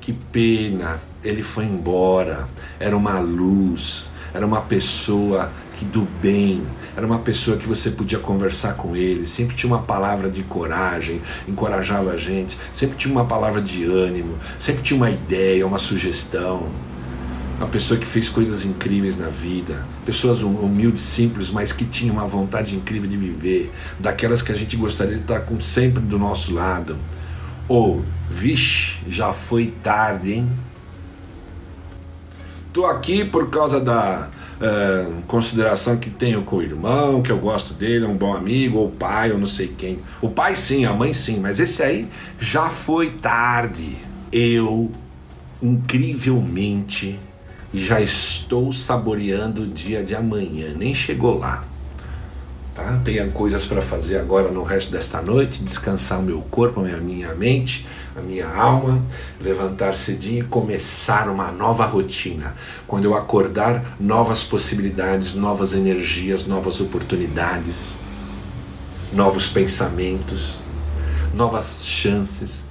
que 0.01 0.11
pena, 0.11 0.99
ele 1.23 1.43
foi 1.43 1.63
embora. 1.63 2.49
Era 2.79 2.97
uma 2.97 3.19
luz, 3.19 4.09
era 4.33 4.45
uma 4.45 4.61
pessoa 4.61 5.51
que 5.77 5.85
do 5.85 6.07
bem, 6.21 6.65
era 6.97 7.05
uma 7.05 7.19
pessoa 7.19 7.57
que 7.57 7.67
você 7.67 7.91
podia 7.91 8.19
conversar 8.19 8.73
com 8.73 8.95
ele, 8.95 9.25
sempre 9.25 9.55
tinha 9.55 9.71
uma 9.71 9.81
palavra 9.81 10.29
de 10.29 10.43
coragem, 10.43 11.21
encorajava 11.47 12.11
a 12.11 12.17
gente, 12.17 12.57
sempre 12.73 12.97
tinha 12.97 13.11
uma 13.11 13.25
palavra 13.25 13.61
de 13.61 13.85
ânimo, 13.85 14.37
sempre 14.59 14.81
tinha 14.83 14.97
uma 14.97 15.09
ideia, 15.09 15.65
uma 15.65 15.79
sugestão. 15.79 16.67
Uma 17.57 17.67
pessoa 17.67 17.99
que 17.99 18.07
fez 18.07 18.27
coisas 18.27 18.65
incríveis 18.65 19.17
na 19.17 19.27
vida, 19.27 19.85
pessoas 20.03 20.41
hum, 20.41 20.55
humildes, 20.55 21.03
simples, 21.03 21.51
mas 21.51 21.71
que 21.71 21.85
tinham 21.85 22.15
uma 22.15 22.25
vontade 22.25 22.75
incrível 22.75 23.07
de 23.07 23.15
viver, 23.15 23.71
daquelas 23.99 24.41
que 24.41 24.51
a 24.51 24.55
gente 24.55 24.75
gostaria 24.75 25.13
de 25.13 25.21
estar 25.21 25.41
com 25.41 25.61
sempre 25.61 26.01
do 26.01 26.17
nosso 26.17 26.55
lado. 26.55 26.97
Ou, 27.73 28.03
vixe, 28.29 28.99
já 29.07 29.31
foi 29.31 29.67
tarde, 29.81 30.33
hein? 30.33 30.49
Tô 32.73 32.85
aqui 32.85 33.23
por 33.23 33.49
causa 33.49 33.79
da 33.79 34.29
é, 34.59 35.07
consideração 35.25 35.95
que 35.95 36.09
tenho 36.09 36.43
com 36.43 36.57
o 36.57 36.61
irmão, 36.61 37.21
que 37.21 37.31
eu 37.31 37.39
gosto 37.39 37.73
dele, 37.73 38.03
é 38.03 38.07
um 38.09 38.17
bom 38.17 38.35
amigo, 38.35 38.77
ou 38.77 38.91
pai, 38.91 39.31
ou 39.31 39.37
não 39.37 39.47
sei 39.47 39.69
quem. 39.69 39.99
O 40.21 40.27
pai 40.27 40.53
sim, 40.57 40.83
a 40.83 40.91
mãe 40.91 41.13
sim, 41.13 41.39
mas 41.39 41.61
esse 41.61 41.81
aí 41.81 42.09
já 42.37 42.69
foi 42.69 43.11
tarde. 43.11 43.95
Eu, 44.33 44.91
incrivelmente, 45.61 47.17
já 47.73 48.01
estou 48.01 48.73
saboreando 48.73 49.61
o 49.61 49.67
dia 49.67 50.03
de 50.03 50.13
amanhã, 50.13 50.73
nem 50.77 50.93
chegou 50.93 51.37
lá. 51.39 51.70
Tá? 52.73 53.01
Tenha 53.03 53.27
coisas 53.29 53.65
para 53.65 53.81
fazer 53.81 54.17
agora 54.17 54.49
no 54.49 54.63
resto 54.63 54.93
desta 54.93 55.21
noite, 55.21 55.61
descansar 55.61 56.19
o 56.19 56.23
meu 56.23 56.41
corpo, 56.41 56.79
a 56.79 56.97
minha 56.97 57.35
mente, 57.35 57.85
a 58.15 58.21
minha 58.21 58.47
alma, 58.47 59.03
levantar 59.41 59.93
cedinho 59.93 60.45
e 60.45 60.47
começar 60.47 61.29
uma 61.29 61.51
nova 61.51 61.85
rotina. 61.85 62.55
Quando 62.87 63.05
eu 63.05 63.13
acordar, 63.13 63.97
novas 63.99 64.43
possibilidades, 64.43 65.33
novas 65.33 65.73
energias, 65.73 66.47
novas 66.47 66.79
oportunidades, 66.79 67.97
novos 69.11 69.49
pensamentos, 69.49 70.61
novas 71.33 71.85
chances. 71.85 72.63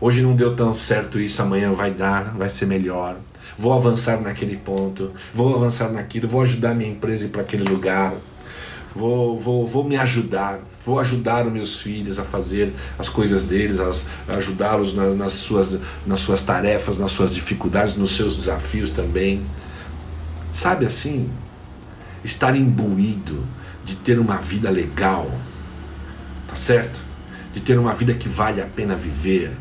Hoje 0.00 0.22
não 0.22 0.34
deu 0.34 0.56
tão 0.56 0.74
certo 0.74 1.20
isso, 1.20 1.42
amanhã 1.42 1.72
vai 1.74 1.92
dar, 1.92 2.34
vai 2.36 2.48
ser 2.48 2.64
melhor. 2.64 3.16
Vou 3.58 3.74
avançar 3.74 4.18
naquele 4.18 4.56
ponto, 4.56 5.12
vou 5.32 5.54
avançar 5.54 5.90
naquilo, 5.90 6.26
vou 6.26 6.40
ajudar 6.40 6.74
minha 6.74 6.90
empresa 6.90 7.24
a 7.24 7.26
ir 7.26 7.30
para 7.30 7.42
aquele 7.42 7.64
lugar 7.64 8.14
Vou, 8.94 9.38
vou, 9.38 9.66
vou 9.66 9.84
me 9.84 9.96
ajudar, 9.96 10.60
vou 10.84 11.00
ajudar 11.00 11.46
os 11.46 11.52
meus 11.52 11.80
filhos 11.80 12.18
a 12.18 12.24
fazer 12.24 12.74
as 12.98 13.08
coisas 13.08 13.44
deles, 13.44 13.78
a 13.80 14.34
ajudá-los 14.36 14.94
na, 14.94 15.10
nas, 15.10 15.32
suas, 15.32 15.78
nas 16.06 16.20
suas 16.20 16.42
tarefas, 16.42 16.98
nas 16.98 17.10
suas 17.10 17.32
dificuldades, 17.32 17.94
nos 17.96 18.14
seus 18.14 18.36
desafios 18.36 18.90
também. 18.90 19.42
Sabe 20.52 20.84
assim? 20.84 21.30
Estar 22.22 22.54
imbuído 22.54 23.42
de 23.84 23.96
ter 23.96 24.18
uma 24.18 24.36
vida 24.36 24.70
legal, 24.70 25.30
tá 26.46 26.54
certo? 26.54 27.02
De 27.54 27.60
ter 27.60 27.78
uma 27.78 27.94
vida 27.94 28.12
que 28.12 28.28
vale 28.28 28.60
a 28.60 28.66
pena 28.66 28.94
viver. 28.94 29.56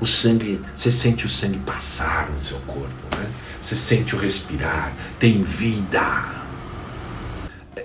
O 0.00 0.06
sangue, 0.06 0.60
você 0.74 0.90
sente 0.90 1.24
o 1.24 1.28
sangue 1.28 1.58
passar 1.58 2.28
no 2.30 2.40
seu 2.40 2.58
corpo, 2.66 3.16
né? 3.16 3.26
Você 3.62 3.76
sente 3.76 4.16
o 4.16 4.18
respirar, 4.18 4.92
tem 5.20 5.44
vida 5.44 6.41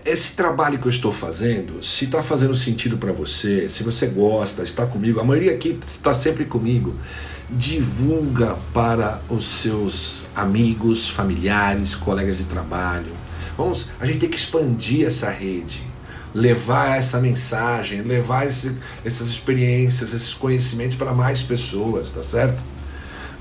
esse 0.08 0.34
trabalho 0.34 0.80
que 0.80 0.88
eu 0.88 0.90
estou 0.90 1.12
fazendo, 1.12 1.84
se 1.84 2.06
está 2.06 2.24
fazendo 2.24 2.56
sentido 2.56 2.98
para 2.98 3.12
você, 3.12 3.70
se 3.70 3.84
você 3.84 4.08
gosta, 4.08 4.64
está 4.64 4.86
comigo, 4.86 5.20
a 5.20 5.24
maioria 5.24 5.54
aqui 5.54 5.78
está 5.86 6.14
sempre 6.14 6.46
comigo, 6.46 6.96
divulga 7.50 8.58
para 8.74 9.22
os 9.30 9.46
seus 9.46 10.28
amigos, 10.36 11.10
familiares, 11.10 11.94
colegas 11.94 12.38
de 12.38 12.46
trabalho. 12.46 13.12
Vamos, 13.58 13.88
a 14.00 14.06
gente 14.06 14.20
tem 14.20 14.30
que 14.30 14.38
expandir 14.38 15.06
essa 15.06 15.30
rede, 15.30 15.82
levar 16.34 16.98
essa 16.98 17.20
mensagem, 17.20 18.02
levar 18.02 18.48
esse, 18.48 18.78
essas 19.04 19.28
experiências, 19.28 20.14
esses 20.14 20.34
conhecimentos 20.34 20.96
para 20.96 21.14
mais 21.14 21.42
pessoas, 21.42 22.12
tá 22.12 22.24
certo? 22.24 22.64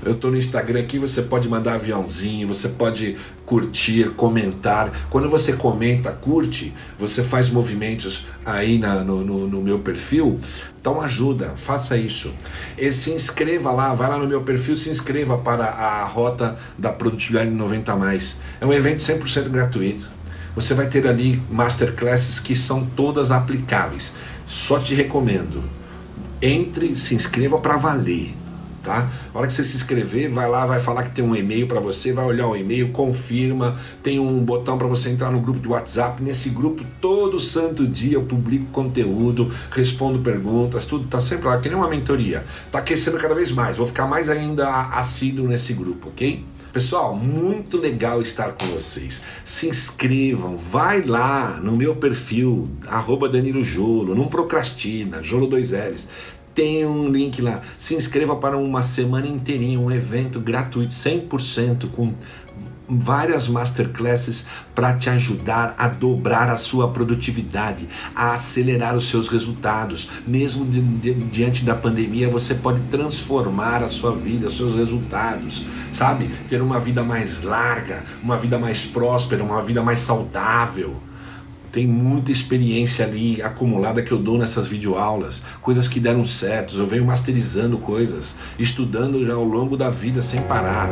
Eu 0.03 0.11
estou 0.11 0.29
no 0.29 0.37
Instagram 0.37 0.81
aqui, 0.81 0.99
você 0.99 1.23
pode 1.23 1.49
mandar 1.49 1.73
aviãozinho, 1.73 2.47
você 2.47 2.69
pode 2.69 3.17
curtir, 3.45 4.11
comentar. 4.11 4.91
Quando 5.09 5.27
você 5.27 5.53
comenta, 5.53 6.11
curte, 6.11 6.73
você 6.99 7.23
faz 7.23 7.49
movimentos 7.49 8.27
aí 8.45 8.77
na, 8.77 9.03
no, 9.03 9.23
no, 9.23 9.47
no, 9.47 9.61
meu 9.61 9.79
perfil. 9.79 10.39
Então 10.79 11.01
ajuda, 11.01 11.53
faça 11.55 11.97
isso. 11.97 12.31
E 12.77 12.93
se 12.93 13.11
inscreva 13.11 13.71
lá, 13.71 13.95
vai 13.95 14.07
lá 14.07 14.19
no 14.19 14.27
meu 14.27 14.41
perfil, 14.41 14.75
se 14.75 14.89
inscreva 14.89 15.37
para 15.39 15.65
a 15.65 16.05
Rota 16.05 16.57
da 16.77 16.93
Produtividade 16.93 17.49
90 17.49 17.95
Mais. 17.95 18.39
É 18.61 18.65
um 18.65 18.73
evento 18.73 18.99
100% 18.99 19.49
gratuito. 19.49 20.09
Você 20.55 20.75
vai 20.75 20.87
ter 20.87 21.07
ali 21.07 21.41
masterclasses 21.49 22.39
que 22.39 22.55
são 22.55 22.85
todas 22.85 23.31
aplicáveis. 23.31 24.15
Só 24.45 24.79
te 24.79 24.93
recomendo. 24.93 25.63
Entre, 26.39 26.95
se 26.95 27.15
inscreva 27.15 27.57
para 27.57 27.77
valer 27.77 28.35
tá? 28.87 29.11
A 29.33 29.37
hora 29.37 29.47
que 29.47 29.51
você 29.51 29.65
se 29.65 29.75
inscrever, 29.75 30.31
vai 30.31 30.49
lá, 30.49 30.65
vai 30.65 30.79
falar 30.79 31.03
que 31.03 31.11
tem 31.11 31.23
um 31.23 31.35
e-mail 31.35 31.67
para 31.67 31.81
você, 31.81 32.13
vai 32.13 32.23
olhar 32.23 32.47
o 32.47 32.55
e-mail, 32.55 32.93
confirma, 32.93 33.77
tem 34.01 34.17
um 34.17 34.39
botão 34.39 34.77
para 34.77 34.87
você 34.87 35.09
entrar 35.09 35.29
no 35.29 35.41
grupo 35.41 35.59
de 35.59 35.67
WhatsApp. 35.67 36.23
Nesse 36.23 36.51
grupo, 36.51 36.85
todo 37.01 37.37
santo 37.37 37.85
dia 37.85 38.13
eu 38.13 38.23
publico 38.23 38.67
conteúdo, 38.67 39.51
respondo 39.71 40.19
perguntas, 40.19 40.85
tudo 40.85 41.05
tá 41.05 41.19
sempre 41.19 41.47
lá, 41.47 41.59
que 41.59 41.67
nem 41.67 41.77
uma 41.77 41.89
mentoria. 41.89 42.45
Tá 42.71 42.79
aquecendo 42.79 43.17
cada 43.17 43.35
vez 43.35 43.51
mais, 43.51 43.75
vou 43.75 43.85
ficar 43.85 44.07
mais 44.07 44.29
ainda 44.29 44.69
assíduo 44.87 45.49
nesse 45.49 45.73
grupo, 45.73 46.07
ok? 46.07 46.45
Pessoal, 46.71 47.15
muito 47.15 47.77
legal 47.77 48.21
estar 48.21 48.51
com 48.51 48.65
vocês. 48.67 49.23
Se 49.43 49.67
inscrevam, 49.67 50.55
vai 50.55 51.01
lá 51.01 51.59
no 51.61 51.75
meu 51.75 51.95
perfil, 51.95 52.69
arroba 52.87 53.27
Danilo 53.27 53.63
Jolo, 53.63 54.13
não 54.13 54.27
procrastina, 54.27 55.23
Jolo 55.23 55.47
2 55.47 55.71
L's 55.71 56.07
tem 56.57 56.83
um 56.87 57.07
link 57.07 57.39
lá. 57.39 57.61
Se 57.77 57.93
inscreva 57.93 58.35
para 58.35 58.57
uma 58.57 58.81
semana 58.81 59.27
inteirinha, 59.27 59.79
um 59.79 59.91
evento 59.91 60.39
gratuito, 60.39 60.91
100% 60.91 61.91
com 61.91 62.11
várias 62.89 63.47
masterclasses 63.47 64.47
para 64.73 64.95
te 64.95 65.07
ajudar 65.07 65.75
a 65.77 65.87
dobrar 65.87 66.49
a 66.49 66.57
sua 66.57 66.89
produtividade, 66.89 67.87
a 68.15 68.33
acelerar 68.33 68.95
os 68.95 69.07
seus 69.07 69.27
resultados. 69.27 70.09
Mesmo 70.25 70.65
de, 70.65 70.81
de, 70.81 71.13
diante 71.13 71.63
da 71.63 71.75
pandemia, 71.75 72.27
você 72.27 72.55
pode 72.55 72.81
transformar 72.89 73.83
a 73.83 73.87
sua 73.87 74.15
vida, 74.15 74.47
os 74.47 74.57
seus 74.57 74.73
resultados, 74.73 75.63
sabe? 75.93 76.27
Ter 76.49 76.59
uma 76.59 76.79
vida 76.79 77.03
mais 77.03 77.43
larga, 77.43 78.03
uma 78.23 78.35
vida 78.35 78.57
mais 78.57 78.83
próspera, 78.83 79.43
uma 79.43 79.61
vida 79.61 79.83
mais 79.83 79.99
saudável 79.99 80.95
tem 81.77 81.85
muita 81.85 82.31
experiência 82.31 83.05
ali 83.05 83.39
acumulada 83.39 84.01
que 84.01 84.11
eu 84.11 84.17
dou 84.17 84.35
nessas 84.35 84.65
videoaulas, 84.65 85.43
coisas 85.61 85.87
que 85.87 85.99
deram 85.99 86.25
certo, 86.25 86.75
eu 86.75 86.87
venho 86.87 87.05
masterizando 87.05 87.77
coisas, 87.77 88.35
estudando 88.57 89.23
já 89.23 89.35
ao 89.35 89.43
longo 89.43 89.77
da 89.77 89.87
vida 89.87 90.23
sem 90.23 90.41
parar. 90.41 90.89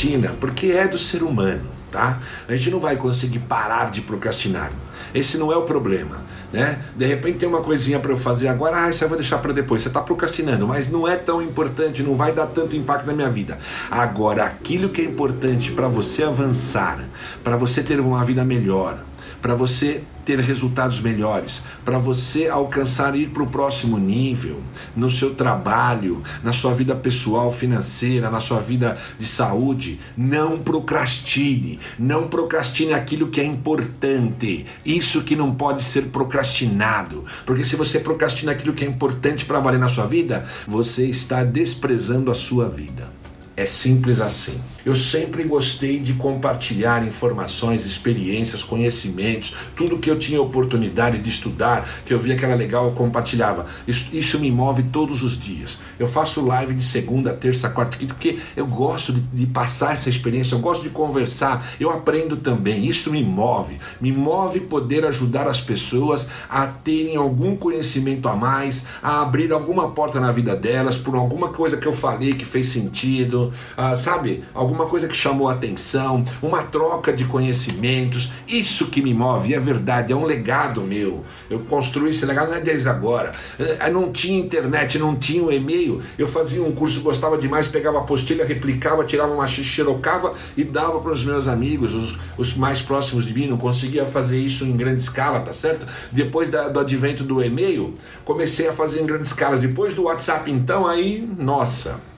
Procrastina 0.00 0.34
porque 0.40 0.68
é 0.68 0.88
do 0.88 0.98
ser 0.98 1.22
humano, 1.22 1.62
tá? 1.90 2.18
A 2.48 2.56
gente 2.56 2.70
não 2.70 2.80
vai 2.80 2.96
conseguir 2.96 3.40
parar 3.40 3.90
de 3.90 4.00
procrastinar. 4.00 4.72
Esse 5.14 5.36
não 5.36 5.52
é 5.52 5.56
o 5.56 5.62
problema, 5.62 6.22
né? 6.52 6.78
De 6.96 7.04
repente 7.04 7.38
tem 7.38 7.48
uma 7.48 7.60
coisinha 7.60 7.98
para 7.98 8.12
eu 8.12 8.16
fazer 8.16 8.48
agora, 8.48 8.84
ah, 8.84 8.90
isso 8.90 9.04
eu 9.04 9.08
vou 9.08 9.18
deixar 9.18 9.38
para 9.38 9.52
depois. 9.52 9.82
Você 9.82 9.88
está 9.88 10.00
procrastinando, 10.00 10.66
mas 10.66 10.90
não 10.90 11.06
é 11.06 11.16
tão 11.16 11.42
importante, 11.42 12.02
não 12.02 12.14
vai 12.14 12.32
dar 12.32 12.46
tanto 12.46 12.76
impacto 12.76 13.06
na 13.06 13.12
minha 13.12 13.28
vida. 13.28 13.58
Agora, 13.90 14.44
aquilo 14.44 14.88
que 14.88 15.02
é 15.02 15.04
importante 15.04 15.72
para 15.72 15.88
você 15.88 16.22
avançar, 16.22 17.04
para 17.42 17.56
você 17.56 17.82
ter 17.82 18.00
uma 18.00 18.24
vida 18.24 18.44
melhor, 18.44 19.04
para 19.40 19.54
você 19.54 20.02
ter 20.24 20.38
resultados 20.38 21.00
melhores, 21.00 21.64
para 21.84 21.98
você 21.98 22.48
alcançar 22.48 23.16
ir 23.16 23.30
para 23.30 23.42
o 23.42 23.46
próximo 23.46 23.98
nível, 23.98 24.60
no 24.94 25.10
seu 25.10 25.34
trabalho, 25.34 26.22
na 26.42 26.52
sua 26.52 26.72
vida 26.72 26.94
pessoal, 26.94 27.50
financeira, 27.50 28.30
na 28.30 28.40
sua 28.40 28.60
vida 28.60 28.98
de 29.18 29.26
saúde, 29.26 29.98
não 30.16 30.58
procrastine, 30.58 31.80
não 31.98 32.28
procrastine 32.28 32.92
aquilo 32.92 33.28
que 33.28 33.40
é 33.40 33.44
importante, 33.44 34.66
isso 34.84 35.22
que 35.22 35.34
não 35.34 35.54
pode 35.54 35.82
ser 35.82 36.06
procrastinado, 36.06 37.24
porque 37.44 37.64
se 37.64 37.76
você 37.76 37.98
procrastina 37.98 38.52
aquilo 38.52 38.74
que 38.74 38.84
é 38.84 38.88
importante 38.88 39.44
para 39.44 39.60
valer 39.60 39.80
na 39.80 39.88
sua 39.88 40.06
vida, 40.06 40.46
você 40.66 41.06
está 41.06 41.42
desprezando 41.42 42.30
a 42.30 42.34
sua 42.34 42.68
vida. 42.68 43.19
É 43.60 43.66
simples 43.66 44.22
assim. 44.22 44.58
Eu 44.86 44.96
sempre 44.96 45.44
gostei 45.44 46.00
de 46.00 46.14
compartilhar 46.14 47.06
informações, 47.06 47.84
experiências, 47.84 48.62
conhecimentos, 48.62 49.54
tudo 49.76 49.98
que 49.98 50.10
eu 50.10 50.18
tinha 50.18 50.40
oportunidade 50.40 51.18
de 51.18 51.28
estudar, 51.28 51.86
que 52.06 52.14
eu 52.14 52.18
via 52.18 52.34
que 52.36 52.42
era 52.42 52.54
legal, 52.54 52.86
eu 52.86 52.92
compartilhava. 52.92 53.66
Isso, 53.86 54.08
isso 54.14 54.38
me 54.38 54.50
move 54.50 54.84
todos 54.84 55.22
os 55.22 55.38
dias. 55.38 55.78
Eu 55.98 56.08
faço 56.08 56.42
live 56.42 56.72
de 56.72 56.82
segunda, 56.82 57.34
terça, 57.34 57.68
quarta, 57.68 57.98
quinta, 57.98 58.14
porque 58.14 58.38
eu 58.56 58.66
gosto 58.66 59.12
de, 59.12 59.20
de 59.20 59.46
passar 59.46 59.92
essa 59.92 60.08
experiência, 60.08 60.54
eu 60.54 60.60
gosto 60.60 60.82
de 60.82 60.88
conversar, 60.88 61.74
eu 61.78 61.90
aprendo 61.90 62.38
também. 62.38 62.86
Isso 62.86 63.12
me 63.12 63.22
move. 63.22 63.78
Me 64.00 64.10
move 64.10 64.60
poder 64.60 65.04
ajudar 65.04 65.46
as 65.46 65.60
pessoas 65.60 66.30
a 66.48 66.66
terem 66.66 67.14
algum 67.14 67.54
conhecimento 67.54 68.26
a 68.26 68.34
mais, 68.34 68.86
a 69.02 69.20
abrir 69.20 69.52
alguma 69.52 69.90
porta 69.90 70.18
na 70.18 70.32
vida 70.32 70.56
delas 70.56 70.96
por 70.96 71.14
alguma 71.14 71.50
coisa 71.50 71.76
que 71.76 71.86
eu 71.86 71.92
falei 71.92 72.32
que 72.32 72.46
fez 72.46 72.68
sentido 72.68 73.49
uh, 73.76 73.96
sabe? 73.96 74.44
Alguma 74.54 74.86
coisa 74.86 75.08
que 75.08 75.16
chamou 75.16 75.48
a 75.48 75.52
atenção, 75.52 76.24
uma 76.42 76.62
troca 76.62 77.12
de 77.12 77.24
conhecimentos. 77.24 78.32
Isso 78.46 78.90
que 78.90 79.02
me 79.02 79.14
move, 79.14 79.54
é 79.54 79.58
verdade, 79.58 80.12
é 80.12 80.16
um 80.16 80.24
legado 80.24 80.82
meu. 80.82 81.24
Eu 81.48 81.60
construí 81.60 82.10
esse 82.10 82.24
legado 82.26 82.50
não 82.50 82.56
é 82.56 82.60
desde 82.60 82.88
agora. 82.88 83.32
Uh, 83.58 83.90
não 83.92 84.12
tinha 84.12 84.38
internet, 84.38 84.98
não 84.98 85.16
tinha 85.16 85.42
um 85.42 85.50
e-mail. 85.50 86.00
Eu 86.18 86.28
fazia 86.28 86.62
um 86.62 86.72
curso, 86.72 87.02
gostava 87.02 87.36
demais, 87.36 87.68
pegava 87.68 87.98
a 87.98 88.00
apostila, 88.00 88.44
replicava, 88.44 89.04
tirava 89.04 89.32
uma 89.32 89.46
xerocava 89.46 90.34
e 90.56 90.64
dava 90.64 91.00
para 91.00 91.12
os 91.12 91.24
meus 91.24 91.46
amigos, 91.46 91.94
os, 91.94 92.18
os 92.36 92.56
mais 92.56 92.80
próximos 92.80 93.24
de 93.24 93.34
mim. 93.34 93.46
Não 93.46 93.56
conseguia 93.56 94.06
fazer 94.06 94.38
isso 94.38 94.64
em 94.64 94.76
grande 94.76 95.02
escala, 95.02 95.40
tá 95.40 95.52
certo? 95.52 95.86
Depois 96.10 96.50
da, 96.50 96.68
do 96.68 96.80
advento 96.80 97.24
do 97.24 97.42
e-mail, 97.42 97.94
comecei 98.24 98.68
a 98.68 98.72
fazer 98.72 99.00
em 99.00 99.06
grande 99.06 99.26
escala. 99.26 99.56
Depois 99.56 99.94
do 99.94 100.04
WhatsApp, 100.04 100.50
então, 100.50 100.86
aí, 100.86 101.28
nossa 101.38 102.09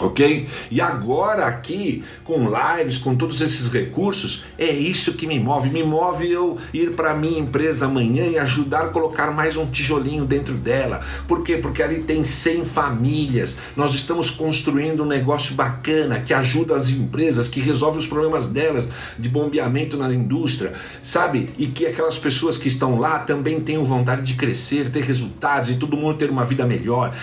Ok? 0.00 0.48
E 0.72 0.80
agora 0.80 1.46
aqui, 1.46 2.02
com 2.24 2.48
lives, 2.48 2.98
com 2.98 3.14
todos 3.14 3.40
esses 3.40 3.70
recursos, 3.70 4.44
é 4.58 4.68
isso 4.68 5.14
que 5.14 5.24
me 5.24 5.38
move. 5.38 5.70
Me 5.70 5.84
move 5.84 6.28
eu 6.28 6.58
ir 6.72 6.94
para 6.94 7.14
minha 7.14 7.38
empresa 7.38 7.86
amanhã 7.86 8.26
e 8.26 8.36
ajudar 8.36 8.86
a 8.86 8.88
colocar 8.88 9.30
mais 9.30 9.56
um 9.56 9.66
tijolinho 9.66 10.24
dentro 10.24 10.54
dela. 10.54 11.00
Por 11.28 11.44
quê? 11.44 11.58
Porque 11.58 11.80
ali 11.80 12.02
tem 12.02 12.24
100 12.24 12.64
famílias. 12.64 13.60
Nós 13.76 13.94
estamos 13.94 14.30
construindo 14.30 15.04
um 15.04 15.06
negócio 15.06 15.54
bacana 15.54 16.18
que 16.18 16.34
ajuda 16.34 16.74
as 16.74 16.90
empresas, 16.90 17.46
que 17.46 17.60
resolve 17.60 17.98
os 17.98 18.06
problemas 18.08 18.48
delas 18.48 18.88
de 19.16 19.28
bombeamento 19.28 19.96
na 19.96 20.12
indústria, 20.12 20.72
sabe? 21.04 21.50
E 21.56 21.68
que 21.68 21.86
aquelas 21.86 22.18
pessoas 22.18 22.58
que 22.58 22.66
estão 22.66 22.98
lá 22.98 23.20
também 23.20 23.60
tenham 23.60 23.84
vontade 23.84 24.22
de 24.22 24.34
crescer, 24.34 24.90
ter 24.90 25.04
resultados 25.04 25.70
e 25.70 25.76
todo 25.76 25.96
mundo 25.96 26.18
ter 26.18 26.30
uma 26.30 26.44
vida 26.44 26.66
melhor 26.66 27.14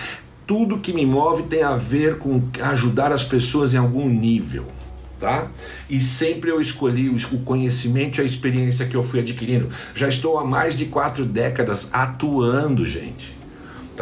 tudo 0.46 0.78
que 0.78 0.92
me 0.92 1.06
move 1.06 1.44
tem 1.44 1.62
a 1.62 1.76
ver 1.76 2.18
com 2.18 2.42
ajudar 2.62 3.12
as 3.12 3.24
pessoas 3.24 3.74
em 3.74 3.76
algum 3.76 4.08
nível. 4.08 4.66
Tá? 5.18 5.48
E 5.88 6.00
sempre 6.00 6.50
eu 6.50 6.60
escolhi 6.60 7.08
o 7.08 7.38
conhecimento 7.44 8.18
e 8.18 8.22
a 8.22 8.24
experiência 8.24 8.86
que 8.86 8.96
eu 8.96 9.04
fui 9.04 9.20
adquirindo. 9.20 9.68
Já 9.94 10.08
estou 10.08 10.36
há 10.36 10.44
mais 10.44 10.76
de 10.76 10.86
quatro 10.86 11.24
décadas 11.24 11.90
atuando, 11.92 12.84
gente. 12.84 13.41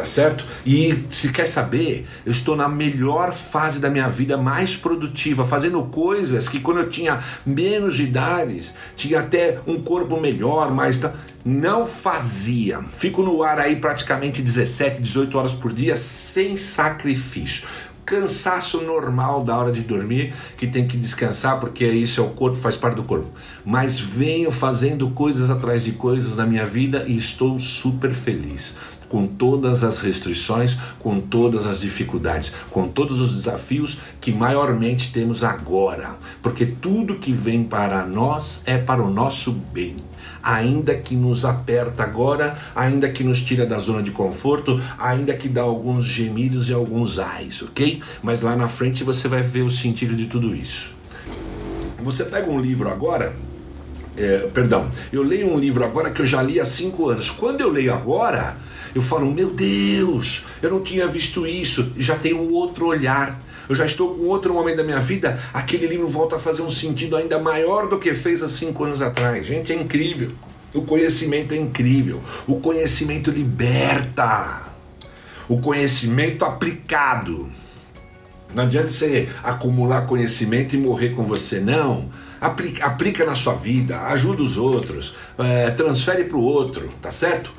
Tá 0.01 0.05
tá 0.05 0.05
certo? 0.05 0.43
E 0.65 1.05
se 1.11 1.31
quer 1.31 1.47
saber, 1.47 2.07
eu 2.25 2.31
estou 2.31 2.55
na 2.55 2.67
melhor 2.67 3.33
fase 3.33 3.79
da 3.79 3.87
minha 3.87 4.09
vida, 4.09 4.35
mais 4.35 4.75
produtiva, 4.75 5.45
fazendo 5.45 5.83
coisas 5.83 6.49
que 6.49 6.59
quando 6.59 6.79
eu 6.79 6.89
tinha 6.89 7.19
menos 7.45 7.97
de 7.97 8.03
idades, 8.05 8.73
tinha 8.95 9.19
até 9.19 9.59
um 9.67 9.79
corpo 9.83 10.19
melhor, 10.19 10.71
mas 10.71 11.03
não 11.45 11.85
fazia. 11.85 12.81
Fico 12.97 13.21
no 13.21 13.43
ar 13.43 13.59
aí 13.59 13.75
praticamente 13.75 14.41
17, 14.41 14.99
18 14.99 15.37
horas 15.37 15.53
por 15.53 15.71
dia 15.71 15.95
sem 15.95 16.57
sacrifício 16.57 17.67
cansaço 18.03 18.81
normal 18.81 19.41
da 19.41 19.57
hora 19.57 19.71
de 19.71 19.81
dormir, 19.81 20.33
que 20.57 20.67
tem 20.67 20.85
que 20.85 20.97
descansar 20.97 21.61
porque 21.61 21.85
isso 21.85 22.19
é 22.19 22.23
o 22.23 22.29
corpo, 22.31 22.57
faz 22.57 22.75
parte 22.75 22.95
do 22.95 23.03
corpo. 23.03 23.29
Mas 23.63 24.01
venho 24.01 24.51
fazendo 24.51 25.09
coisas 25.11 25.49
atrás 25.49 25.85
de 25.85 25.93
coisas 25.93 26.35
na 26.35 26.45
minha 26.45 26.65
vida 26.65 27.05
e 27.07 27.17
estou 27.17 27.57
super 27.57 28.13
feliz 28.13 28.75
com 29.11 29.27
todas 29.27 29.83
as 29.83 29.99
restrições, 29.99 30.77
com 30.97 31.19
todas 31.19 31.67
as 31.67 31.81
dificuldades, 31.81 32.53
com 32.69 32.87
todos 32.87 33.19
os 33.19 33.33
desafios 33.33 33.97
que 34.21 34.31
maiormente 34.31 35.11
temos 35.11 35.43
agora, 35.43 36.15
porque 36.41 36.65
tudo 36.65 37.15
que 37.15 37.33
vem 37.33 37.61
para 37.61 38.05
nós 38.05 38.61
é 38.65 38.77
para 38.77 39.03
o 39.03 39.09
nosso 39.09 39.51
bem. 39.51 39.97
Ainda 40.41 40.95
que 40.95 41.13
nos 41.13 41.43
aperta 41.43 42.03
agora, 42.03 42.55
ainda 42.73 43.09
que 43.09 43.21
nos 43.21 43.41
tira 43.41 43.65
da 43.65 43.79
zona 43.79 44.01
de 44.01 44.11
conforto, 44.11 44.81
ainda 44.97 45.33
que 45.33 45.49
dá 45.49 45.61
alguns 45.61 46.05
gemidos 46.05 46.69
e 46.69 46.73
alguns 46.73 47.19
ais, 47.19 47.61
ok? 47.61 48.01
Mas 48.23 48.41
lá 48.41 48.55
na 48.55 48.69
frente 48.69 49.03
você 49.03 49.27
vai 49.27 49.41
ver 49.41 49.63
o 49.63 49.69
sentido 49.69 50.15
de 50.15 50.27
tudo 50.27 50.55
isso. 50.55 50.93
Você 52.01 52.23
pega 52.23 52.49
um 52.49 52.61
livro 52.61 52.87
agora, 52.87 53.35
é, 54.15 54.49
perdão, 54.53 54.89
eu 55.11 55.21
leio 55.21 55.53
um 55.53 55.59
livro 55.59 55.83
agora 55.83 56.11
que 56.11 56.21
eu 56.21 56.25
já 56.25 56.41
li 56.41 56.61
há 56.61 56.65
cinco 56.65 57.09
anos. 57.09 57.29
Quando 57.29 57.59
eu 57.59 57.69
leio 57.69 57.93
agora, 57.93 58.57
eu 58.93 59.01
falo, 59.01 59.31
meu 59.31 59.49
Deus, 59.49 60.45
eu 60.61 60.69
não 60.69 60.81
tinha 60.81 61.07
visto 61.07 61.45
isso, 61.45 61.93
já 61.97 62.15
tenho 62.15 62.41
um 62.41 62.51
outro 62.51 62.87
olhar. 62.87 63.41
Eu 63.69 63.75
já 63.75 63.85
estou 63.85 64.15
com 64.15 64.25
outro 64.25 64.53
momento 64.53 64.77
da 64.77 64.83
minha 64.83 64.99
vida, 64.99 65.39
aquele 65.53 65.87
livro 65.87 66.07
volta 66.07 66.35
a 66.35 66.39
fazer 66.39 66.61
um 66.61 66.69
sentido 66.69 67.15
ainda 67.15 67.39
maior 67.39 67.87
do 67.87 67.99
que 67.99 68.13
fez 68.13 68.43
há 68.43 68.49
cinco 68.49 68.83
anos 68.83 69.01
atrás. 69.01 69.45
Gente, 69.45 69.71
é 69.71 69.75
incrível. 69.75 70.31
O 70.73 70.81
conhecimento 70.81 71.53
é 71.53 71.57
incrível. 71.57 72.21
O 72.47 72.59
conhecimento 72.59 73.31
liberta. 73.31 74.67
O 75.47 75.59
conhecimento 75.59 76.43
aplicado. 76.43 77.49
Não 78.53 78.63
adianta 78.63 78.89
você 78.89 79.29
acumular 79.43 80.05
conhecimento 80.05 80.75
e 80.75 80.77
morrer 80.77 81.09
com 81.09 81.23
você, 81.23 81.59
não. 81.59 82.09
Aplica, 82.39 82.85
aplica 82.85 83.25
na 83.25 83.35
sua 83.35 83.53
vida, 83.53 84.01
ajuda 84.07 84.41
os 84.41 84.57
outros, 84.57 85.13
é, 85.37 85.69
transfere 85.69 86.23
para 86.23 86.37
o 86.37 86.41
outro, 86.41 86.89
tá 86.99 87.11
certo? 87.11 87.53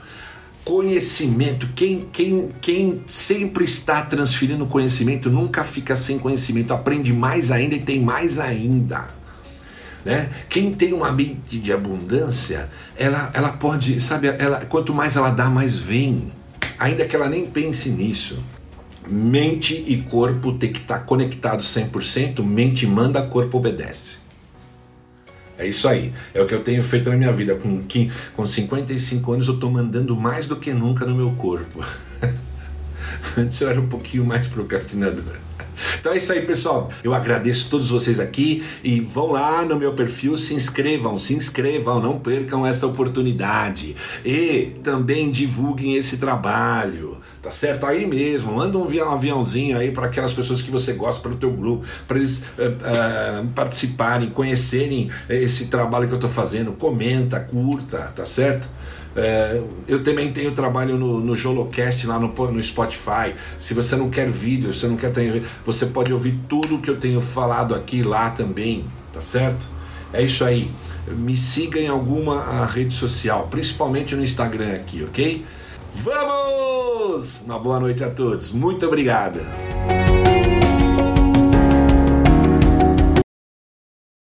Conhecimento, 0.64 1.68
quem, 1.74 2.08
quem, 2.12 2.48
quem 2.60 3.02
sempre 3.06 3.64
está 3.64 4.02
transferindo 4.02 4.66
conhecimento 4.66 5.28
nunca 5.28 5.64
fica 5.64 5.96
sem 5.96 6.18
conhecimento, 6.18 6.72
aprende 6.72 7.12
mais 7.12 7.50
ainda 7.50 7.74
e 7.74 7.80
tem 7.80 8.00
mais 8.00 8.38
ainda. 8.38 9.08
Né? 10.04 10.30
Quem 10.48 10.72
tem 10.72 10.92
uma 10.92 11.12
mente 11.12 11.58
de 11.58 11.72
abundância, 11.72 12.68
ela, 12.96 13.30
ela 13.34 13.52
pode, 13.52 14.00
sabe, 14.00 14.28
ela, 14.28 14.64
quanto 14.66 14.94
mais 14.94 15.16
ela 15.16 15.30
dá, 15.30 15.48
mais 15.48 15.76
vem, 15.76 16.32
ainda 16.78 17.06
que 17.06 17.14
ela 17.14 17.28
nem 17.28 17.46
pense 17.46 17.90
nisso. 17.90 18.42
Mente 19.06 19.84
e 19.86 19.96
corpo 20.02 20.52
tem 20.52 20.72
que 20.72 20.80
estar 20.80 21.00
conectados 21.00 21.66
100%, 21.74 22.42
mente 22.44 22.86
manda, 22.86 23.20
corpo 23.22 23.58
obedece. 23.58 24.21
É 25.58 25.66
isso 25.66 25.86
aí. 25.88 26.12
É 26.34 26.40
o 26.40 26.46
que 26.46 26.54
eu 26.54 26.62
tenho 26.62 26.82
feito 26.82 27.10
na 27.10 27.16
minha 27.16 27.32
vida. 27.32 27.54
Com, 27.54 27.82
com 28.34 28.46
55 28.46 29.32
anos 29.32 29.48
eu 29.48 29.54
estou 29.54 29.70
mandando 29.70 30.16
mais 30.16 30.46
do 30.46 30.56
que 30.56 30.72
nunca 30.72 31.06
no 31.06 31.14
meu 31.14 31.30
corpo. 31.32 31.84
Antes 33.36 33.60
eu 33.60 33.68
era 33.68 33.80
um 33.80 33.88
pouquinho 33.88 34.24
mais 34.24 34.46
procrastinador. 34.46 35.36
Então 35.98 36.12
é 36.12 36.16
isso 36.16 36.32
aí, 36.32 36.42
pessoal. 36.42 36.90
Eu 37.02 37.14
agradeço 37.14 37.68
todos 37.68 37.90
vocês 37.90 38.20
aqui 38.20 38.64
e 38.82 39.00
vão 39.00 39.32
lá 39.32 39.64
no 39.64 39.78
meu 39.78 39.92
perfil, 39.94 40.36
se 40.36 40.54
inscrevam, 40.54 41.18
se 41.18 41.34
inscrevam, 41.34 42.00
não 42.00 42.18
percam 42.18 42.66
essa 42.66 42.86
oportunidade. 42.86 43.96
E 44.24 44.76
também 44.82 45.30
divulguem 45.30 45.96
esse 45.96 46.18
trabalho, 46.18 47.18
tá 47.42 47.50
certo? 47.50 47.84
Aí 47.84 48.06
mesmo, 48.06 48.52
manda 48.52 48.78
um 48.78 49.12
aviãozinho 49.12 49.76
aí 49.76 49.90
para 49.90 50.06
aquelas 50.06 50.32
pessoas 50.32 50.62
que 50.62 50.70
você 50.70 50.92
gosta, 50.92 51.20
para 51.20 51.32
o 51.32 51.36
teu 51.36 51.50
grupo, 51.50 51.84
para 52.06 52.16
eles 52.16 52.44
uh, 52.56 53.42
uh, 53.42 53.48
participarem, 53.48 54.30
conhecerem 54.30 55.10
esse 55.28 55.66
trabalho 55.66 56.06
que 56.06 56.14
eu 56.14 56.18
estou 56.18 56.30
fazendo. 56.30 56.72
Comenta, 56.72 57.40
curta, 57.40 58.12
tá 58.14 58.24
certo? 58.24 58.68
É, 59.14 59.60
eu 59.86 60.02
também 60.02 60.32
tenho 60.32 60.52
trabalho 60.52 60.96
no, 60.96 61.20
no 61.20 61.36
Jolocast 61.36 62.06
lá 62.06 62.18
no, 62.18 62.28
no 62.28 62.62
Spotify. 62.62 63.34
Se 63.58 63.74
você 63.74 63.96
não 63.96 64.08
quer 64.08 64.30
vídeo, 64.30 64.72
você 64.72 64.86
não 64.86 64.96
quer 64.96 65.12
ter, 65.12 65.44
você 65.66 65.86
pode 65.86 66.12
ouvir 66.12 66.38
tudo 66.48 66.78
que 66.78 66.88
eu 66.88 66.96
tenho 66.96 67.20
falado 67.20 67.74
aqui 67.74 68.02
lá 68.02 68.30
também, 68.30 68.84
tá 69.12 69.20
certo? 69.20 69.68
É 70.12 70.22
isso 70.22 70.44
aí. 70.44 70.70
Me 71.08 71.36
siga 71.36 71.80
em 71.80 71.88
alguma 71.88 72.64
rede 72.66 72.94
social, 72.94 73.48
principalmente 73.50 74.14
no 74.14 74.22
Instagram 74.22 74.74
aqui, 74.74 75.04
ok? 75.04 75.44
Vamos! 75.94 77.42
Uma 77.42 77.58
boa 77.58 77.78
noite 77.78 78.02
a 78.02 78.10
todos. 78.10 78.50
Muito 78.50 78.86
obrigada. 78.86 79.40